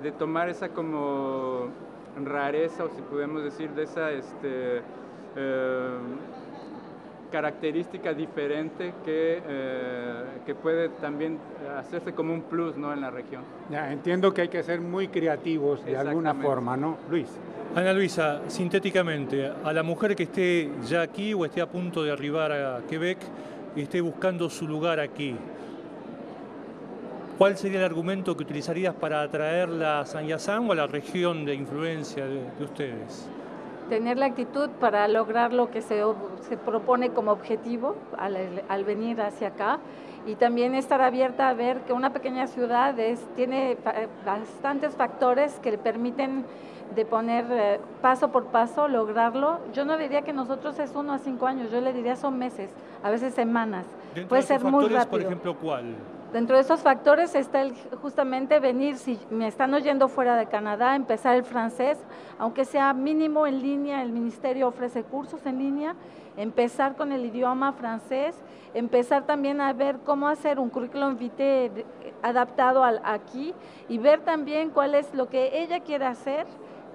de- 0.01 0.11
tomar 0.13 0.49
esa 0.49 0.69
como 0.69 1.69
rareza 2.25 2.85
o 2.85 2.89
si 2.89 3.01
podemos 3.03 3.43
decir 3.43 3.69
de 3.71 3.83
esa 3.83 4.11
este, 4.11 4.81
eh, 5.35 5.97
característica 7.31 8.13
diferente 8.13 8.93
que, 9.05 9.41
eh, 9.45 10.23
que 10.45 10.53
puede 10.55 10.89
también 10.89 11.39
hacerse 11.79 12.13
como 12.13 12.33
un 12.33 12.41
plus 12.41 12.75
¿no? 12.77 12.91
en 12.93 13.01
la 13.01 13.09
región. 13.11 13.43
Ya, 13.69 13.91
entiendo 13.91 14.33
que 14.33 14.41
hay 14.41 14.49
que 14.49 14.63
ser 14.63 14.81
muy 14.81 15.07
creativos 15.07 15.83
de 15.85 15.95
alguna 15.95 16.33
forma, 16.33 16.75
¿no? 16.75 16.97
Luis. 17.09 17.29
Ana 17.73 17.93
Luisa, 17.93 18.41
sintéticamente, 18.47 19.49
a 19.63 19.71
la 19.71 19.81
mujer 19.81 20.13
que 20.13 20.23
esté 20.23 20.69
ya 20.89 21.01
aquí 21.01 21.33
o 21.33 21.45
esté 21.45 21.61
a 21.61 21.69
punto 21.69 22.03
de 22.03 22.11
arribar 22.11 22.51
a 22.51 22.81
Quebec 22.89 23.17
y 23.77 23.83
esté 23.83 24.01
buscando 24.01 24.49
su 24.49 24.67
lugar 24.67 24.99
aquí, 24.99 25.37
¿cuál 27.37 27.55
sería 27.55 27.79
el 27.79 27.85
argumento 27.85 28.35
que 28.35 28.43
utilizarías 28.43 28.93
para 28.93 29.21
atraerla 29.21 30.01
a 30.01 30.05
San 30.05 30.27
Yassan 30.27 30.67
o 30.67 30.73
a 30.73 30.75
la 30.75 30.87
región 30.87 31.45
de 31.45 31.55
influencia 31.55 32.25
de, 32.25 32.43
de 32.59 32.63
ustedes? 32.65 33.29
tener 33.87 34.17
la 34.17 34.27
actitud 34.27 34.69
para 34.79 35.05
lograr 35.09 35.51
lo 35.51 35.69
que 35.69 35.81
se, 35.81 36.01
se 36.47 36.55
propone 36.55 37.09
como 37.09 37.31
objetivo 37.31 37.97
al, 38.17 38.63
al, 38.69 38.83
venir 38.85 39.19
hacia 39.19 39.49
acá 39.49 39.79
y 40.25 40.35
también 40.35 40.75
estar 40.75 41.01
abierta 41.01 41.49
a 41.49 41.53
ver 41.53 41.81
que 41.81 41.91
una 41.91 42.13
pequeña 42.13 42.47
ciudad 42.47 42.97
es, 42.97 43.19
tiene 43.35 43.75
bastantes 44.25 44.95
factores 44.95 45.59
que 45.59 45.71
le 45.71 45.77
permiten 45.77 46.45
de 46.95 47.05
poner 47.05 47.45
eh, 47.49 47.79
paso 48.01 48.31
por 48.31 48.45
paso, 48.45 48.87
lograrlo. 48.87 49.59
Yo 49.73 49.85
no 49.85 49.97
diría 49.97 50.21
que 50.21 50.33
nosotros 50.33 50.77
es 50.79 50.93
uno 50.95 51.13
a 51.13 51.19
cinco 51.19 51.47
años, 51.47 51.71
yo 51.71 51.81
le 51.81 51.93
diría 51.93 52.15
son 52.15 52.37
meses, 52.37 52.69
a 53.03 53.09
veces 53.09 53.33
semanas. 53.33 53.85
Puede 54.27 54.41
ser 54.41 54.63
muy 54.63 54.85
rápido. 54.85 55.09
Por 55.09 55.21
ejemplo, 55.21 55.55
¿cuál? 55.55 55.95
Dentro 56.33 56.55
de 56.55 56.61
esos 56.61 56.79
factores 56.79 57.35
está 57.35 57.61
el, 57.61 57.73
justamente 58.01 58.59
venir, 58.59 58.95
si 58.95 59.19
me 59.29 59.47
están 59.47 59.73
oyendo 59.73 60.07
fuera 60.07 60.37
de 60.37 60.45
Canadá, 60.45 60.95
empezar 60.95 61.35
el 61.35 61.43
francés, 61.43 61.97
aunque 62.39 62.63
sea 62.63 62.93
mínimo 62.93 63.45
en 63.47 63.61
línea, 63.61 64.01
el 64.01 64.13
ministerio 64.13 64.69
ofrece 64.69 65.03
cursos 65.03 65.45
en 65.45 65.57
línea, 65.57 65.93
empezar 66.37 66.95
con 66.95 67.11
el 67.11 67.25
idioma 67.25 67.73
francés, 67.73 68.33
empezar 68.73 69.25
también 69.25 69.59
a 69.59 69.73
ver 69.73 69.99
cómo 70.05 70.29
hacer 70.29 70.57
un 70.57 70.69
currículum 70.69 71.17
vitae 71.17 71.85
adaptado 72.21 72.85
al, 72.85 73.01
aquí 73.03 73.53
y 73.89 73.97
ver 73.97 74.21
también 74.21 74.69
cuál 74.69 74.95
es 74.95 75.13
lo 75.13 75.27
que 75.27 75.61
ella 75.61 75.81
quiere 75.81 76.05
hacer 76.05 76.45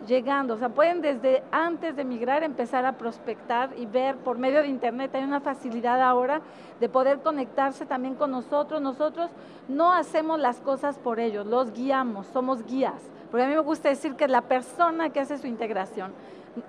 llegando, 0.06 0.54
o 0.54 0.56
sea, 0.58 0.68
pueden 0.68 1.00
desde 1.00 1.42
antes 1.50 1.96
de 1.96 2.02
emigrar 2.02 2.42
empezar 2.42 2.84
a 2.84 2.92
prospectar 2.92 3.70
y 3.76 3.86
ver 3.86 4.16
por 4.16 4.38
medio 4.38 4.62
de 4.62 4.68
internet, 4.68 5.14
hay 5.14 5.24
una 5.24 5.40
facilidad 5.40 6.02
ahora 6.02 6.40
de 6.80 6.88
poder 6.88 7.20
conectarse 7.20 7.86
también 7.86 8.14
con 8.14 8.30
nosotros. 8.30 8.80
Nosotros 8.80 9.30
no 9.68 9.92
hacemos 9.92 10.38
las 10.38 10.60
cosas 10.60 10.98
por 10.98 11.20
ellos, 11.20 11.46
los 11.46 11.72
guiamos, 11.72 12.26
somos 12.28 12.64
guías, 12.66 13.00
porque 13.30 13.44
a 13.44 13.48
mí 13.48 13.54
me 13.54 13.60
gusta 13.60 13.88
decir 13.88 14.14
que 14.14 14.28
la 14.28 14.42
persona 14.42 15.10
que 15.10 15.20
hace 15.20 15.38
su 15.38 15.46
integración. 15.46 16.12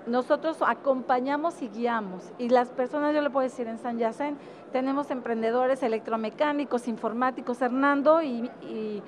Nosotros 0.06 0.58
acompañamos 0.60 1.62
y 1.62 1.68
guiamos. 1.68 2.22
Y 2.36 2.50
las 2.50 2.68
personas, 2.68 3.14
yo 3.14 3.22
le 3.22 3.30
puedo 3.30 3.44
decir, 3.44 3.66
en 3.68 3.78
San 3.78 3.98
Yacén 3.98 4.36
tenemos 4.70 5.10
emprendedores 5.10 5.82
electromecánicos, 5.82 6.88
informáticos, 6.88 7.62
Hernando 7.62 8.22
y, 8.22 9.02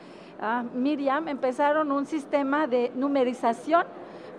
Miriam 0.75 1.29
empezaron 1.29 1.93
un 1.93 2.07
sistema 2.07 2.67
de 2.67 2.91
numerización 2.95 3.85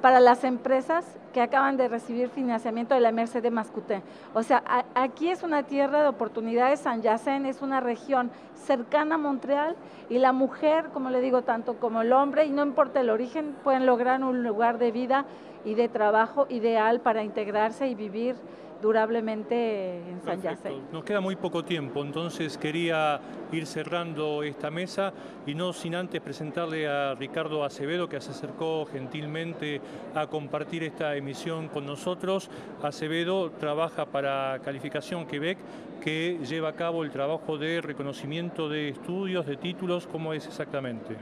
para 0.02 0.20
las 0.20 0.44
empresas 0.44 1.06
que 1.32 1.42
acaban 1.42 1.78
de 1.78 1.88
recibir 1.88 2.30
financiamiento 2.30 2.96
de 2.96 3.02
la 3.02 3.12
Merced 3.12 3.44
de 3.44 3.52
Mascuté. 3.52 4.02
O 4.34 4.42
sea, 4.42 4.64
aquí 4.96 5.30
es 5.30 5.44
una 5.44 5.64
tierra 5.64 6.02
de 6.02 6.08
oportunidades, 6.08 6.80
San 6.80 7.02
Yacén 7.02 7.46
es 7.46 7.62
una 7.62 7.80
región 7.80 8.32
cercana 8.56 9.16
a 9.16 9.18
Montreal 9.20 9.76
y 10.10 10.18
la 10.18 10.34
mujer, 10.34 10.90
como 10.92 11.12
le 11.12 11.22
digo, 11.22 11.44
tanto 11.44 11.76
como 11.76 12.02
el 12.02 12.14
hombre, 12.14 12.46
y 12.46 12.50
no 12.50 12.64
importa 12.64 13.00
el 13.00 13.10
origen, 13.10 13.56
pueden 13.64 13.86
lograr 13.86 14.24
un 14.24 14.44
lugar 14.44 14.80
de 14.80 14.92
vida 14.92 15.26
y 15.64 15.76
de 15.76 15.88
trabajo 15.88 16.48
ideal 16.50 17.00
para 17.00 17.24
integrarse 17.24 17.88
y 17.88 17.96
vivir 17.96 18.36
durablemente 18.82 19.98
en 19.98 20.22
San 20.24 20.42
Yacén. 20.42 20.82
Nos 20.92 21.04
queda 21.04 21.22
muy 21.22 21.36
poco 21.36 21.64
tiempo, 21.64 22.02
entonces 22.02 22.58
quería 22.58 23.20
ir 23.52 23.66
cerrando 23.66 24.44
esta 24.44 24.72
mesa 24.72 25.14
y 25.46 25.56
no 25.56 25.74
sin 25.74 25.96
antes 25.96 26.22
presentarle 26.22 26.88
a 26.88 27.16
Ricardo 27.16 27.64
Acevedo 27.64 28.10
que 28.10 28.20
se 28.20 28.32
acercó 28.32 28.86
gentilmente 28.86 29.82
a 30.16 30.28
compartir 30.28 30.84
esta 30.84 31.16
emisión 31.16 31.68
con 31.68 31.86
nosotros. 31.86 32.50
Acevedo 32.82 33.52
trabaja 33.52 34.06
para 34.06 34.60
Calificación 34.64 35.26
Quebec 35.26 35.58
que 36.02 36.40
lleva 36.44 36.70
a 36.70 36.74
cabo 36.74 37.04
el 37.04 37.12
trabajo 37.12 37.58
de 37.58 37.80
reconocimiento 37.82 38.68
de 38.68 38.90
estudios, 38.90 39.46
de 39.46 39.56
títulos, 39.58 40.08
¿cómo 40.08 40.34
es 40.34 40.48
exactamente? 40.48 41.16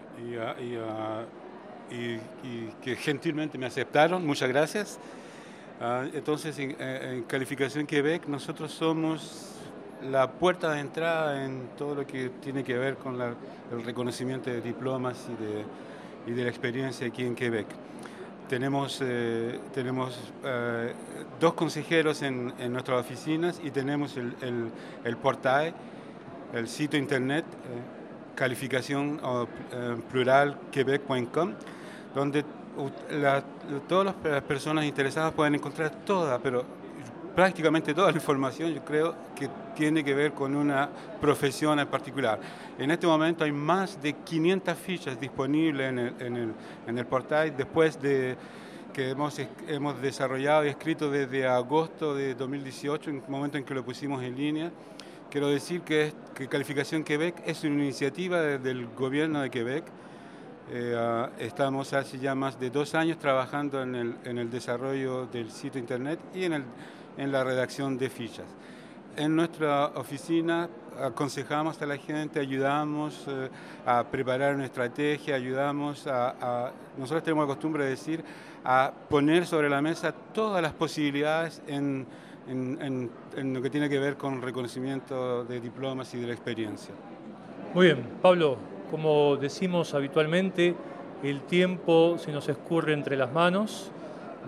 y, 1.91 2.16
y 2.47 2.68
que 2.82 2.95
gentilmente 2.95 3.57
me 3.57 3.66
aceptaron, 3.66 4.26
muchas 4.26 4.47
gracias. 4.49 4.99
Ah, 5.82 6.06
entonces, 6.14 6.60
eh, 6.60 6.76
en, 6.78 7.24
Calificación 7.24 7.88
Quebec, 7.88 8.28
nosotros 8.28 8.70
somos 8.70 9.54
la 10.12 10.30
puerta 10.30 10.74
de 10.74 10.82
entrada 10.82 11.46
en 11.46 11.70
todo 11.78 11.96
lo 11.96 12.06
que 12.06 12.30
tiene 12.42 12.66
que 12.66 12.78
ver 12.78 12.98
con 12.98 13.20
el 13.22 13.86
reconocimiento 13.86 14.50
de 14.50 14.60
diplomas 14.60 15.26
y 15.30 15.42
de, 15.42 16.34
y 16.34 16.36
de, 16.36 16.44
la 16.44 16.50
experiencia 16.50 17.08
aquí 17.08 17.24
en 17.24 17.34
Quebec. 17.34 17.68
Tenemos, 18.50 19.00
eh, 19.02 19.58
tenemos 19.74 20.20
eh, 20.44 20.94
dos 21.40 21.54
consejeros 21.54 22.24
en, 22.24 22.54
en, 22.60 22.74
nuestras 22.74 23.00
oficinas 23.00 23.62
y 23.64 23.72
tenemos 23.72 24.18
el, 24.18 24.36
el, 25.06 25.18
portal, 25.18 25.74
el 26.54 26.68
sitio 26.68 27.00
internet 27.00 27.46
calificación 28.36 29.20
plural 30.10 30.58
quebec.com, 30.72 31.54
donde 32.16 32.44
todas 33.88 34.16
las 34.24 34.44
personas 34.44 34.86
interesadas 34.86 35.34
pueden 35.34 35.56
encontrar 35.56 35.92
toda, 36.06 36.40
pero 36.40 36.64
prácticamente 37.36 37.94
toda 37.94 38.12
la 38.12 38.18
información 38.18 38.74
yo 38.74 38.84
creo 38.84 39.16
que 39.36 39.50
tiene 39.76 40.04
que 40.04 40.14
ver 40.14 40.34
con 40.34 40.56
una 40.56 40.90
profesión 41.22 41.80
en 41.80 41.88
particular. 41.88 42.40
En 42.78 42.92
este 42.92 43.08
momento 43.08 43.44
hay 43.44 43.52
más 43.52 44.02
de 44.02 44.14
500 44.14 44.78
fichas 44.78 45.20
disponibles 45.20 45.90
en 45.90 46.00
el, 46.00 46.14
en 46.20 46.38
el, 46.38 46.54
en 46.88 46.98
el 46.98 47.06
portal 47.06 47.56
después 47.56 48.02
de 48.02 48.36
que 48.94 49.12
hemos, 49.12 49.40
hemos 49.68 50.02
desarrollado 50.02 50.66
y 50.66 50.70
escrito 50.70 51.10
desde 51.10 51.48
agosto 51.48 52.16
de 52.16 52.36
2018, 52.36 53.10
en 53.10 53.16
el 53.18 53.24
momento 53.30 53.58
en 53.58 53.64
que 53.64 53.74
lo 53.74 53.86
pusimos 53.86 54.24
en 54.24 54.36
línea. 54.36 54.72
Quiero 55.30 55.48
decir 55.48 55.82
que, 55.82 56.12
que 56.36 56.48
Calificación 56.48 57.04
Quebec 57.04 57.42
es 57.46 57.64
una 57.64 57.76
iniciativa 57.76 58.42
del 58.42 58.88
gobierno 58.88 59.42
de 59.42 59.50
Quebec 59.50 59.86
eh, 60.72 60.96
ah, 60.96 61.30
estamos 61.40 61.94
hace 61.94 62.20
ya 62.20 62.36
más 62.36 62.60
de 62.60 62.70
dos 62.70 62.94
años 62.94 63.18
trabajando 63.18 63.82
en 63.82 63.96
el, 63.96 64.16
en 64.24 64.38
el 64.38 64.52
desarrollo 64.52 65.26
del 65.26 65.50
sitio 65.50 65.80
internet 65.80 66.20
y 66.34 66.44
en, 66.44 66.54
el, 66.54 66.64
en, 67.18 67.32
la 67.32 67.44
redacción 67.44 67.98
de 67.98 68.10
fichas. 68.10 68.46
En 69.16 69.36
nuestra 69.36 69.88
oficina 69.96 70.70
aconsejamos 71.02 71.82
a 71.82 71.86
la 71.88 71.98
gente, 71.98 72.40
ayudamos 72.40 73.26
eh, 73.28 73.50
a 73.86 74.04
preparar 74.04 74.54
una 74.54 74.66
estrategia, 74.66 75.36
ayudamos 75.36 76.06
a, 76.06 76.72
nosotros 76.98 77.24
tenemos 77.24 77.48
la 77.48 77.54
costumbre 77.54 77.86
de 77.86 77.90
decir, 77.90 78.24
a 78.64 78.92
poner 79.10 79.48
sobre 79.48 79.70
la 79.70 79.82
mesa 79.82 80.12
todas 80.12 80.62
las 80.62 80.74
posibilidades 80.74 81.64
en, 81.66 82.06
en, 82.48 83.10
en 83.36 83.54
lo 83.54 83.62
que 83.62 83.70
tiene 83.72 83.90
que 83.90 83.98
ver 83.98 84.18
con 84.18 84.42
reconocimiento 84.42 85.46
de 85.46 85.60
diplomas 85.60 86.14
y 86.14 86.20
de 86.20 86.28
la 86.28 86.34
experiencia. 86.34 86.94
Muy 87.74 87.88
bien, 87.88 88.04
Pablo, 88.22 88.58
como 88.90 89.38
decimos 89.38 89.94
habitualmente, 89.94 90.76
el 91.24 91.42
tiempo 91.42 92.18
se 92.18 92.32
nos 92.32 92.48
escurre 92.50 92.94
entre 92.94 93.18
las 93.18 93.32
manos, 93.32 93.92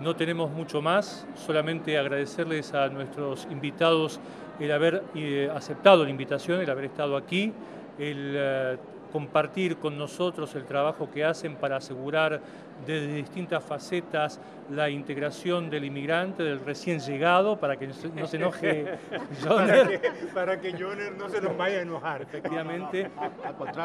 no 0.00 0.16
tenemos 0.16 0.50
mucho 0.50 0.82
más, 0.82 1.26
solamente 1.34 1.98
agradecerles 1.98 2.74
a 2.74 2.88
nuestros 2.88 3.46
invitados 3.50 4.20
el 4.58 4.72
haber 4.72 5.04
eh, 5.14 5.50
aceptado 5.54 6.04
la 6.04 6.10
invitación, 6.10 6.60
el 6.60 6.70
haber 6.70 6.86
estado 6.86 7.16
aquí, 7.16 7.52
el 7.98 8.32
eh, 8.34 8.76
compartir 9.12 9.76
con 9.76 9.98
nosotros 9.98 10.54
el 10.54 10.64
trabajo 10.64 11.10
que 11.10 11.24
hacen 11.24 11.56
para 11.56 11.76
asegurar 11.76 12.40
desde 12.86 13.14
distintas 13.14 13.62
facetas 13.64 14.40
la 14.70 14.88
integración 14.88 15.68
del 15.70 15.84
inmigrante, 15.84 16.42
del 16.42 16.60
recién 16.60 17.00
llegado, 17.00 17.58
para 17.58 17.76
que 17.76 17.88
no 17.88 18.26
se 18.26 18.36
enoje 18.36 18.98
Joner. 19.44 20.00
Para 20.34 20.60
que, 20.60 20.72
Joner 20.72 21.12
no 21.12 21.28
se 21.28 21.40
nos 21.40 21.56
vaya 21.56 21.78
a 21.78 21.82
enojar. 21.82 22.22
Efectivamente. 22.22 23.10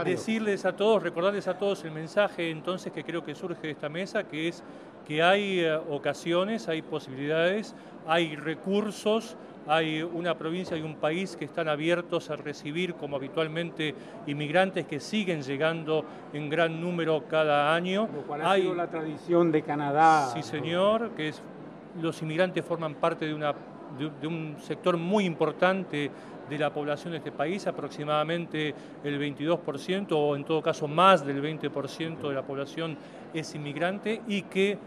Decirles 0.06 0.66
a 0.66 0.76
todos, 0.76 1.04
recordarles 1.04 1.48
a 1.48 1.58
todos 1.58 1.84
el 1.84 1.92
mensaje 1.92 2.50
entonces 2.50 2.92
que 2.92 3.04
creo 3.04 3.24
que 3.24 3.36
surge 3.36 3.62
de 3.62 3.72
esta 3.72 3.90
mesa, 3.90 4.24
que 4.24 4.48
es 4.48 4.64
que 5.08 5.24
hay 5.24 5.62
eh, 5.62 5.76
ocasiones, 5.90 6.68
hay 6.68 6.82
posibilidades, 6.82 7.74
hay 8.06 8.36
recursos 8.36 9.38
hay 9.68 10.02
una 10.02 10.38
provincia 10.38 10.78
y 10.78 10.82
un 10.82 10.96
país 10.96 11.36
que 11.36 11.46
están 11.46 11.68
abiertos 11.68 12.30
a 12.30 12.36
recibir, 12.36 12.94
como 12.96 13.16
habitualmente, 13.16 13.94
inmigrantes 14.26 14.86
que 14.86 15.00
siguen 15.00 15.42
llegando 15.42 16.06
en 16.34 16.50
gran 16.50 16.80
número 16.80 17.24
cada 17.28 17.74
año. 17.74 18.08
hay 18.44 18.62
sido 18.62 18.76
la 18.76 18.88
tradición 18.88 19.52
de 19.52 19.62
Canadá. 19.62 20.30
Sí, 20.34 20.42
señor, 20.44 21.12
que 21.12 21.30
es, 21.30 21.42
los 22.02 22.22
inmigrantes 22.22 22.64
forman 22.64 22.96
parte 22.96 23.26
de, 23.26 23.34
una, 23.34 23.54
de, 23.98 24.28
un 24.28 24.56
sector 24.60 24.98
muy 24.98 25.26
importante 25.26 26.12
de 26.50 26.58
la 26.58 26.72
población 26.72 27.12
de 27.12 27.18
este 27.18 27.32
país, 27.34 27.68
aproximadamente 27.68 28.74
el 29.04 29.20
22% 29.20 30.08
o 30.12 30.36
en 30.36 30.46
todo 30.46 30.62
caso 30.62 30.88
más 30.88 31.26
del 31.26 31.44
20% 31.44 32.22
de 32.22 32.34
la 32.34 32.44
población 32.44 32.98
es 33.34 33.54
inmigrante 33.54 34.22
y 34.28 34.44
que 34.44 34.78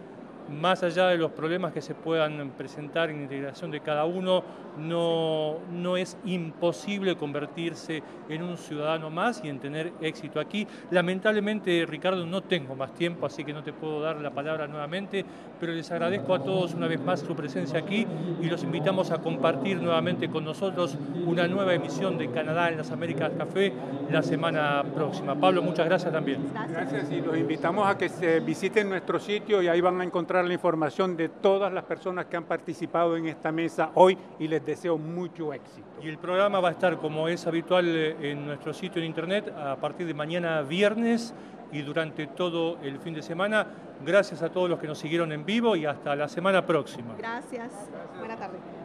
más 0.49 0.83
allá 0.83 1.09
de 1.09 1.19
los 1.19 1.31
problemas 1.33 1.73
que 1.73 1.81
se 1.81 1.95
puedan 1.95 2.51
presentar 2.51 3.11
en 3.11 3.23
integración 3.23 3.71
de 3.71 3.81
cada 3.81 4.05
uno, 4.05 4.43
no, 4.79 5.59
no 5.73 5.97
es 5.97 6.17
imposible 6.25 7.17
convertirse 7.17 8.03
en 8.29 8.43
un 8.43 8.57
ciudadano 8.57 9.11
más 9.11 9.43
y 9.45 9.49
en 9.49 9.59
tener 9.59 9.93
éxito 10.01 10.41
aquí. 10.41 10.67
Lamentablemente, 10.91 11.85
Ricardo, 11.87 12.27
no 12.27 12.43
tengo 12.43 12.75
más 12.75 12.95
tiempo, 12.95 13.27
así 13.27 13.45
que 13.45 13.53
no 13.53 13.63
te 13.63 13.73
puedo 13.73 14.01
dar 14.01 14.21
la 14.21 14.31
palabra 14.31 14.67
nuevamente, 14.67 15.25
pero 15.59 15.73
les 15.73 15.91
agradezco 15.91 16.35
a 16.35 16.43
todos 16.43 16.75
una 16.75 16.87
vez 16.87 17.01
más 17.01 17.21
su 17.21 17.35
presencia 17.35 17.79
aquí 17.79 18.07
y 18.41 18.47
los 18.47 18.63
invitamos 18.63 19.11
a 19.11 19.19
compartir 19.19 19.81
nuevamente 19.81 20.29
con 20.29 20.45
nosotros 20.45 20.97
una 21.27 21.47
nueva 21.47 21.75
emisión 21.75 22.17
de 22.19 22.31
Canadá 22.31 22.71
en 22.71 22.79
las 22.79 22.91
Américas 22.91 23.33
Café 23.37 23.73
la 24.11 24.23
semana 24.23 24.83
próxima. 24.95 25.35
Pablo, 25.35 25.63
muchas 25.63 25.87
gracias 25.87 26.13
también. 26.13 26.41
Gracias 26.69 27.11
y 27.11 27.21
los 27.21 27.37
invitamos 27.37 27.89
a 27.89 27.97
que 27.97 28.09
se 28.09 28.41
visiten 28.41 28.89
nuestro 28.89 29.19
sitio 29.19 29.63
y 29.63 29.69
ahí 29.69 29.81
van 29.81 30.01
a 30.01 30.05
encontrar 30.05 30.30
encontrar 30.31 30.47
la 30.47 30.55
información 30.55 31.17
de 31.17 31.29
todas 31.29 31.73
las 31.73 31.83
personas 31.83 32.27
que 32.27 32.37
han 32.37 32.45
participado 32.45 33.17
en 33.17 33.27
esta 33.27 33.51
mesa 33.51 33.91
hoy 33.95 34.17
y 34.39 34.47
les 34.47 34.65
deseo 34.65 34.97
mucho 34.97 35.53
éxito. 35.53 35.89
Y 36.01 36.09
el 36.09 36.19
programa 36.19 36.61
va 36.61 36.69
a 36.69 36.73
estar, 36.73 36.99
como 36.99 37.27
es 37.27 37.49
habitual, 37.49 37.85
eh, 37.89 38.31
en 38.31 38.47
nuestro 38.47 38.73
sitio 38.73 39.03
en 39.03 39.09
internet 39.09 39.53
a 39.59 39.75
partir 39.75 40.07
de 40.07 40.15
mañana 40.15 40.63
viernes 40.63 41.35
y 41.73 41.83
durante 41.83 42.29
todo 42.29 42.79
el 42.81 43.01
fin 43.01 43.13
de 43.13 43.23
semana. 43.23 43.67
Gracias 44.07 44.41
a 44.43 44.51
todos 44.51 44.71
los 44.71 44.79
que 44.79 44.87
nos 44.87 44.99
siguieron 44.99 45.33
en 45.33 45.45
vivo 45.45 45.75
y 45.75 45.85
hasta 45.85 46.15
la 46.15 46.29
semana 46.29 46.65
próxima. 46.65 47.17
Gracias. 47.19 47.73
Buena 48.21 48.37
tarde. 48.37 48.80